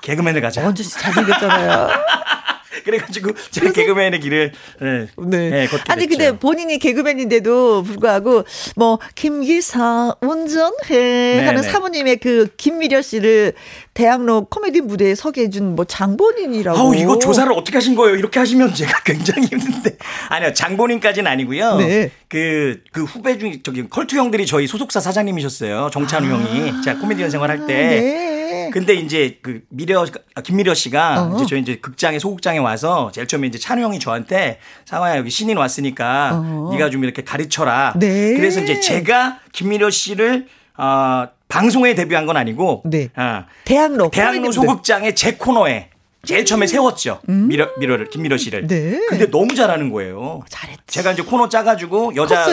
[0.00, 0.62] 개그맨을 가자.
[0.64, 1.88] 원준 씨 잘생겼잖아요.
[2.84, 5.06] 그래가지고 제가 개그맨의 길을 네.
[5.16, 5.50] 네.
[5.50, 6.08] 네 아니 됐죠.
[6.08, 8.44] 근데 본인이 개그맨인데도 불구하고
[8.76, 11.68] 뭐 김기사 운전해 네, 하는 네.
[11.68, 13.52] 사모님의 그 김미려 씨를
[13.94, 16.78] 대학로 코미디 무대에 서게 해준 뭐 장본인이라고.
[16.78, 18.16] 아우 이거 조사를 어떻게 하신 거예요?
[18.16, 19.96] 이렇게 하시면 제가 굉장히 힘든데
[20.28, 21.76] 아니요 장본인까지는 아니고요.
[21.78, 22.10] 네.
[22.28, 25.90] 그그 그 후배 중 저기 컬투 형들이 저희 소속사 사장님이셨어요.
[25.92, 26.30] 정찬우 아.
[26.30, 28.37] 형이 제가 코미디언 생활할 때.
[28.48, 28.70] 네.
[28.70, 31.36] 근데 이제 그 미려 아, 김미려 씨가 어.
[31.36, 35.56] 이제 저희 이제 극장에 소극장에 와서 제일 처음에 이제 찬우 형이 저한테 상화야 여기 신인
[35.56, 36.70] 왔으니까 어.
[36.72, 37.94] 네가 좀 이렇게 가르쳐라.
[37.96, 38.34] 네.
[38.34, 40.46] 그래서 이제 제가 김미려 씨를
[40.76, 43.08] 어, 방송에 데뷔한 건 아니고 네.
[43.16, 45.90] 어, 대학로 대학로 소극장의 제 코너에
[46.24, 47.20] 제일 처음에 세웠죠.
[47.28, 47.48] 음.
[47.48, 48.66] 미려, 미려를, 김미려 씨를.
[48.66, 49.00] 네.
[49.08, 50.42] 근데 너무 잘하는 거예요.
[50.48, 50.82] 잘했지.
[50.86, 52.44] 제가 이제 코너 짜가지고 여자.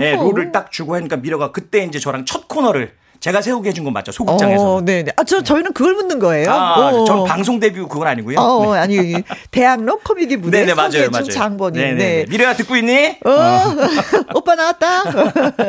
[0.00, 2.92] 예, 예, 롤을 딱 주고 하니까 미려가 그때 이제 저랑 첫 코너를
[3.24, 4.12] 제가 세우게 해준 건 맞죠?
[4.12, 4.74] 소극장에서.
[4.74, 5.12] 어, 네네.
[5.16, 6.50] 아, 저, 저희는 그걸 묻는 거예요.
[6.50, 7.06] 아, 어.
[7.06, 8.38] 전 방송 데뷔 그건 아니고요.
[8.38, 8.78] 어, 네.
[8.78, 9.14] 아니,
[9.50, 11.24] 대학로 코미디 무대 네네, 맞아요, 맞아요.
[11.24, 11.80] 장본인.
[11.80, 11.94] 네네.
[11.94, 12.26] 네.
[12.28, 13.16] 미래야 듣고 있니?
[13.24, 13.76] 어, 어.
[14.36, 15.04] 오빠 나왔다.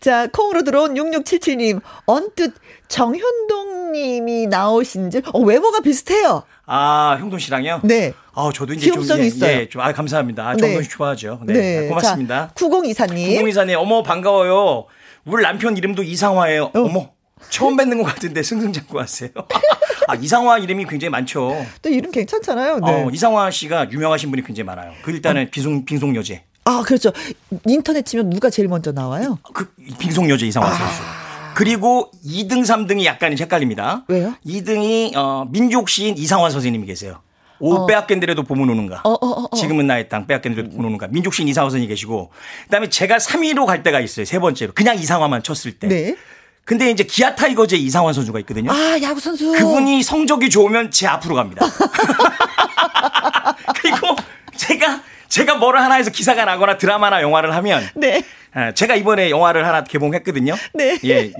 [0.00, 1.80] 자, 콩으로 들어온 6677님.
[2.06, 2.54] 언뜻
[2.88, 6.42] 정현동 님이 나오신 지, 어, 외모가 비슷해요.
[6.66, 7.82] 아, 형돈 씨랑요?
[7.84, 8.14] 네.
[8.34, 9.50] 아, 저도 이제 좀, 예, 있어요.
[9.52, 10.48] 예, 좀, 아, 감사합니다.
[10.48, 11.38] 아, 정돈 씨 좋아하죠.
[11.44, 11.52] 네.
[11.52, 11.86] 네.
[11.86, 12.50] 고맙습니다.
[12.52, 13.40] 자, 9024님.
[13.40, 14.86] 9024님, 어머, 반가워요.
[15.26, 16.70] 우리 남편 이름도 이상화예요.
[16.74, 16.88] 어.
[16.88, 17.10] 머
[17.50, 19.30] 처음 뵙는 것 같은데 승승장구 하세요.
[20.08, 21.64] 아, 이상화 이름이 굉장히 많죠.
[21.82, 22.80] 또 이름 괜찮잖아요.
[22.80, 23.04] 네.
[23.04, 24.92] 어, 이상화 씨가 유명하신 분이 굉장히 많아요.
[25.02, 25.46] 그 일단은 어.
[25.50, 26.44] 빙송, 빙송 여제.
[26.64, 27.12] 아, 그렇죠.
[27.66, 29.38] 인터넷 치면 누가 제일 먼저 나와요?
[29.52, 30.72] 그, 빙송 여제 이상화 아.
[30.72, 31.02] 선수.
[31.54, 34.04] 그리고 2등, 3등이 약간 헷갈립니다.
[34.08, 34.34] 왜요?
[34.44, 37.20] 2등이, 어, 민족 시인 이상화 선생님이 계세요.
[37.60, 37.86] 오 어.
[37.86, 39.00] 빼앗겐데라도 보면 오는가.
[39.04, 41.08] 어, 어, 어, 어, 지금은 나의 땅 빼앗겐데라도 보면 오는가.
[41.08, 42.30] 민족신 이상화 선이 계시고
[42.64, 44.24] 그다음에 제가 3위로 갈 때가 있어요.
[44.24, 45.88] 세 번째로 그냥 이상화만 쳤을 때.
[45.88, 46.16] 네.
[46.64, 48.72] 근데 이제 기아 타이거즈의 이상환 선수가 있거든요.
[48.72, 49.52] 아, 야구 선수.
[49.52, 51.66] 그분이 성적이 좋으면 제 앞으로 갑니다.
[53.80, 54.16] 그리고
[54.56, 58.22] 제가 제가 뭐를 하나 해서 기사가 나거나 드라마나 영화를 하면 네.
[58.56, 60.54] 예, 제가 이번에 영화를 하나 개봉했거든요.
[60.74, 60.98] 네.
[61.04, 61.32] 예.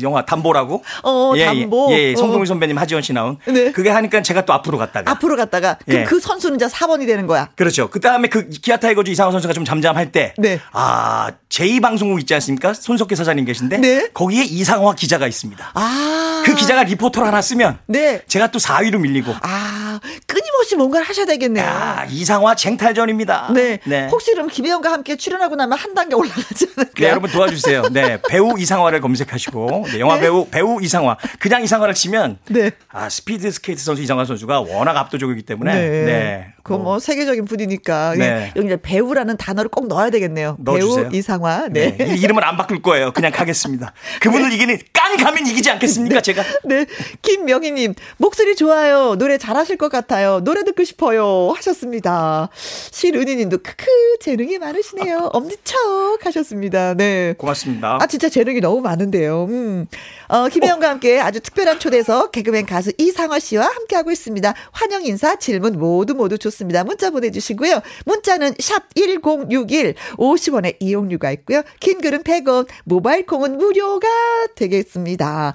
[0.00, 0.82] 영화 담보라고.
[1.04, 1.44] 어, 예, 예.
[1.46, 1.88] 담보.
[1.92, 2.16] 예, 예.
[2.16, 2.46] 성동일 어.
[2.46, 3.38] 선배님, 하지원 씨 나온.
[3.46, 3.70] 네.
[3.72, 5.10] 그게 하니까 제가 또 앞으로 갔다가.
[5.12, 5.78] 앞으로 갔다가.
[5.86, 6.04] 그, 예.
[6.04, 7.50] 그 선수는 이제 4번이 되는 거야.
[7.54, 7.88] 그렇죠.
[7.88, 10.34] 그 다음에 그 기아 타이거즈 이상화 선수가 좀 잠잠할 때.
[10.38, 10.58] 네.
[10.72, 12.74] 아, 제2 방송국 있지 않습니까?
[12.74, 14.08] 손석희 사장님 계신데 네?
[14.12, 15.72] 거기에 이상화 기자가 있습니다.
[15.74, 16.42] 아.
[16.44, 18.20] 그 기자가 리포터를 하나 쓰면 네.
[18.26, 19.32] 제가 또 4위로 밀리고.
[19.40, 21.64] 아, 끊임없이 뭔가를 하셔야 되겠네요.
[21.64, 23.50] 야, 이상화 쟁탈전입니다.
[23.54, 23.78] 네.
[23.84, 24.08] 네.
[24.10, 26.94] 혹시 그럼 김혜영과 함께 출연하고 나면 한 단계 올라가 지 않을까요?
[26.96, 27.82] 네, 여러분 도와주세요.
[27.90, 28.18] 네.
[28.28, 30.22] 배우 이상화를 검색하시고 네, 영화 네.
[30.22, 31.16] 배우 배우 이상화.
[31.38, 32.72] 그냥 이상화를 치면 네.
[32.88, 36.04] 아, 스피드 스케이트 선수 이상화 선수가 워낙 압도적이기 때문에 네.
[36.04, 36.46] 네.
[36.62, 38.52] 그뭐 뭐 세계적인 분이니까 네.
[38.56, 40.56] 여기 이제 배우라는 단어를 꼭 넣어야 되겠네요.
[40.58, 41.10] 넣어주세요.
[41.10, 41.68] 배우 이상화.
[41.70, 41.96] 네.
[41.96, 42.16] 네.
[42.16, 43.12] 이름을 안 바꿀 거예요.
[43.12, 43.92] 그냥 가겠습니다.
[44.20, 44.56] 그분을 네.
[44.56, 46.22] 이기는 깐 가면 이기지 않겠습니까, 네.
[46.22, 46.42] 제가?
[46.64, 46.86] 네.
[47.22, 49.14] 김명희님 목소리 좋아요.
[49.16, 50.40] 노래 잘하실 것 같아요.
[50.42, 51.52] 노래 듣고 싶어요.
[51.56, 52.48] 하셨습니다.
[52.54, 53.86] 실은희님도 크크
[54.20, 55.30] 재능이 많으시네요.
[55.32, 56.45] 엄지척 하셨습니다.
[56.94, 57.34] 네.
[57.38, 57.98] 고맙습니다.
[58.00, 59.44] 아 진짜 재능이 너무 많은데요.
[59.44, 59.86] 음.
[60.28, 60.90] 어, 김혜영과 어.
[60.90, 64.54] 함께 아주 특별한 초대에서 개그맨 가수 이상화 씨와 함께하고 있습니다.
[64.72, 66.84] 환영 인사, 질문 모두 모두 좋습니다.
[66.84, 67.80] 문자 보내주시고요.
[68.04, 71.62] 문자는 샵 1061, 50원의 이용료가 있고요.
[71.80, 74.06] 긴 글은 100원, 모바일 콩은 무료가
[74.54, 75.54] 되겠습니다.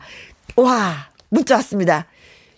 [0.56, 2.08] 와, 문자 왔습니다.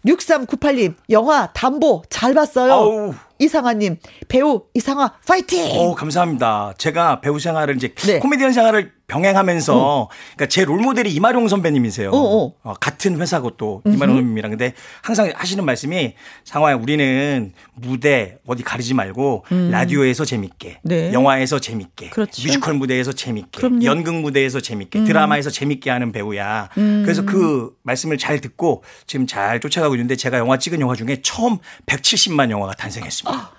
[0.05, 2.73] 6398님, 영화 담보 잘 봤어요.
[2.73, 3.13] 아우.
[3.43, 5.77] 이상화님, 배우 이상화 파이팅!
[5.77, 6.73] 오, 감사합니다.
[6.77, 8.19] 제가 배우 생활을 이제 네.
[8.19, 10.07] 코미디언 생활을 병행하면서 어.
[10.35, 12.09] 그러니까 제 롤모델이 임하룡 선배님이세요.
[12.09, 12.53] 어, 어.
[12.63, 16.15] 어 같은 회사고 또 임하룡 선배님이랑 근데 항상 하시는 말씀이
[16.45, 19.69] 상화야 우리는 무대 어디 가리지 말고 음.
[19.71, 21.13] 라디오에서 재밌게, 네.
[21.13, 22.41] 영화에서 재밌게, 그렇죠.
[22.43, 23.83] 뮤지컬 무대에서 재밌게, 그럼요.
[23.83, 25.05] 연극 무대에서 재밌게, 음.
[25.05, 26.69] 드라마에서 재밌게 하는 배우야.
[26.77, 27.01] 음.
[27.03, 31.57] 그래서 그 말씀을 잘 듣고 지금 잘 쫓아가고 있는데 제가 영화 찍은 영화 중에 처음
[31.85, 33.32] 170만 영화가 탄생했습니다.
[33.33, 33.49] 아.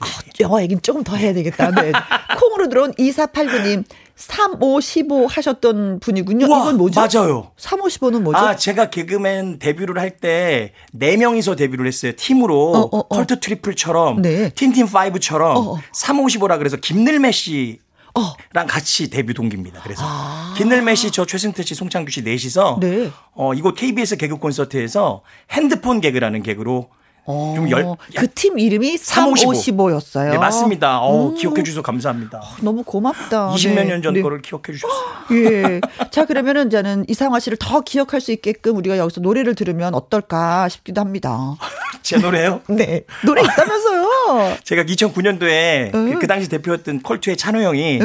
[0.00, 0.06] 아,
[0.40, 1.72] 영화 얘기는 조금 더 해야 되겠다.
[1.72, 1.90] 네.
[2.38, 3.84] 콩으로 들어온 2489님.
[4.14, 6.48] 3515 하셨던 분이군요.
[6.50, 7.00] 와, 이건 뭐죠?
[7.00, 7.50] 맞아요.
[7.58, 8.38] 3515는 뭐죠?
[8.38, 12.12] 아, 제가 개그맨 데뷔를 할 때 4명이서 데뷔를 했어요.
[12.16, 12.72] 팀으로.
[12.72, 13.08] 어, 어, 어.
[13.08, 14.22] 컬트 트리플처럼.
[14.22, 14.50] 네.
[14.50, 15.80] 틴틴파이브처럼.
[15.92, 17.78] 3515라 그래서 김늘메 씨.
[18.14, 18.32] 어.
[18.52, 19.80] 랑 같이 데뷔 동기입니다.
[19.82, 20.54] 그래서 아.
[20.56, 23.10] 김늘메 씨, 저 최승태 씨, 송창규 씨 넷이서 네.
[23.34, 25.22] 어 이곳 KBS 개그 콘서트에서
[25.52, 26.88] 핸드폰 개그라는 개그로
[27.30, 30.30] 어, 그팀 이름이 355 였어요.
[30.30, 31.00] 네, 맞습니다.
[31.00, 31.34] 어, 음.
[31.34, 32.38] 기억해 주셔서 감사합니다.
[32.38, 33.50] 어, 너무 고맙다.
[33.50, 33.84] 20몇 네.
[33.84, 34.22] 년전 네.
[34.22, 34.96] 거를 기억해 주셨어요.
[35.32, 35.80] 예.
[36.10, 41.02] 자, 그러면은 저는 이상화 씨를 더 기억할 수 있게끔 우리가 여기서 노래를 들으면 어떨까 싶기도
[41.02, 41.54] 합니다.
[42.00, 42.62] 제 노래요?
[42.68, 43.04] 네.
[43.26, 44.56] 노래 있다면서요?
[44.64, 48.00] 제가 2009년도에 그, 그, 당시 대표였던 컬투의 찬호 형이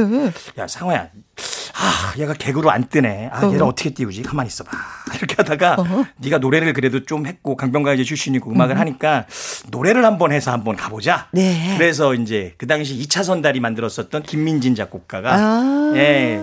[0.57, 1.09] 야, 상화야.
[1.75, 3.29] 아, 얘가 개그로 안 뜨네.
[3.31, 3.67] 아, 얘를 어.
[3.67, 4.23] 어떻게 띄우지?
[4.23, 4.69] 가만히 있어봐.
[5.17, 8.79] 이렇게 하다가 어 네가 노래를 그래도 좀 했고 강변가요제 출신이고 음악을 음.
[8.79, 9.25] 하니까
[9.69, 11.27] 노래를 한번 해서 한번 가보자.
[11.31, 11.75] 네.
[11.77, 15.93] 그래서 이제 그 당시 2차 선달이 만들었었던 김민진 작곡가가 아.
[15.95, 16.41] 예.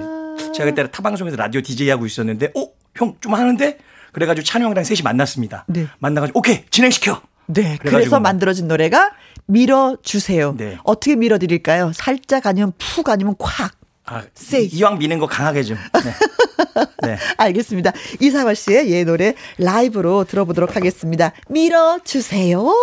[0.54, 2.66] 제가 그때 타방송에서 라디오 DJ 하고 있었는데 어,
[2.96, 3.78] 형 좀 하는데
[4.12, 5.64] 그래가지고 찬우 형이랑 셋이 만났습니다.
[5.68, 5.86] 네.
[6.00, 7.20] 만나가지고 오케이 진행시켜.
[7.46, 7.78] 네.
[7.80, 9.12] 그래서 만들어진 노래가
[9.46, 10.54] 밀어주세요.
[10.56, 10.78] 네.
[10.84, 11.92] 어떻게 밀어드릴까요?
[11.94, 13.72] 살짝 아니면 푹 아니면 콱.
[14.10, 15.78] 아, 세 이왕 미는 거 강하게 좀.
[16.04, 17.06] 네.
[17.06, 17.16] 네.
[17.36, 17.92] 알겠습니다.
[18.18, 21.32] 이사화 씨의 예 노래 라이브로 들어보도록 하겠습니다.
[21.48, 22.74] 밀어주세요.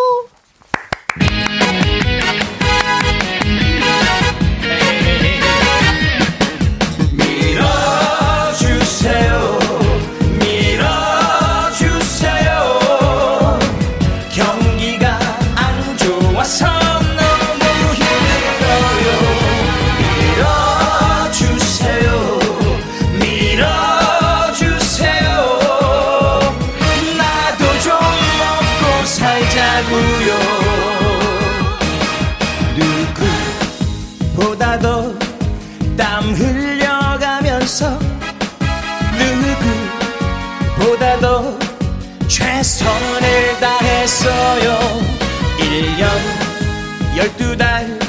[47.18, 48.07] 12달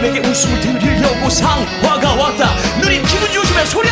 [0.00, 2.54] 누님에게 웃음을 드리려고 상화가 왔다.
[2.80, 3.90] 누님 기분 좋으시면 소리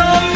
[0.00, 0.29] 밀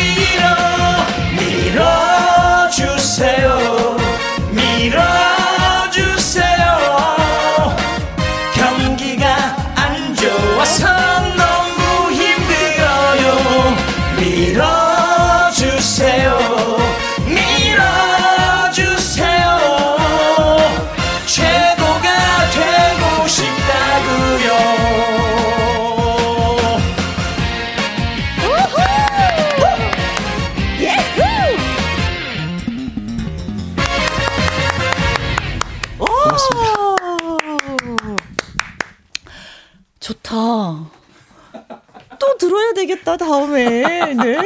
[43.17, 44.15] 다음에.
[44.15, 44.39] 네.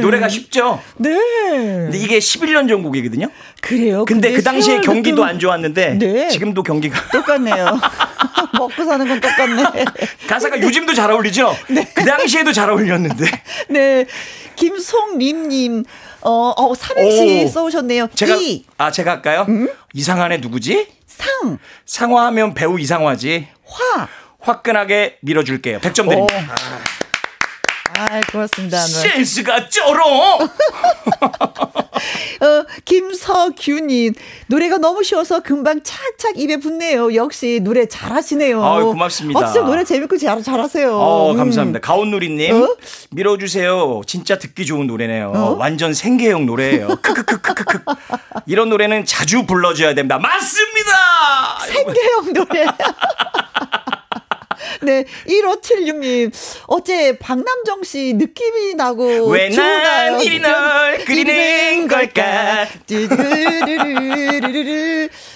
[0.00, 0.80] 노래가 쉽죠?
[0.96, 1.10] 네.
[1.10, 3.28] 근데 이게 11년 전 곡이거든요.
[3.60, 4.04] 그래요.
[4.04, 6.28] 근데 그 당시에 경기도 안 좋았는데 네.
[6.28, 7.78] 지금도 경기가 똑같네요.
[8.58, 9.84] 먹고 사는 건 똑같네.
[10.28, 11.54] 가사가 요즘도 잘 어울리죠?
[11.94, 13.24] 그 당시에도 잘 어울렸는데.
[13.68, 14.06] 네.
[14.56, 15.84] 김송림님,
[16.22, 17.48] 어, 어, 삼행시 오.
[17.48, 18.08] 써오셨네요.
[18.14, 19.46] 제가 이, 아 제가 할까요?
[19.94, 20.88] 이상한 애 누구지?
[21.06, 23.48] 상, 상화하면 배우 이상화지.
[23.64, 24.08] 화.
[24.40, 25.78] 화끈하게 밀어줄게요.
[25.80, 26.54] 100점 드립니다.
[27.98, 28.78] 아, 고맙습니다.
[28.78, 28.86] 네.
[28.86, 30.38] 센스가 쩔어.
[32.40, 34.14] 어, 김서규님,
[34.46, 37.14] 노래가 너무 쉬워서 금방 착착 입에 붙네요.
[37.14, 38.64] 역시 노래 잘하시네요.
[38.64, 39.40] 아유, 고맙습니다.
[39.40, 40.96] 어, 진짜 노래 재밌고 잘, 잘하세요.
[40.96, 41.36] 어, 음.
[41.36, 41.80] 감사합니다.
[41.80, 42.76] 가온누리님, 어?
[43.10, 44.02] 밀어주세요.
[44.06, 45.32] 진짜 듣기 좋은 노래네요.
[45.34, 45.56] 어?
[45.58, 46.88] 완전 생계형 노래예요.
[47.02, 47.80] 크크크크크크.
[48.46, 50.18] 이런 노래는 자주 불러줘야 됩니다.
[50.18, 51.58] 맞습니다!
[51.66, 52.66] 생계형 노래.
[54.82, 56.32] 네, 1576님.
[56.66, 59.26] 어제 박남정 씨 느낌이 나고.
[59.28, 60.20] 왜난 좋아요.
[60.22, 62.66] 이리 널 그리는 걸까?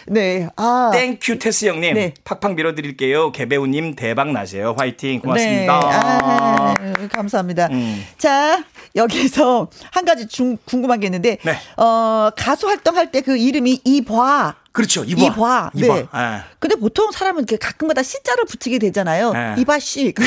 [0.06, 0.90] 네, 아.
[0.92, 2.14] 땡큐 테스 형님, 네.
[2.24, 3.32] 팍팍 밀어드릴게요.
[3.32, 4.74] 개배우님 대박 나세요.
[4.78, 5.20] 화이팅.
[5.20, 5.80] 고맙습니다.
[5.80, 5.88] 네.
[5.92, 6.74] 아,
[7.12, 7.68] 감사합니다.
[7.70, 8.04] 음.
[8.18, 8.62] 자,
[8.96, 11.56] 여기서 한 가지 중, 궁금한 게 있는데, 네.
[11.76, 14.56] 어, 가수 활동할 때 그 이름이 이봐.
[14.72, 15.04] 그렇죠.
[15.04, 15.20] 이봐.
[15.22, 15.70] 이봐.
[15.74, 15.94] 이봐.
[15.94, 16.06] 네.
[16.12, 16.44] 아.
[16.58, 19.32] 근데 보통 사람은 이렇게 가끔마다 시자를 붙이게 되잖아요.
[19.32, 19.54] 네.
[19.58, 20.14] 이봐 씨.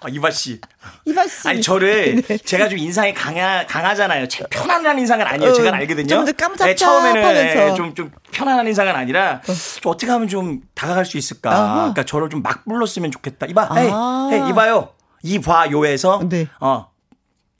[0.00, 0.60] 아, 이봐 씨.
[1.06, 1.48] 이봐 씨.
[1.48, 2.36] 아니 저를 네.
[2.38, 4.28] 제가 좀 인상이 강하, 강하잖아요.
[4.28, 5.50] 제 편안한 인상은 아니에요.
[5.50, 6.06] 어, 제가 알거든요.
[6.66, 7.22] 네, 처음에는.
[7.32, 9.40] 네, 좀, 좀 편안한 인상은 아니라
[9.80, 11.50] 좀 어떻게 하면 좀 다가갈 수 있을까.
[11.52, 11.74] 아하.
[11.76, 13.46] 그러니까 저를 좀 막 불렀으면 좋겠다.
[13.46, 14.28] 이봐, 아.
[14.30, 14.90] 헤이, 헤이, 이봐요.
[15.22, 16.46] 이봐 요에서 네.
[16.60, 16.88] 어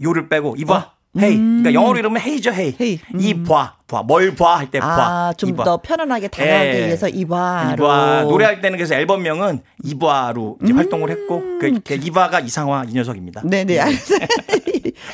[0.03, 0.92] 요를 빼고 이봐.
[1.18, 1.36] 헤이.
[1.36, 2.76] 그러니까 영어로 이러면 헤이죠, 헤이.
[2.78, 3.01] 헤이.
[3.14, 3.20] 음.
[3.20, 4.03] 이봐, 봐.
[4.03, 4.86] 뭘 봐 할 때 봐.
[5.28, 5.55] 아, 좀.
[5.57, 6.86] 더 편안하게 다가가기 예.
[6.86, 7.72] 위해서 이봐로.
[7.74, 13.42] 이봐 노래할 때는 그래서 앨범명은 이바로 이제 활동을 했고 그, 그 이바가 이상화 이 녀석입니다.
[13.45, 13.51] 음.
[13.51, 14.18] 네네, 알겠어요.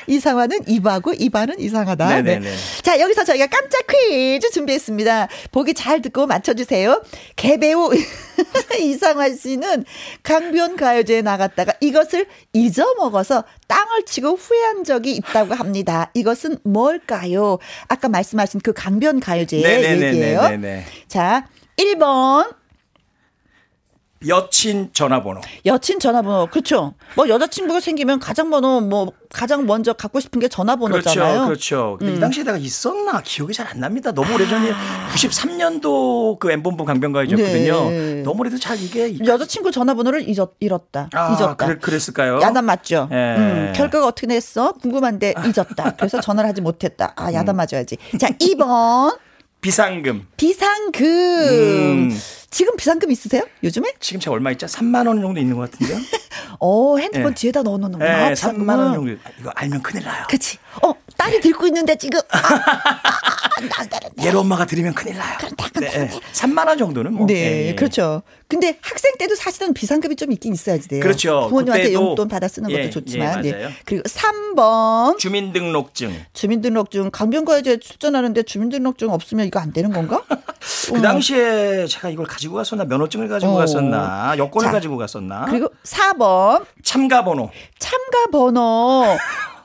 [0.07, 2.09] 이상화는 이바고 이바는 이상하다.
[2.09, 2.39] 네네네.
[2.51, 2.57] 네.
[2.83, 5.29] 자, 여기서 저희가 깜짝 퀴즈 준비했습니다.
[5.53, 7.03] 보기 잘 듣고 맞춰주세요.
[7.37, 7.91] 개배우
[8.81, 9.85] 이상화 씨는
[10.23, 16.11] 강변 가요제에 나갔다가 이것을 잊어먹어서 땅을 치고 후회한 적이 있다고 합니다.
[16.15, 17.59] 이것은 뭘까요?
[17.89, 20.43] 아까 말씀하신 그 강변 가요제 얘기예요.
[20.43, 20.85] 네네네네네.
[21.09, 21.47] 자,
[21.77, 22.60] 1번
[24.29, 25.41] 여친 전화번호.
[25.65, 26.93] 여친 전화번호 그렇죠.
[27.17, 31.47] 뭐 여자친구가 생기면 가장 번호 뭐 가장 먼저 갖고 싶은 게 전화번호잖아요.
[31.47, 31.97] 그렇죠, 그렇죠.
[31.99, 32.21] 근데 이 음.
[32.21, 34.11] 당시에 내가 있었나 기억이 잘 안 납니다.
[34.13, 34.75] 너무 오래전이에요.
[35.15, 37.75] 93년도 그 엠본부 강변가요제였거든요.
[37.75, 37.89] 아.
[37.91, 38.23] 네.
[38.23, 41.09] 너무 오래도 잘 이게 여자친구 전화번호를 잊었, 잃었다.
[41.15, 41.55] 아, 잊었다.
[41.67, 42.41] 그래, 그랬을까요?
[42.43, 43.09] 야단 맞죠?
[43.13, 43.15] 예.
[43.37, 44.73] 음, 결과가 어떻게 됐어?
[44.73, 45.95] 궁금한데 잊었다.
[45.97, 47.13] 그래서 전화를 하지 못했다.
[47.17, 47.97] 아, 야단 맞아야지.
[48.19, 49.17] 자, 2번.
[49.61, 50.27] 비상금.
[50.37, 51.05] 비상금.
[51.07, 52.21] 음.
[52.51, 53.43] 지금 비상금 있으세요?
[53.63, 53.93] 요즘에?
[54.01, 54.67] 지금 제가 얼마 있죠?
[54.67, 55.99] 3만 원 정도 있는 것 같은데요?
[56.59, 57.41] 어, 핸드폰 네.
[57.41, 58.25] 뒤에다 넣어놓는구나.
[58.25, 58.67] 네, 비상금은.
[58.67, 59.13] 3만 원 정도.
[59.25, 60.25] 아, 이거 알면 큰일 나요.
[60.29, 60.59] 그치.
[60.83, 62.19] 어, 딸이 들고 있는데 지금.
[62.31, 65.37] 아, 아, 아, 얘 엄마가 들으면 큰일 나요.
[65.81, 66.09] 네.
[66.33, 67.27] 3만 원 정도는 뭐.
[67.27, 67.75] 네, 예.
[67.75, 68.23] 그렇죠.
[68.49, 71.01] 근데 학생 때도 사실은 비상금이 좀 있긴 있어야지 돼요.
[71.01, 71.47] 그렇죠.
[71.49, 73.45] 부모님한테 용돈 받아 쓰는 것도 예, 좋지만.
[73.45, 73.69] 예, 네.
[73.85, 76.25] 그리고 3번 주민등록증.
[76.33, 80.23] 주민등록증 강변과에 출전하는데 주민등록증 없으면 이거 안 되는 건가?
[80.29, 81.01] 그 어.
[81.01, 83.57] 당시에 제가 이걸 가지고 갔었나 면허증을 가지고 어.
[83.57, 85.47] 갔었나 여권을 자, 가지고 갔었나.
[85.47, 87.51] 그리고 4번 참가 번호.
[87.79, 89.17] 참가 번호.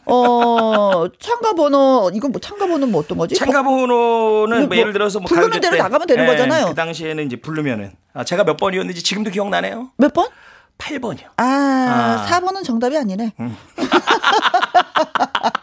[0.05, 3.35] 어, 참가 번호, 이건 뭐 참가 번호는 뭐 어떤 거지?
[3.35, 6.67] 참가 번호는 뭐, 예를 들어서 뭐 부르는 대로 나가면 되는 네, 거잖아요.
[6.67, 9.91] 그 당시에는 이제 부르면은 아, 제가 몇 번이었는지 지금도 기억나네요.
[9.97, 10.27] 몇 번?
[10.77, 11.27] 8번이요.
[11.37, 12.25] 아, 아.
[12.29, 13.33] 4번은 정답이 아니네.
[13.39, 13.57] 음.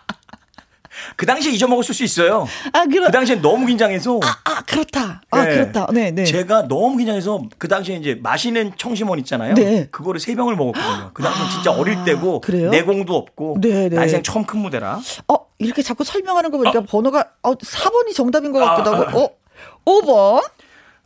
[1.22, 2.48] 그 당시에 잊어먹었을 수 있어요.
[2.72, 4.18] 아, 그그 당시에 너무 긴장해서.
[4.24, 5.22] 아, 아 그렇다.
[5.30, 5.54] 아, 네.
[5.54, 5.86] 그렇다.
[5.92, 6.24] 네, 네.
[6.24, 9.54] 제가 너무 긴장해서 그 당시에 이제 마시는 청심원 있잖아요.
[9.54, 9.86] 네.
[9.92, 11.12] 그거를 세 병을 먹었거든요.
[11.14, 12.70] 그 당시에 아, 진짜 어릴 때고 그래요?
[12.70, 13.94] 내공도 없고 네, 네.
[13.94, 15.00] 난생 처음 큰 무대라.
[15.28, 16.82] 어, 이렇게 자꾸 설명하는 거 보니까 어?
[16.82, 19.20] 번호가 어, 4번이 정답인 것 같기도 하고.
[19.20, 19.30] 아, 어?
[19.86, 20.42] 5번.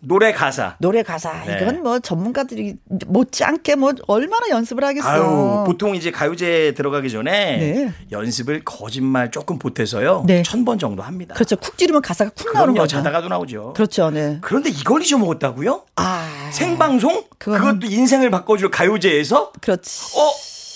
[0.07, 0.77] 노래 가사.
[0.79, 1.45] 노래 가사.
[1.45, 1.59] 네.
[1.61, 2.77] 이건 뭐 전문가들이
[3.07, 5.09] 못지않게 뭐 얼마나 연습을 하겠어.
[5.09, 7.93] 아유, 보통 이제 가요제 들어가기 전에 네.
[8.13, 10.25] 연습을 거짓말 조금 보태서요.
[10.27, 10.45] 네.
[10.45, 11.35] 천번 정도 합니다.
[11.35, 11.57] 그렇죠.
[11.57, 12.97] 쿡 찌르면 가사가 쿡 나오는 거죠.
[12.97, 13.73] 자다가도 나오죠.
[13.73, 14.11] 그렇죠.
[14.11, 14.39] 네.
[14.43, 15.83] 그런데 이걸 잊어먹었다고요?
[15.97, 16.51] 아.
[16.53, 17.25] 생방송?
[17.39, 17.59] 그건...
[17.59, 19.53] 그것도 인생을 바꿔줄 가요제에서?
[19.61, 20.17] 그렇지.
[20.17, 20.31] 어?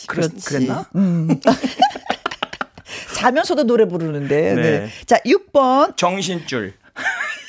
[0.09, 0.87] 그렇, 그랬나?
[0.97, 1.29] 음.
[3.15, 4.55] 자면서도 노래 부르는데.
[4.55, 4.63] 네.
[4.63, 4.89] 네.
[5.07, 5.97] 자, 6번.
[5.97, 6.80] 정신줄.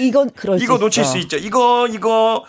[0.01, 1.37] 이건 그럴 이거 놓칠 수 있죠.
[1.37, 2.45] 이거 이거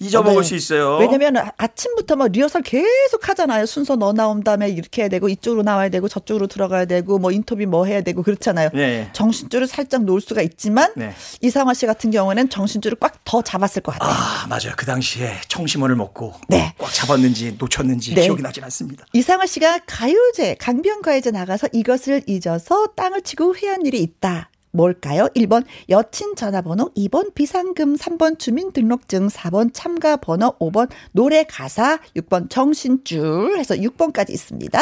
[0.00, 0.48] 잊어먹을 네.
[0.48, 0.98] 수 있어요.
[0.98, 3.66] 왜냐면 아침부터 뭐 리허설 계속 하잖아요.
[3.66, 7.64] 순서 너 나온 다음에 이렇게 해야 되고 이쪽으로 나와야 되고 저쪽으로 들어가야 되고 뭐 인터뷰
[7.66, 8.70] 뭐 해야 되고 그렇잖아요.
[8.74, 9.10] 네.
[9.12, 11.14] 정신줄을 살짝 놓을 수가 있지만 네.
[11.40, 14.10] 이상화 씨 같은 경우에는 정신줄을 꽉 더 잡았을 것 같아요.
[14.10, 14.72] 아 맞아요.
[14.76, 16.72] 그 당시에 청심원을 먹고 네.
[16.78, 18.22] 꽉 잡았는지 놓쳤는지 네.
[18.22, 19.04] 기억이 나진 않습니다.
[19.12, 24.50] 이상화 씨가 가요제 강변가요제 나가서 이것을 잊어서 땅을 치고 후회한 일이 있다.
[24.78, 25.26] 뭘까요?
[25.34, 33.58] 1번 여친 전화번호, 2번 비상금, 3번 주민등록증, 4번 참가 번호, 5번 노래 가사, 6번 정신줄
[33.58, 34.80] 해서 6번까지 있습니다.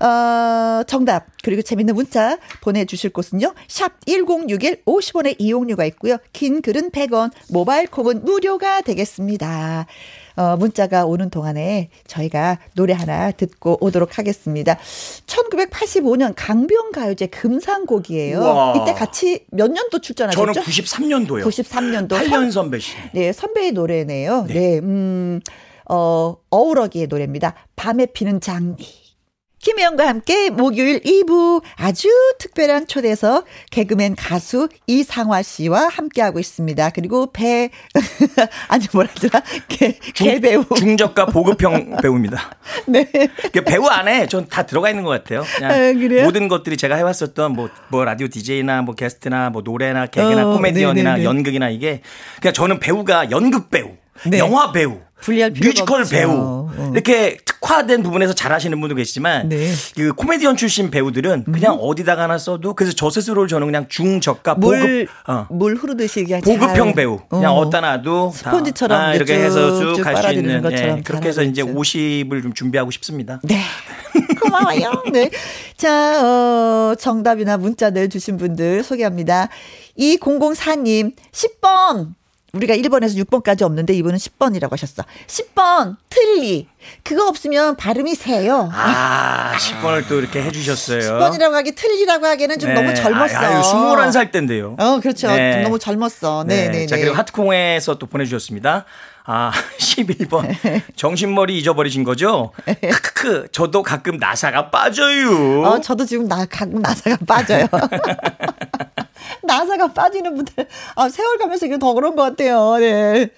[0.00, 3.54] 어, 정답 그리고 재밌는 문자 보내주실 곳은요.
[3.68, 6.16] 샵 1061 50원의 이용료가 있고요.
[6.32, 9.86] 긴 글은 100원, 모바일 콩은 무료가 되겠습니다.
[10.36, 14.78] 어, 문자가 오는 동안에 저희가 노래 하나 듣고 오도록 하겠습니다.
[15.26, 18.38] 1985년 강변가요제 금상곡이에요.
[18.38, 18.74] 우와.
[18.76, 20.52] 이때 같이 몇 년도 출전하셨죠?
[20.52, 21.44] 저는 93년도요.
[21.44, 22.08] 93년도.
[22.10, 22.94] 8년 선배 씨.
[23.12, 24.46] 네, 선배의 노래네요.
[24.48, 25.40] 네, 네 음,
[25.88, 27.54] 어, 어우러기의 노래입니다.
[27.76, 29.01] 밤에 피는 장미.
[29.62, 32.08] 김혜영과 함께 목요일 2부 아주
[32.40, 36.90] 특별한 초대석 개그맨 가수 이상화 씨와 함께하고 있습니다.
[36.90, 37.70] 그리고 배,
[38.68, 39.42] 아니 뭐라 하더라?
[39.68, 40.64] 개, 개 배우.
[40.76, 42.50] 중저가 보급형 배우입니다.
[42.86, 43.08] 네.
[43.64, 45.44] 배우 안에 전 다 들어가 있는 것 같아요.
[45.62, 50.52] 아, 모든 것들이 제가 해왔었던 뭐, 뭐 라디오 DJ나 뭐 게스트나 뭐 노래나 개그나 어,
[50.54, 51.24] 코미디언이나 네네네.
[51.24, 52.02] 연극이나 이게
[52.40, 53.92] 그냥 저는 배우가 연극 배우,
[54.26, 54.38] 네.
[54.38, 56.16] 영화 배우, 뮤지컬 없죠.
[56.16, 56.90] 배우 어.
[56.92, 59.70] 이렇게 특화된 부분에서 잘하시는 분도 계시지만 네.
[59.94, 61.78] 그 코미디언 출신 배우들은 그냥 음.
[61.80, 65.46] 어디다가 하나 써도 그래서 저 스스로를 저는 그냥 중저가 보급 어.
[65.50, 67.64] 물 흐르듯이 그냥 보급형 배우 그냥 어.
[67.64, 72.42] 디다 놔도 스폰지처럼 아, 이렇게 해서 쭉 갈 수 있는 예, 그렇게 해서 이제 50을
[72.42, 73.40] 좀 준비하고 싶습니다.
[73.44, 73.60] 네.
[74.42, 75.04] 고마워요.
[75.12, 75.30] 네.
[75.76, 79.48] 자, 어, 정답이나 문자들 주신 분들 소개합니다.
[79.98, 82.08] 2004님, 10번.
[82.52, 85.04] 우리가 1번에서 6번까지 없는데 이분은 10번이라고 하셨어.
[85.26, 86.68] 10번 틀리.
[87.02, 88.68] 그거 없으면 발음이 세요.
[88.74, 91.00] 아, 10번을 또 이렇게 해주셨어요.
[91.00, 92.74] 10번이라고 하기 틀리라고 하기에는 좀 네.
[92.74, 93.38] 너무 젊었어.
[93.38, 94.76] 아유, 21살 때인데요.
[94.78, 95.28] 어, 그렇죠.
[95.28, 95.62] 네.
[95.62, 96.44] 너무 젊었어.
[96.46, 96.80] 네, 네.
[96.80, 98.84] 네 자, 그리고 하트콩에서 또 보내주셨습니다.
[99.24, 100.54] 아, 11번.
[100.94, 102.52] 정신머리 잊어버리신 거죠?
[102.66, 105.62] 크크, 저도 가끔 나사가 빠져요.
[105.62, 107.66] 어, 저도 지금 나, 가끔 나사가 빠져요.
[109.42, 110.66] 나사가 빠지는 분들,
[110.96, 112.76] 아, 세월 가면서 이게 더 그런 것 같아요.
[112.78, 113.28] 네.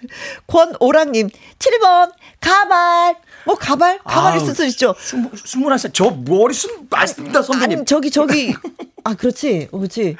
[0.47, 3.17] 권오랑님, 7번, 가발.
[3.45, 3.99] 뭐, 가발?
[4.05, 4.95] 가발 있을 수 있죠.
[4.95, 7.79] 21살, 저 머리숱 맞습니다, 선배님.
[7.79, 8.55] 아니, 저기, 저기.
[9.05, 9.69] 아, 그렇지.
[9.71, 10.17] 어, 그렇지.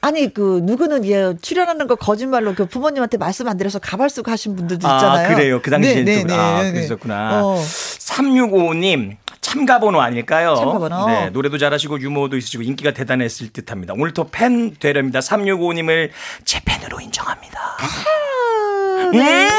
[0.00, 4.54] 아니 그 누구는 예 출연하는 거 거짓말로 그 부모님한테 말씀 안 드려서 가발 쓰고 하신
[4.54, 5.26] 분들도 아, 있잖아요.
[5.26, 5.60] 아, 그래요.
[5.60, 7.44] 그 당시에 네, 네, 네, 아, 그러셨구나.
[7.44, 7.56] 어.
[7.58, 9.16] 3655님
[9.48, 10.54] 참가번호 아닐까요?
[10.56, 11.06] 참가번호.
[11.08, 13.94] 네, 노래도 잘하시고 유머도 있으시고 인기가 대단했을 듯합니다.
[13.94, 15.20] 오늘도 팬 되렵니다.
[15.20, 16.10] 365님을
[16.44, 17.58] 제 팬으로 인정합니다.
[17.58, 19.48] 아, 네.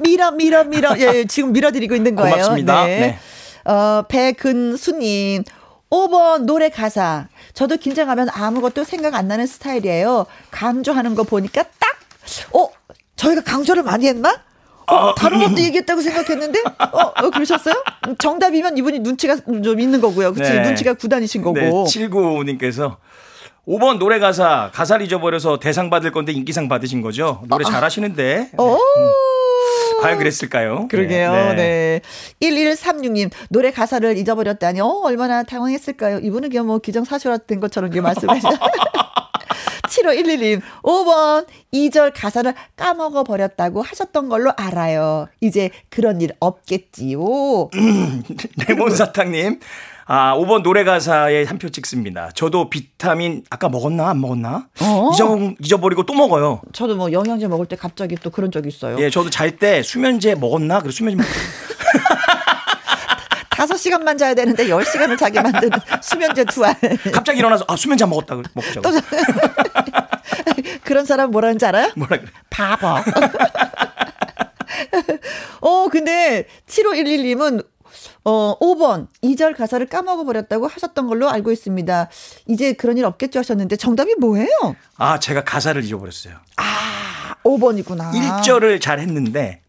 [0.00, 2.34] 밀어 밀어 밀어 예, 예, 지금 밀어드리고 있는 거예요.
[2.34, 2.84] 고맙습니다.
[2.86, 2.98] 네.
[3.64, 3.70] 네.
[3.70, 5.44] 어, 백근수님
[5.90, 7.28] 5번 노래 가사.
[7.54, 10.26] 저도 긴장하면 아무것도 생각 안 나는 스타일이에요.
[10.50, 11.96] 강조하는 거 보니까 딱,
[12.52, 12.68] 어,
[13.16, 14.42] 저희가 강조를 많이 했나?
[14.88, 16.62] 어, 다른 것도 얘기했다고 생각했는데?
[16.92, 17.74] 어, 어, 그러셨어요?
[18.18, 20.32] 정답이면 이분이 눈치가 좀 있는 거고요.
[20.32, 20.50] 그치?
[20.50, 20.62] 네.
[20.62, 21.58] 눈치가 구단이신 거고.
[21.58, 22.96] 네, 79님께서
[23.66, 27.42] 5번 노래 가사 가사를 잊어버려서 대상 받을 건데 인기상 받으신 거죠?
[27.48, 28.24] 노래 아, 잘하시는데.
[28.24, 28.50] 네.
[28.58, 28.76] 음.
[30.00, 30.86] 과연 그랬을까요?
[30.88, 31.32] 그러게요.
[31.32, 31.54] 네.
[31.54, 32.00] 네.
[32.42, 36.18] 1136님, 노래 가사를 잊어버렸다니, 어, 얼마나 당황했을까요?
[36.18, 38.48] 이분은 그냥 뭐 기정사실화된 것처럼 말씀하시죠.
[39.86, 45.28] 7511님, 5번, 2절 가사를 까먹어 버렸다고 하셨던 걸로 알아요.
[45.40, 47.20] 이제 그런 일 없겠지요.
[48.68, 49.60] 레몬사탕님,
[50.08, 52.30] 아, 5번 노래 가사에 한 표 찍습니다.
[52.34, 54.68] 저도 비타민 아까 먹었나 안 먹었나?
[54.80, 55.10] 어?
[55.14, 56.60] 잊어, 잊어버리고 또 먹어요.
[56.72, 58.96] 저도 뭐 영양제 먹을 때 갑자기 또 그런 적이 있어요.
[59.00, 60.80] 예, 저도 잘 때 수면제 먹었나?
[60.80, 61.26] 그래 수면제 먹
[63.56, 66.74] 다섯 시간만 자야 되는데 열 시간을 자게 만드는 수면제 두 알.
[67.12, 68.82] 갑자기 일어나서 아 수면제 안 먹었다 먹자고.
[68.82, 68.90] 또
[70.84, 71.90] 그런 사람 뭐라는지 알아요?
[71.96, 72.30] 뭐라 그래?
[72.50, 72.86] 바보.
[75.62, 77.64] 어 근데 7511님은
[78.24, 79.06] 어, 5번.
[79.22, 82.10] 2절 가사를 까먹어 버렸다고 하셨던 걸로 알고 있습니다.
[82.48, 84.48] 이제 그런 일 없겠죠 하셨는데 정답이 뭐예요?
[84.96, 86.34] 아, 제가 가사를 잊어버렸어요.
[86.56, 88.10] 아, 5번이구나.
[88.12, 89.60] 1절을 잘 했는데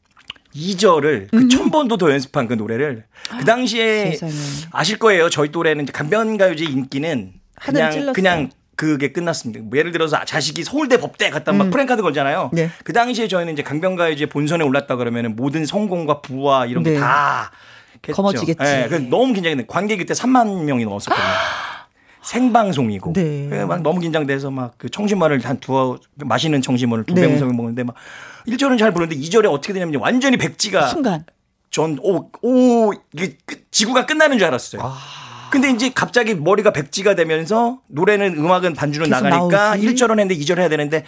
[0.58, 1.50] 2절을 그 음.
[1.50, 3.06] 천번도 더 연습한 그 노래를
[3.40, 4.32] 그 당시에 세상에.
[4.72, 5.30] 아실 거예요.
[5.30, 9.62] 저희 또래는 강변가요제 인기는 그냥 그냥 그게 끝났습니다.
[9.64, 11.70] 뭐 예를 들어서 자식이 서울대 법대 갔다 막 음.
[11.72, 12.52] 프랭카드 걸잖아요.
[12.54, 12.70] 네.
[12.84, 16.92] 그 당시에 저희는 이제 강변가요제 본선에 올랐다 그러면 모든 성공과 부와 이런 네.
[16.94, 17.52] 게다
[18.14, 18.64] 거머쥐겠지.
[18.64, 21.26] 네, 너무 긴장했는데 관객 그때 3만 명이 넘었었거든요.
[22.22, 23.66] 생방송이고 네.
[23.66, 27.58] 막 너무 긴장돼서 막 그 청심환을 한 두어 마시는 청심환을 두 병석을 네.
[27.58, 27.96] 먹는데 막
[28.48, 31.26] 1절은 잘 부르는데 2절에 어떻게 되냐면 완전히 백지가 순간
[31.72, 33.38] 전오오 이게
[33.72, 34.82] 지구가 끝나는 줄 알았어요.
[34.84, 34.98] 아.
[35.50, 39.88] 근데 이제 갑자기 머리가 백지가 되면서 노래는 음악은 반주는 나가니까 나오지.
[39.88, 41.04] 1절은 했는데 2절 해야 되는데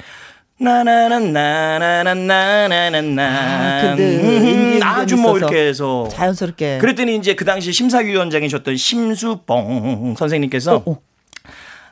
[0.59, 3.17] 나나나나나나나나나.
[3.19, 6.79] 아, 음, 아주 뭐 이렇게 해서 자연스럽게.
[6.79, 10.97] 그랬더니 이제 그 당시 심사위원장이셨던 심수봉 선생님께서 어, 어.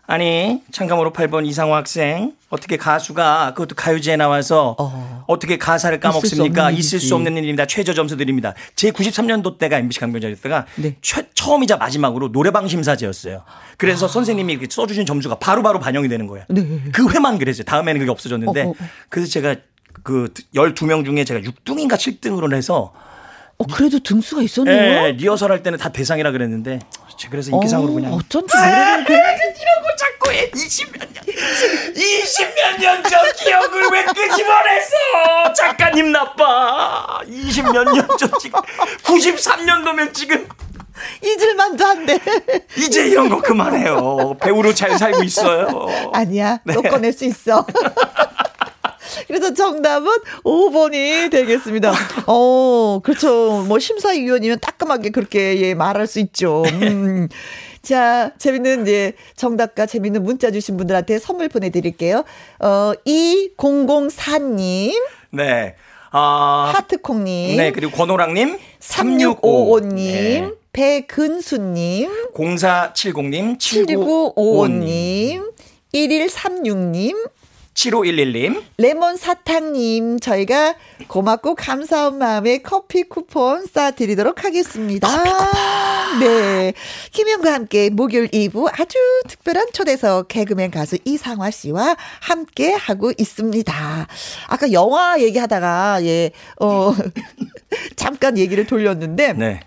[0.08, 5.26] 아니 창감으로 8번 이상호 학생 어떻게 가수가 그것도 가요제에 나와서 어.
[5.38, 6.72] 떻게 가사를 까먹습니까?
[6.72, 7.66] 있을 수, 없는 일입니다.
[7.66, 8.54] 최저 점수 드립니다.
[8.76, 10.96] 제 93년도 때가 MBC 강변자였다가 네.
[11.36, 13.44] 처음이자 마지막으로 노래방 심사제였어요.
[13.76, 14.10] 그래서 아.
[14.10, 16.46] 선생님이 이렇게 써주신 점수가 바로바로 바로 반영이 되는 거예요.
[16.48, 16.66] 네.
[16.94, 17.66] 그 회만 그랬어요.
[17.66, 18.76] 다음에는 그게 없어졌는데 어, 어, 어.
[19.10, 19.58] 그래서 제가
[20.04, 22.94] 그 12명 중에 제가 6등인가 7등으로 해서
[23.60, 24.76] 어, 그래도 등수가 있었네요.
[25.04, 26.80] 네, 리허설 할 때는 다 대상이라 그랬는데
[27.32, 28.14] 그래서 인기상으로 어, 그냥.
[28.14, 30.52] 어쩐지 노래를 이러고 자꾸 해.
[30.52, 31.24] 20몇 년
[31.96, 37.22] 20몇 년 전 기억을 왜 끄집어냈어 작가님 나빠.
[37.26, 38.60] 20몇 년 전 지금
[39.04, 40.48] 93년도면 지금.
[41.24, 42.20] 잊을만도 한데.
[42.78, 44.36] 이제 이런 거 그만해요.
[44.40, 45.88] 배우로 잘 살고 있어요.
[46.14, 46.90] 아니야 또 네.
[46.90, 47.66] 꺼낼 수 있어
[49.28, 50.12] 그래서 정답은
[50.44, 51.94] 5번이 되겠습니다.
[52.28, 53.64] 어, 그렇죠.
[53.68, 56.64] 뭐 심사위원이면 따끔하게 그렇게 예, 말할 수 있죠.
[56.66, 57.28] 음.
[57.82, 62.26] 자, 재밌는 이제 정답과 재밌는 문자 주신 분들한테 선물 보내드릴게요.
[62.60, 64.94] 어, 2004님.
[65.32, 65.76] 네.
[66.12, 67.58] 어, 하트콩님.
[67.58, 68.58] 네, 그리고 권호랑님.
[68.80, 69.96] 3655님.
[69.96, 70.52] 네.
[70.74, 72.32] 배근수님.
[72.34, 73.58] 0470님.
[73.58, 75.54] 7955님.
[75.94, 77.30] 1136님.
[77.78, 78.64] 7511님.
[78.78, 80.76] 레몬 사탕님, 저희가
[81.08, 85.08] 고맙고 감사한 마음에 커피 쿠폰 쏴드리도록 하겠습니다.
[85.08, 86.20] 커피 쿠폰.
[86.20, 86.74] 네.
[87.12, 88.98] 김현과 함께 목요일 2부 아주
[89.28, 94.08] 특별한 초대석 개그맨 가수 이상화 씨와 함께 하고 있습니다.
[94.48, 96.96] 아까 영화 얘기하다가, 예, 어,
[97.96, 99.34] 잠깐 얘기를 돌렸는데.
[99.34, 99.60] 네.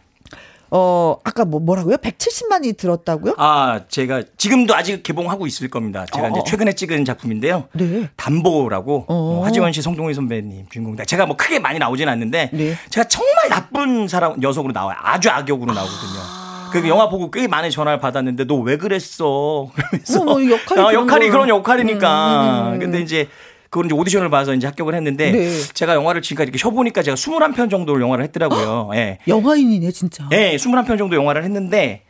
[0.72, 1.96] 어, 아까 뭐, 뭐라고요?
[1.96, 3.34] 170만이 들었다고요?
[3.38, 6.06] 아, 제가 지금도 아직 개봉하고 있을 겁니다.
[6.14, 6.30] 제가 어.
[6.30, 7.64] 이제 최근에 찍은 작품인데요.
[7.72, 8.08] 네.
[8.16, 9.42] 담보라고 어.
[9.44, 10.96] 하지원 씨, 송동희 선배님 주인공.
[11.04, 12.74] 제가 뭐 크게 많이 나오진 않는데 네.
[12.90, 14.96] 제가 정말 나쁜 사람 녀석으로 나와요.
[15.02, 16.20] 아주 악역으로 나오거든요.
[16.20, 16.70] 아.
[16.72, 19.68] 그 영화 보고 꽤 많은 전화를 받았는데 너 왜 그랬어?
[19.74, 22.62] 그러면서 어, 뭐 역할이, 어, 역할이 그런 역할이니까.
[22.62, 22.78] 음, 음, 음.
[22.78, 23.28] 근데 이제
[23.70, 25.60] 그걸 이제 오디션을 봐서 이제 합격을 했는데 네.
[25.72, 28.90] 제가 영화를 지금까지 이렇게 쉬어보니까 제가 21편 정도를 영화를 했더라고요.
[28.94, 29.18] 예.
[29.28, 30.28] 영화인이네, 진짜.
[30.32, 32.02] 예, 21편 정도 영화를 했는데,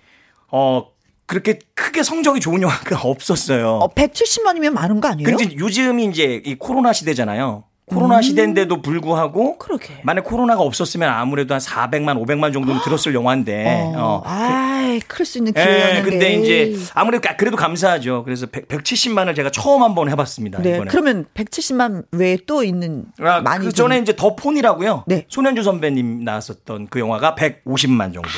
[0.51, 0.87] 어,
[1.27, 3.74] 그렇게 크게 성적이 좋은 영화가 없었어요.
[3.74, 5.37] 어, 170만이면 많은 거 아니에요?
[5.37, 7.65] 근데 요즘이 이제 이 코로나 시대잖아요.
[7.91, 8.23] 코로나 음.
[8.23, 10.01] 시대인데도 불구하고 그러게.
[10.03, 13.93] 만약 코로나가 없었으면 아무래도 한 400만, 500만 정도는 들었을 영화인데.
[13.97, 14.01] 어.
[14.01, 14.23] 어.
[14.25, 15.99] 아, 그럴 수 있는 기회였는데.
[15.99, 18.25] 예, 근데 이제 아무래도 그래도 감사하죠.
[18.25, 20.62] 그래서 100, 170만을 제가 처음 한번 해봤습니다.
[20.62, 20.77] 네.
[20.77, 20.91] 이번에.
[20.91, 25.05] 그러면 170만 외에 또 있는 아, 많이 그 전에 이제 더 폰이라고요.
[25.07, 25.27] 네.
[25.29, 28.29] 손현주 선배님 나왔었던 그 영화가 150만 정도.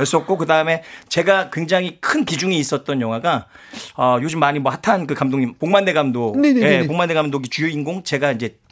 [0.00, 3.46] 했었고 그 다음에 제가 굉장히 큰 비중이 있었던 영화가
[3.96, 7.48] 어, 요즘 많이 뭐 핫한 그 감독님 봉만대 감독, 네, 네, 네, 예, 봉만대 감독이
[7.48, 8.71] 주인공 제가 이제 어,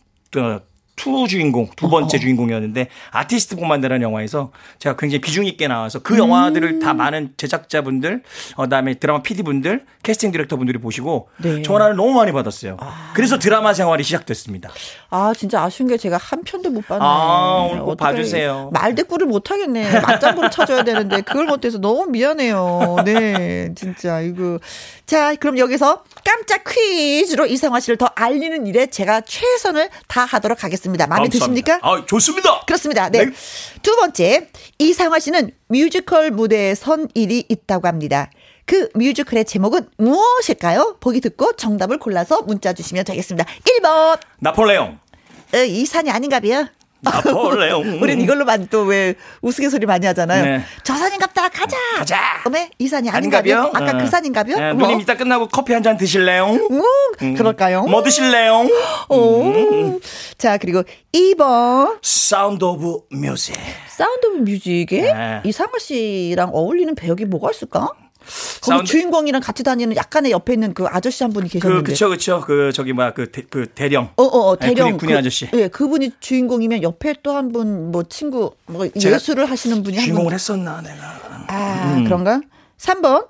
[1.01, 2.21] 투 주인공, 두 번째 어.
[2.21, 6.19] 주인공이었는데 아티스트 봉만대라는 영화에서 제가 굉장히 비중 있게 나와서 그 음.
[6.19, 8.23] 영화들을 다 많은 제작자분들,
[8.57, 11.63] 어, 그다음에 드라마 PD분들, 캐스팅 디렉터분들이 보시고 네.
[11.63, 12.77] 전화를 너무 많이 받았어요.
[12.81, 13.13] 아.
[13.15, 14.71] 그래서 드라마 생활이 시작됐습니다.
[15.09, 17.01] 아 진짜 아쉬운 게 제가 한 편도 못 봤네.
[17.03, 18.69] 아 오늘 꼭 봐주세요.
[18.75, 20.01] 말대꾸를 못 하겠네.
[20.01, 22.97] 맞장구를 쳐줘야 되는데 그걸 못해서 너무 미안해요.
[23.07, 24.59] 네, 진짜 이거.
[25.07, 31.07] 자, 그럼 여기서 깜짝 퀴즈로 이상화 씨를 더 알리는 일에 제가 최선을 다하도록 하겠습니다.
[31.07, 31.79] 마음에 감사합니다.
[31.79, 31.79] 드십니까?
[31.83, 32.61] 아, 좋습니다.
[32.67, 33.09] 그렇습니다.
[33.09, 33.27] 네.
[33.27, 33.33] 네.
[33.83, 34.49] 두 번째,
[34.79, 38.31] 이상화 씨는 뮤지컬 무대에 선 일이 있다고 합니다.
[38.67, 40.99] 그 뮤지컬의 제목은 무엇일까요?
[41.01, 43.49] 보기 듣고 정답을 골라서 문자 주시면 되겠습니다.
[43.81, 44.19] 1번.
[44.39, 44.99] 나폴레옹.
[45.55, 46.67] 어, 이 산이 아닌가 봐요.
[47.03, 48.03] 나폴레옹.
[48.03, 50.45] 우린 이걸로만 또 왜 우스갯소리 많이 하잖아요.
[50.45, 50.63] 네.
[50.85, 51.77] 저 산인갑다 가자.
[51.99, 52.19] 가자.
[52.47, 53.71] 어메 이 산이 아닌가요?
[53.75, 54.01] 아까 그 어.
[54.01, 54.57] 그 산인가요?
[54.57, 56.47] 네, 누님 이따 끝나고 커피 한 잔 드실래요?
[56.71, 56.83] 음,
[57.23, 57.35] 음.
[57.35, 57.85] 그럴까요?
[57.85, 58.67] 뭐 드실래요?
[59.09, 59.43] 오.
[59.45, 60.01] 음.
[60.39, 60.83] 자 그리고
[61.13, 63.55] 2번 사운드 오브 뮤직.
[63.89, 65.41] 사운드 오브 뮤직에 네.
[65.45, 67.89] 이상화 씨랑 어울리는 배역이 뭐가 있을까?
[68.61, 68.91] 거기 사운드...
[68.91, 71.83] 주인공이랑 같이 다니는 약간의 옆에 있는 그 아저씨 한 분이 그, 계셨는데.
[71.85, 72.41] 그, 그쵸, 그쵸.
[72.47, 74.11] 그, 저기, 뭐야, 그, 대, 그, 대령.
[74.17, 74.75] 어, 어, 어 대령.
[74.75, 75.49] 네, 군인, 군인 그, 아저씨.
[75.53, 80.81] 예, 그분이 주인공이면 옆에 또 한 분, 뭐, 친구, 뭐, 예술을 하시는 분이 주인공을 했었나,
[80.83, 81.47] 내가.
[81.49, 82.05] 아, 음.
[82.05, 82.41] 그런가?
[82.79, 83.27] 3번.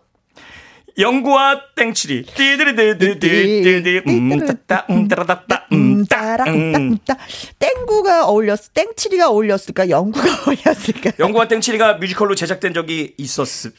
[0.98, 7.16] 영구와 땡칠이 띠드리드드드드드 음따따 음따라따따 음따 음따
[7.58, 13.72] 땡구가 어울렸 땡칠이가 어울렸을까 영구가 어울렸을까 영구와 땡칠이가 뮤지컬로 제작된 적이 있었을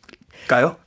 [0.47, 0.77] 까요?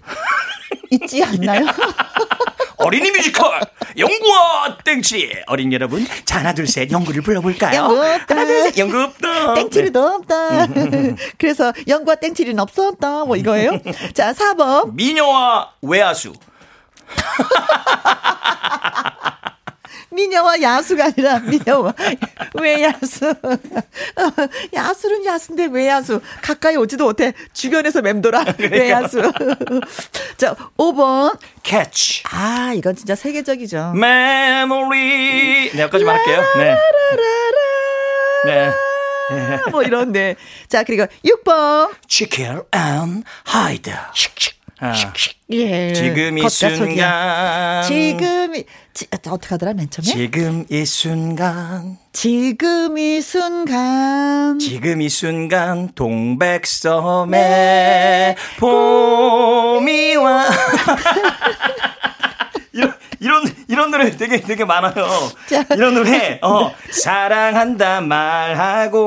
[0.91, 1.67] 있지 않나요?
[2.77, 3.61] 어린이 뮤지컬
[3.97, 7.75] 영구와 땡치 어린 여러분 자 하나 둘셋 영구를 불러볼까요?
[7.77, 10.15] 영구 없다 하나 둘셋 영구 없다 땡칠이도 네.
[10.15, 10.67] 없다
[11.39, 13.79] 그래서 영구와 땡칠이는 없었다 뭐 이거예요
[14.13, 16.33] 자 4번 미녀와 외아수
[20.35, 21.95] 미녀와 야수가 아니라 미녀와
[22.61, 23.35] 외야수.
[24.75, 26.21] 야수는 야수인데 외야수.
[26.43, 27.33] 가까이 오지도 못해.
[27.53, 28.45] 주변에서 맴돌아.
[28.57, 28.77] 그러니까.
[28.77, 29.23] 외야수.
[30.37, 31.39] 자, 5번.
[31.63, 32.25] 캐치.
[32.33, 33.93] 아, 이건 진짜 세계적이죠.
[33.93, 35.71] 메모리.
[35.73, 36.43] 네, 여기까지만 할게요.
[36.57, 36.75] 네.
[38.47, 38.71] 네.
[39.31, 39.59] 네.
[39.71, 40.35] 뭐 이런데.
[40.69, 41.95] 자, 그리고 6번.
[42.09, 43.91] 치킨 앤 하이드.
[44.15, 44.54] 칙칙.
[44.81, 44.93] 아,
[45.51, 45.93] 예.
[45.93, 47.85] 지금 이 순간.
[47.85, 50.07] 지금, 이, 지, 어떻게 하더라, 맨 처음에?
[50.07, 51.97] 지금 이 순간.
[52.13, 54.59] 지금 이 순간.
[54.59, 57.37] 지금 이 순간, 동백섬에
[58.59, 60.45] 봄이 와.
[62.73, 63.45] 이런, 이런,
[63.75, 64.95] 이런 노래 되게, 되게 많아요.
[65.51, 65.65] 자.
[65.75, 69.01] 이런 노래, 어, 사랑한다 말하고,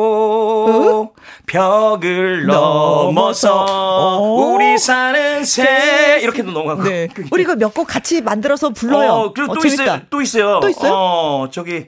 [1.15, 1.21] 어?
[1.45, 4.53] 벽을 넘어서 오.
[4.55, 6.83] 우리 사는 새 이렇게도 넘어가고.
[6.83, 7.07] 네.
[7.31, 9.11] 우리 그몇곡 같이 만들어서 불러요.
[9.11, 9.83] 어, 그리고 어, 또 재밌다.
[9.83, 10.01] 있어요.
[10.09, 10.59] 또 있어요.
[10.61, 10.91] 또 있어요?
[10.93, 11.85] 어, 저기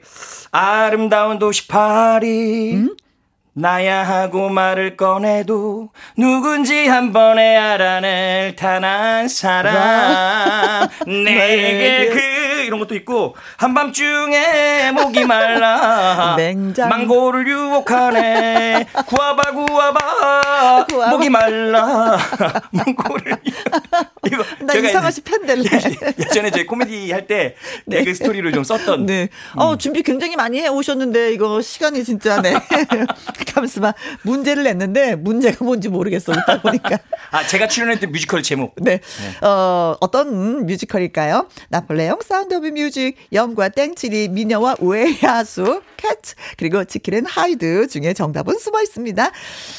[0.50, 2.72] 아름다운 도시 파리.
[2.76, 2.96] 음?
[3.60, 12.20] 나야 하고 말을 꺼내도 누군지 한 번에 알아낼 탄한 사람 내게 그
[12.64, 16.88] 이런 것도 있고 한밤중에 목이 말라 냉장.
[16.88, 21.10] 망고를 유혹하네 구아바 구아바, 구아바.
[21.10, 22.16] 목이 말라
[22.70, 23.36] 망고를
[24.26, 25.64] 이거 나 이상화 씨 팬될래
[26.18, 27.56] 예전에 제 코미디 할때
[27.86, 27.98] 네.
[27.98, 29.28] 개그 스토리를 좀 썼던 네.
[29.54, 29.68] 어, 음.
[29.70, 32.54] 어 준비 굉장히 많이 해 오셨는데 이거 시간이 진짜 네
[33.52, 33.94] 가만있어봐.
[34.22, 36.32] 문제를 냈는데 문제가 뭔지 모르겠어.
[36.32, 36.98] 듣다 보니까.
[37.30, 38.74] 아, 제가 출연했던 뮤지컬 제목.
[38.76, 39.00] 네.
[39.00, 39.46] 네.
[39.46, 41.48] 어, 어떤 뮤지컬일까요?
[41.68, 46.18] 나폴레옹, 사운드 오브 뮤직, 영구와 땡칠이, 미녀와 우에야수, 캣,
[46.56, 49.30] 그리고 치킨앤 하이드 중에 정답은 숨어 있습니다.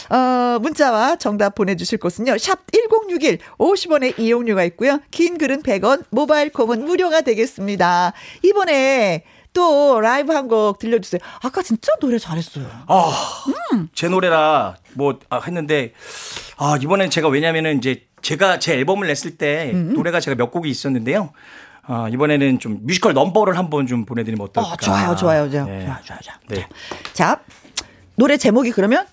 [0.10, 2.38] 어, 문자와 정답 보내주실 곳은요.
[2.38, 4.99] 샵 1061, 50원의 이용료가 있고요.
[5.11, 8.14] 긴 글은 100원, 모바일 콩은 무료가 되겠습니다.
[8.43, 9.23] 이번에
[9.53, 11.19] 또 라이브 한 곡 들려주세요.
[11.41, 12.65] 아까 진짜 노래 잘했어요.
[12.88, 13.11] 아,
[13.73, 13.90] 음.
[13.94, 15.94] 제 노래라 뭐 아, 했는데
[16.57, 19.94] 아 이번엔 제가 왜냐면은 이제 제가 제 앨범을 냈을 때 음.
[19.94, 21.32] 노래가 제가 몇 곡이 있었는데요.
[21.84, 24.72] 아, 이번에는 좀 뮤지컬 넘버를 한번 좀 보내드리면 어떨까?
[24.73, 25.65] 어, 좋아요, 좋아요, 좋아요.
[25.65, 25.86] 네.
[25.86, 26.38] 좋아요, 좋아요, 좋아요.
[26.49, 26.68] 네.
[27.14, 27.41] 자,
[28.15, 29.06] 노래 제목이 그러면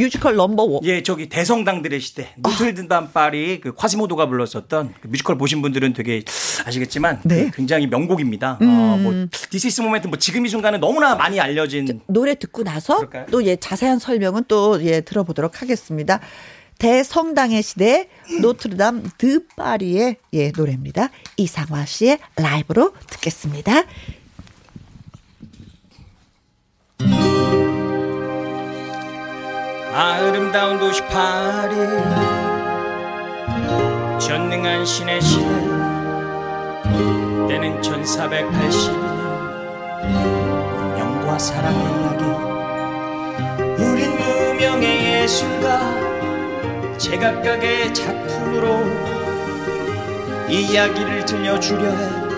[0.00, 0.80] 뮤지컬 넘버 원.
[0.84, 2.28] 예, 저기 대성당들의 시대.
[2.38, 6.22] 노트르담 드 파리 그 콰시모도가 불렀었던 그 뮤지컬 보신 분들은 되게
[6.64, 7.50] 아시겠지만 네.
[7.50, 8.58] 그 굉장히 명곡입니다.
[8.62, 8.68] 음.
[8.68, 12.62] 어, 뭐 This is the moment 뭐 지금 이 순간은 너무나 많이 알려진 노래 듣고
[12.62, 16.20] 나서 또 예 자세한 설명은 또 예 들어보도록 하겠습니다.
[16.78, 18.08] 대성당의 시대
[18.40, 21.10] 노트르담 드 파리의 예 노래입니다.
[21.36, 23.84] 이상화 씨의 라이브로 듣겠습니다.
[29.92, 31.74] 아름다운 도시 파리.
[34.20, 35.44] 전능한 신의 시대.
[37.48, 39.00] 때는 1482년
[40.76, 42.24] 운명과 사랑의 이야기.
[43.82, 45.80] 우린 무명의 예술가
[46.96, 48.84] 제각각의 작품으로
[50.48, 52.30] 이야기를 들려주려 해.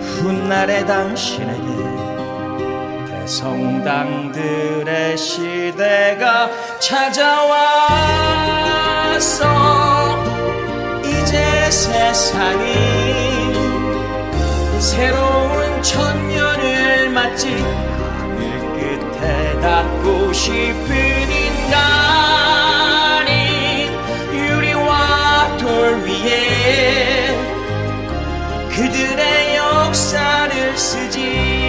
[0.00, 2.03] 훗날의 당신에게
[3.26, 7.24] 성당들의 시대가 찾아왔어.
[11.02, 12.74] 이제 세상이
[14.78, 20.94] 새로운 천년을 맞지 하늘 끝에 닿고 싶은
[21.32, 22.10] 인간이
[24.32, 27.34] 유리와 돌 위에
[28.68, 31.63] 그들의 역사를 쓰지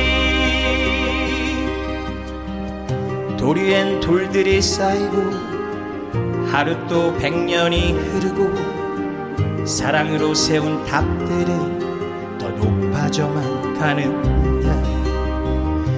[3.45, 5.15] 돌 위엔 돌들이 쌓이고
[6.47, 14.67] 하루 또 백년이 흐르고 사랑으로 세운 탑들은 더 높아져만 가는데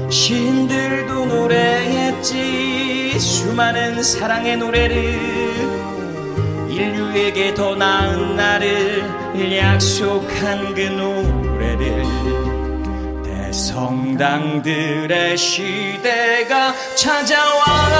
[0.09, 4.97] 시인들도 노래했지 수많은 사랑의 노래를
[6.69, 11.36] 인류에게 더 나은 날을 약속한 그 노래를 대
[13.57, 17.97] 성당들의 시대가 찾아왔어.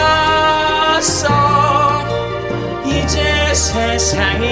[2.86, 4.48] 이제 세상이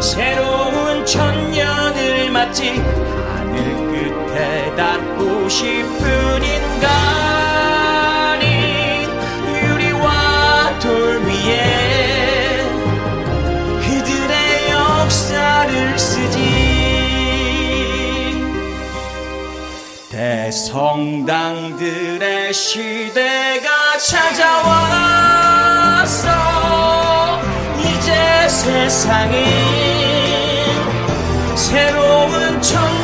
[0.00, 7.03] 새로운 천년을 맞지 하늘 끝에 닿고 싶은 인간
[20.74, 24.50] 성당들의 시대가 찾아왔어.
[27.78, 29.44] 이제 세상이
[31.54, 33.03] 새로운 천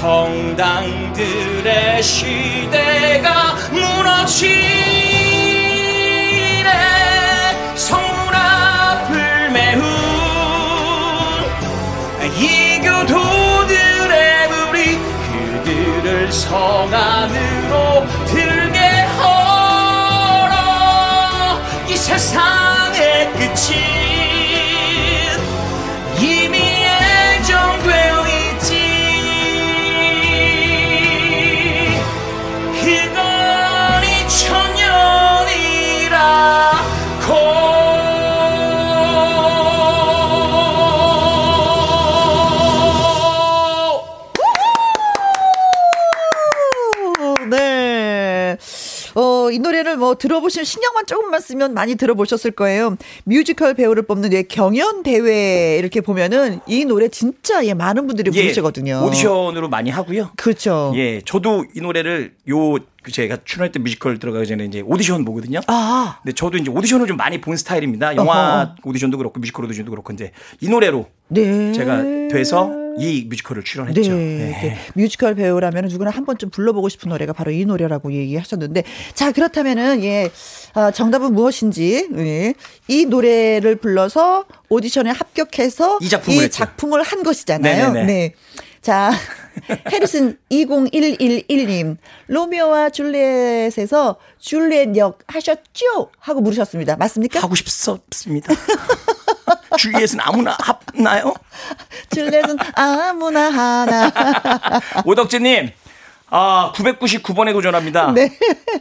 [0.00, 4.48] 성당들의 시대가 무너지네.
[7.74, 9.82] 성문 앞을 메운
[12.34, 14.98] 이교도들의 무리
[15.66, 18.78] 그들을 성 안으로 들게
[20.38, 21.60] 하라
[21.90, 23.99] 이 세상의 끝이
[49.90, 52.96] 노래를 뭐 들어보시면 신경만 조금만 쓰면 많이 들어보셨을 거예요.
[53.24, 58.42] 뮤지컬 배우를 뽑는 예, 경연 대회 이렇게 보면은 이 노래 진짜 예, 많은 분들이 예,
[58.42, 59.04] 부르시거든요.
[59.06, 60.30] 오디션으로 많이 하고요.
[60.36, 60.92] 그렇죠.
[60.96, 62.78] 예, 저도 이 노래를 요
[63.10, 65.60] 제가 출연했던 뮤지컬 들어가기 전에 이제 오디션 보거든요.
[65.68, 66.18] 아.
[66.22, 68.14] 근데 저도 이제 오디션을 좀 많이 본 스타일입니다.
[68.16, 68.74] 영화 어허.
[68.84, 71.72] 오디션도 그렇고 뮤지컬 오디션도 그렇고 이제 이 노래로 네.
[71.72, 72.70] 제가 돼서
[73.00, 74.00] 이 뮤지컬을 출연했죠.
[74.00, 74.60] 네, 네.
[74.62, 74.78] 네.
[74.94, 80.30] 뮤지컬 배우라면 누구나 한 번쯤 불러보고 싶은 노래가 바로 이 노래라고 얘기하셨는데, 자 그렇다면은 예
[80.74, 82.54] 아, 정답은 무엇인지 예.
[82.88, 86.58] 이 노래를 불러서 오디션에 합격해서 이 작품을 했죠.
[86.58, 87.92] 작품을 한 것이잖아요.
[87.92, 88.06] 네네네.
[88.06, 88.34] 네.
[88.82, 89.12] 자,
[89.92, 91.98] 해리슨 20111님,
[92.28, 96.10] 로미오와 줄리엣에서 줄리엣 역 하셨죠?
[96.18, 96.96] 하고 물으셨습니다.
[96.96, 97.40] 맞습니까?
[97.40, 98.54] 하고 싶습니다.
[99.78, 101.34] 줄리엣은 아무나 합나요?
[102.14, 104.10] 줄리엣은 아무나 하나.
[105.04, 105.70] 오덕재님,
[106.30, 108.12] 아, 999번에 도전합니다.
[108.12, 108.30] 네.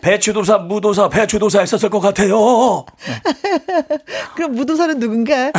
[0.02, 2.86] 배추도사, 무도사, 배추도사 했었을 것 같아요.
[4.36, 5.52] 그럼 무도사는 누군가?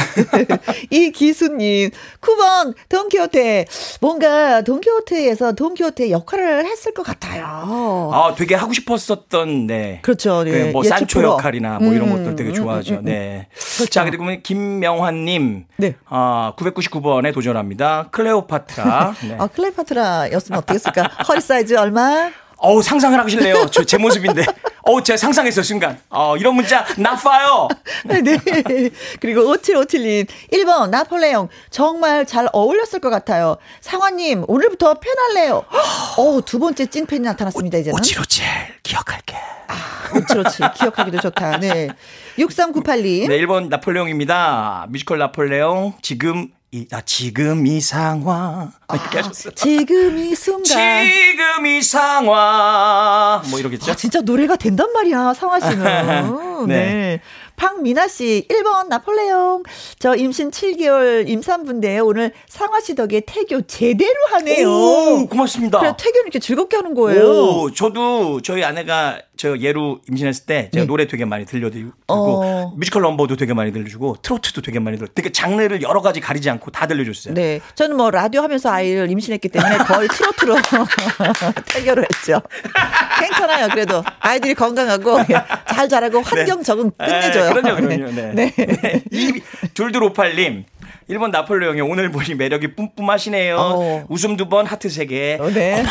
[0.91, 1.91] 이 기수님,
[2.21, 3.67] 9번, 돈키호테.
[4.01, 8.11] 뭔가 돈키호테에서 돈키호테 역할을 했을 것 같아요.
[8.12, 9.99] 아, 되게 하고 싶었었던, 네.
[10.03, 10.45] 그렇죠.
[10.45, 10.51] 네.
[10.67, 11.23] 그 뭐 산초.
[11.23, 12.95] 역할이나 뭐 이런 음, 것들 되게 음, 좋아하죠.
[12.95, 13.49] 음, 음, 네.
[13.77, 13.87] 그렇죠.
[13.91, 15.65] 자, 그리고 김명환님.
[15.77, 15.97] 네.
[16.09, 18.09] 아, 999번에 도전합니다.
[18.11, 19.15] 클레오파트라.
[19.29, 19.37] 네.
[19.39, 21.03] 아, 클레오파트라였으면 어떻겠을까?
[21.29, 22.31] 허리 사이즈 얼마?
[22.62, 23.66] 어우, 상상을 하실래요?
[23.70, 24.44] 저 제 모습인데.
[24.82, 25.98] 어우, 제가 상상했어요, 순간.
[26.11, 27.69] 어, 이런 문자, 나빠요.
[28.05, 28.20] 네.
[29.20, 31.48] 그리고 5757님, 1번, 나폴레옹.
[31.70, 33.57] 정말 잘 어울렸을 것 같아요.
[33.81, 35.65] 상화님, 오늘부터 팬할래요.
[36.19, 37.98] 어, 두 번째 찐팬이 나타났습니다, 이제는.
[37.98, 38.44] 오칠오칠,
[38.82, 39.36] 기억할게.
[40.28, 40.59] 그렇지.
[40.77, 41.59] 기억하기도 좋다.
[41.61, 41.89] 네.
[42.39, 43.28] 6398님.
[43.28, 44.86] 네, 1번 나폴레옹입니다.
[44.90, 48.73] 뮤지컬 나폴레옹, 지금, 이, 아, 지금 이 상황.
[48.87, 49.55] 아, 이렇게 하셨어요.
[49.55, 50.63] 지금 이 순간.
[51.05, 53.91] 지금 이 이상화 뭐 이러겠죠.
[53.91, 56.67] 아, 진짜 노래가 된단 말이야 상화 씨는.
[56.69, 56.75] 네.
[56.75, 57.21] 네.
[57.61, 59.65] 박미나 씨, 1번 나폴레옹.
[59.99, 64.66] 저 임신 7개월 임산부인데 오늘 상화 씨 덕에 태교 제대로 하네요.
[64.66, 65.78] 오, 고맙습니다.
[65.78, 67.23] 그래, 태교는 이렇게 즐겁게 하는 거예요.
[67.23, 70.87] 오, 저도 저희 아내가 저 예루 임신했을 때 제가 네.
[70.87, 72.73] 노래 되게 많이 들려드리고 어.
[72.77, 75.09] 뮤지컬 넘버도 되게 많이 들려주고 트로트도 되게 많이 들려.
[75.15, 77.35] 되게 장르를 여러 가지 가리지 않고 다 들려줬어요.
[77.35, 80.57] 네, 저는 뭐 라디오 하면서 아이를 임신했기 때문에 거의 트로트로
[81.73, 82.41] 태교를 했죠.
[83.20, 83.69] 괜찮아요.
[83.69, 85.19] 그래도 아이들이 건강하고
[85.69, 86.62] 잘 자라고 환경 네.
[86.62, 87.49] 적응 끝내줘요.
[87.52, 88.10] 그럼요, 그럼요.
[88.12, 88.32] 네.
[88.32, 88.52] 네.
[88.56, 89.02] 네.
[89.10, 89.40] 이
[89.74, 90.64] 둘둘오팔님.
[91.09, 93.56] 일본 나폴레옹의 오늘 보니 매력이 뿜뿜하시네요.
[93.59, 94.06] 어.
[94.09, 95.36] 웃음 두 번, 하트 세 개.
[95.40, 95.85] 어, 네.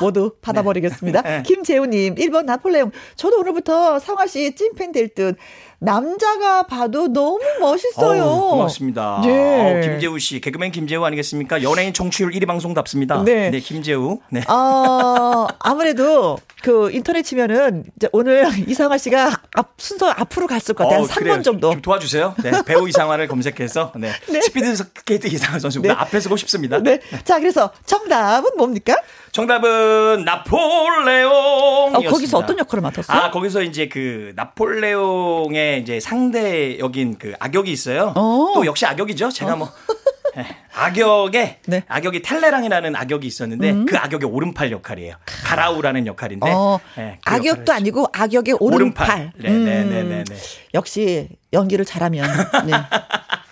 [0.00, 1.22] 모두 받아버리겠습니다.
[1.22, 1.42] 네.
[1.44, 2.92] 김재우님, 1번 나폴레옹.
[3.16, 5.36] 저도 오늘부터 성화 씨 찐팬 될 듯.
[5.80, 8.24] 남자가 봐도 너무 멋있어요.
[8.24, 9.20] 어 고맙습니다.
[9.24, 9.78] 네.
[9.78, 11.62] 어, 김재우 씨, 개그맨 김재우 아니겠습니까?
[11.62, 13.22] 연예인 청취율 1위 방송답습니다.
[13.24, 13.50] 네.
[13.50, 14.18] 네, 김재우.
[14.30, 14.40] 네.
[14.50, 21.04] 어, 아무래도 그 인터넷 치면은 이제 오늘 이상화 씨가 앞, 순서 앞으로 갔을 것 같아요.
[21.04, 21.70] 어, 3번 정도.
[21.70, 22.34] 좀 도와주세요.
[22.42, 24.10] 네, 배우 이상화를 검색해서 네.
[24.28, 24.40] 네.
[24.40, 25.90] 스피드 스케이트 이상화 선수 네.
[25.90, 26.82] 앞에 서고 싶습니다.
[26.82, 26.98] 네.
[27.24, 28.96] 자, 그래서 정답은 뭡니까?
[29.38, 31.94] 정답은 나폴레옹.
[31.94, 33.16] 어, 거기서 어떤 역할을 맡았어요?
[33.16, 38.14] 아, 거기서 이제 그 나폴레옹의 이제 상대 여긴 그 악역이 있어요.
[38.16, 38.18] 오.
[38.18, 38.52] 어.
[38.54, 39.30] 또 역시 악역이죠.
[39.30, 39.56] 제가 어.
[39.56, 39.70] 뭐
[40.34, 40.44] 네,
[40.74, 41.84] 악역에 네.
[41.86, 43.86] 악역이 텔레랑이라는 악역이 있었는데 음.
[43.86, 45.14] 그 악역의 오른팔 역할이에요.
[45.24, 49.08] 가라우라는 역할인데 어, 네, 그 악역도 아니고 악역의 오른팔.
[49.08, 49.32] 오른팔.
[49.36, 50.36] 네, 네, 네, 네, 네.
[50.74, 52.26] 역시 연기를 잘하면.
[52.66, 52.72] 네.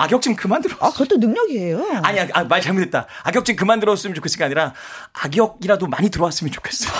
[0.00, 0.76] 악역 좀 그만 들어.
[0.80, 2.00] 아, 그것도 능력이에요.
[2.02, 3.06] 아니야, 아, 말 잘못했다.
[3.24, 4.72] 악역 좀 그만 들어왔으면 좋겠을 게 아니라
[5.12, 6.90] 악역이라도 많이 들어왔으면 좋겠어.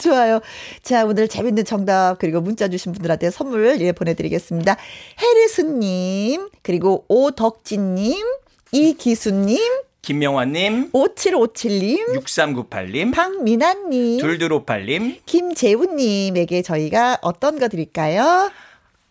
[0.00, 0.40] 좋아요.
[0.82, 4.76] 자, 오늘 재밌는 정답, 그리고 문자 주신 분들한테 선물 예, 보내드리겠습니다.
[5.20, 8.24] 해리스님, 그리고 오덕진님,
[8.72, 9.58] 이기수님,
[10.02, 18.50] 김명환님, 5757님, 6398님, 박민아님, 둘둘오팔님, 김재훈님에게 저희가 어떤 거 드릴까요?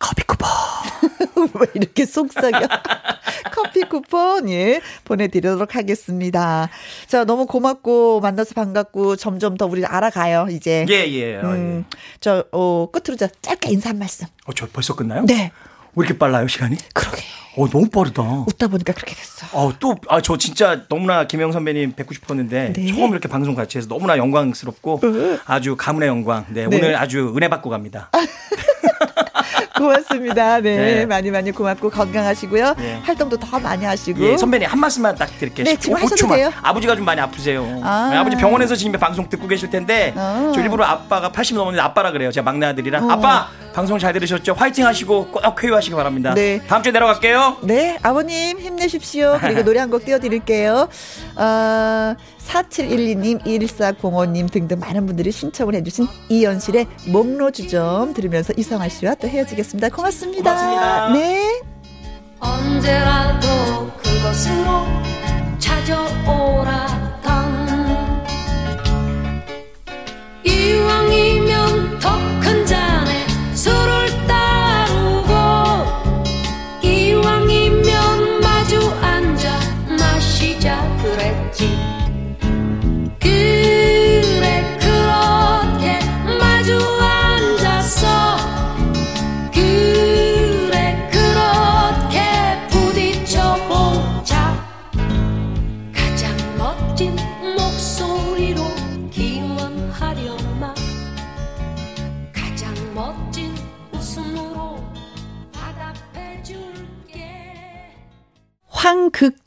[0.04, 0.48] 커피 쿠폰.
[1.60, 2.68] 왜 이렇게 속삭여?
[3.54, 6.68] 커피 쿠폰, 예, 보내드리도록 하겠습니다.
[7.06, 10.84] 자, 너무 고맙고, 만나서 반갑고, 점점 더 우리 알아가요, 이제.
[10.90, 11.36] 예, 예.
[11.36, 11.96] 어, 음, 예.
[12.20, 14.26] 저, 어, 끝으로 저 짧게 인사 한 말씀.
[14.44, 15.24] 어, 저 벌써 끝나요?
[15.24, 15.52] 네.
[15.94, 16.76] 왜 이렇게 빨라요, 시간이?
[16.92, 17.22] 그러게.
[17.56, 18.22] 어, 너무 빠르다.
[18.22, 19.46] 웃다 보니까 그렇게 됐어.
[19.52, 22.86] 어, 또, 아, 저 진짜 너무나 김영 선배님 뵙고 싶었는데, 네.
[22.92, 25.38] 처음 이렇게 방송 같이 해서 너무나 영광스럽고, 어.
[25.46, 26.44] 아주 가문의 영광.
[26.50, 26.76] 네, 네.
[26.76, 28.10] 오늘 아주 은혜 받고 갑니다.
[29.78, 30.60] 고맙습니다.
[30.60, 32.74] 네, 네, 많이 많이 고맙고 건강하시고요.
[32.78, 33.00] 네.
[33.02, 34.20] 활동도 더 많이 하시고.
[34.24, 35.64] 예, 선배님 한 말씀만 딱 드릴게요.
[35.64, 36.52] 네, 지금 하셔도 돼요.
[36.62, 37.80] 아버지가 좀 많이 아프세요.
[37.82, 38.10] 아.
[38.12, 40.52] 네, 버지 병원에서 지금 방송 듣고 계실 텐데 아.
[40.54, 42.30] 저 일부러 아빠가 80 넘었는데 아빠라 그래요.
[42.30, 43.12] 제가 막내 아들이랑 어.
[43.12, 44.52] 아빠 방송 잘 들으셨죠?
[44.54, 46.32] 화이팅 하시고 꼭 쾌유하시기 바랍니다.
[46.34, 46.60] 네.
[46.68, 47.56] 다음 주에 내려갈게요.
[47.62, 49.38] 네, 아버님 힘내십시오.
[49.40, 50.88] 그리고 노래 한 곡 띄워드릴게요.
[51.36, 52.14] 어,
[52.48, 59.63] 4712님, 1405님 등등 많은 분들이 신청을 해주신 이연실의 목로주점 들으면서 이성아 씨와 또 헤어지겠습니다.
[59.64, 59.88] 고맙습니다.
[59.88, 61.12] 고맙습니다.
[61.12, 61.62] 네.
[62.40, 64.03] 언제라도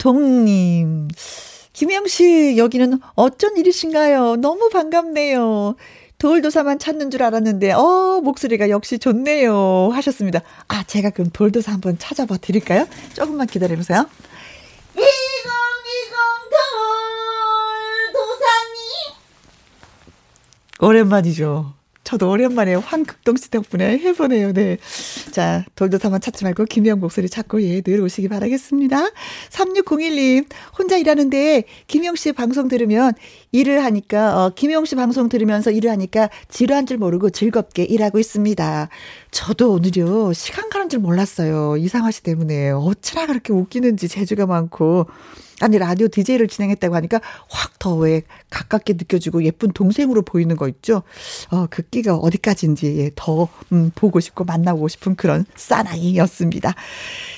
[0.07, 1.09] 황극동님
[1.73, 4.37] 김영 씨, 여기는 어쩐 일이신가요?
[4.37, 5.75] 너무 반갑네요.
[6.17, 9.89] 돌도사만 찾는 줄 알았는데, 어, 목소리가 역시 좋네요.
[9.93, 10.41] 하셨습니다.
[10.69, 12.87] 아, 제가 그럼 돌도사 한번 찾아봐 드릴까요?
[13.13, 14.09] 조금만 기다려보세요.
[14.95, 15.05] 2020
[18.15, 18.47] 돌도사님!
[20.81, 21.76] 오랜만이죠.
[22.07, 24.53] 저도 오랜만에 황극동 씨 덕분에 해보네요.
[24.53, 24.77] 네.
[25.31, 29.09] 자, 돌도사만 찾지 말고 김희영 목소리 찾고 예, 늘 오시기 바라겠습니다.
[29.49, 30.45] 3601님,
[30.79, 33.11] 혼자 일하는데 김희영 씨 방송 들으면
[33.51, 38.87] 일을 하니까, 어, 김희영 씨 방송 들으면서 일을 하니까 지루한 줄 모르고 즐겁게 일하고 있습니다.
[39.31, 41.77] 저도 오늘요, 시간 가는 줄 몰랐어요.
[41.77, 42.71] 이상화 씨 때문에.
[42.71, 45.07] 어찌나 그렇게 웃기는지 재주가 많고.
[45.59, 51.03] 아니 라디오 DJ를 진행했다고 하니까 확 더 왜 가깝게 느껴지고 예쁜 동생으로 보이는 거 있죠.
[51.51, 56.73] 어, 그 끼가 어디까지인지 예, 더 음, 보고 싶고 만나고 싶은 그런 사나이였습니다.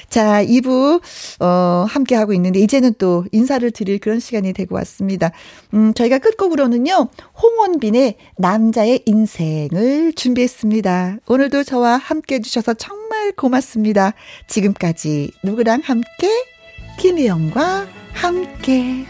[0.10, 1.02] 자, 2부
[1.40, 5.32] 어 함께 하고 있는데 이제는 또 인사를 드릴 그런 시간이 되고 왔습니다.
[5.74, 7.08] 음, 저희가 끝곡으로는요.
[7.42, 11.18] 홍원빈의 남자의 인생을 준비했습니다.
[11.28, 14.14] 오늘도 저와 함께 해 주셔서 정말 고맙습니다.
[14.48, 16.30] 지금까지 누구랑 함께
[17.00, 19.06] 김혜영과 함께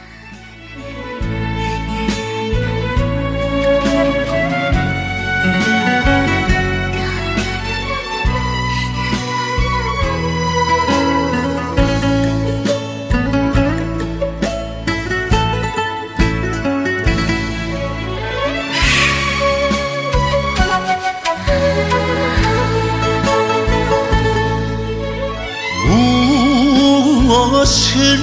[27.30, 28.18] 무엇을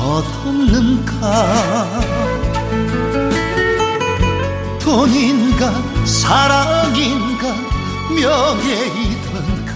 [0.00, 1.12] 얻었는가?
[4.80, 5.70] 돈인가
[6.06, 7.54] 사랑인가
[8.08, 9.72] 명예이던가?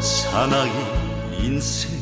[0.00, 0.70] 사나이
[1.40, 1.93] 인생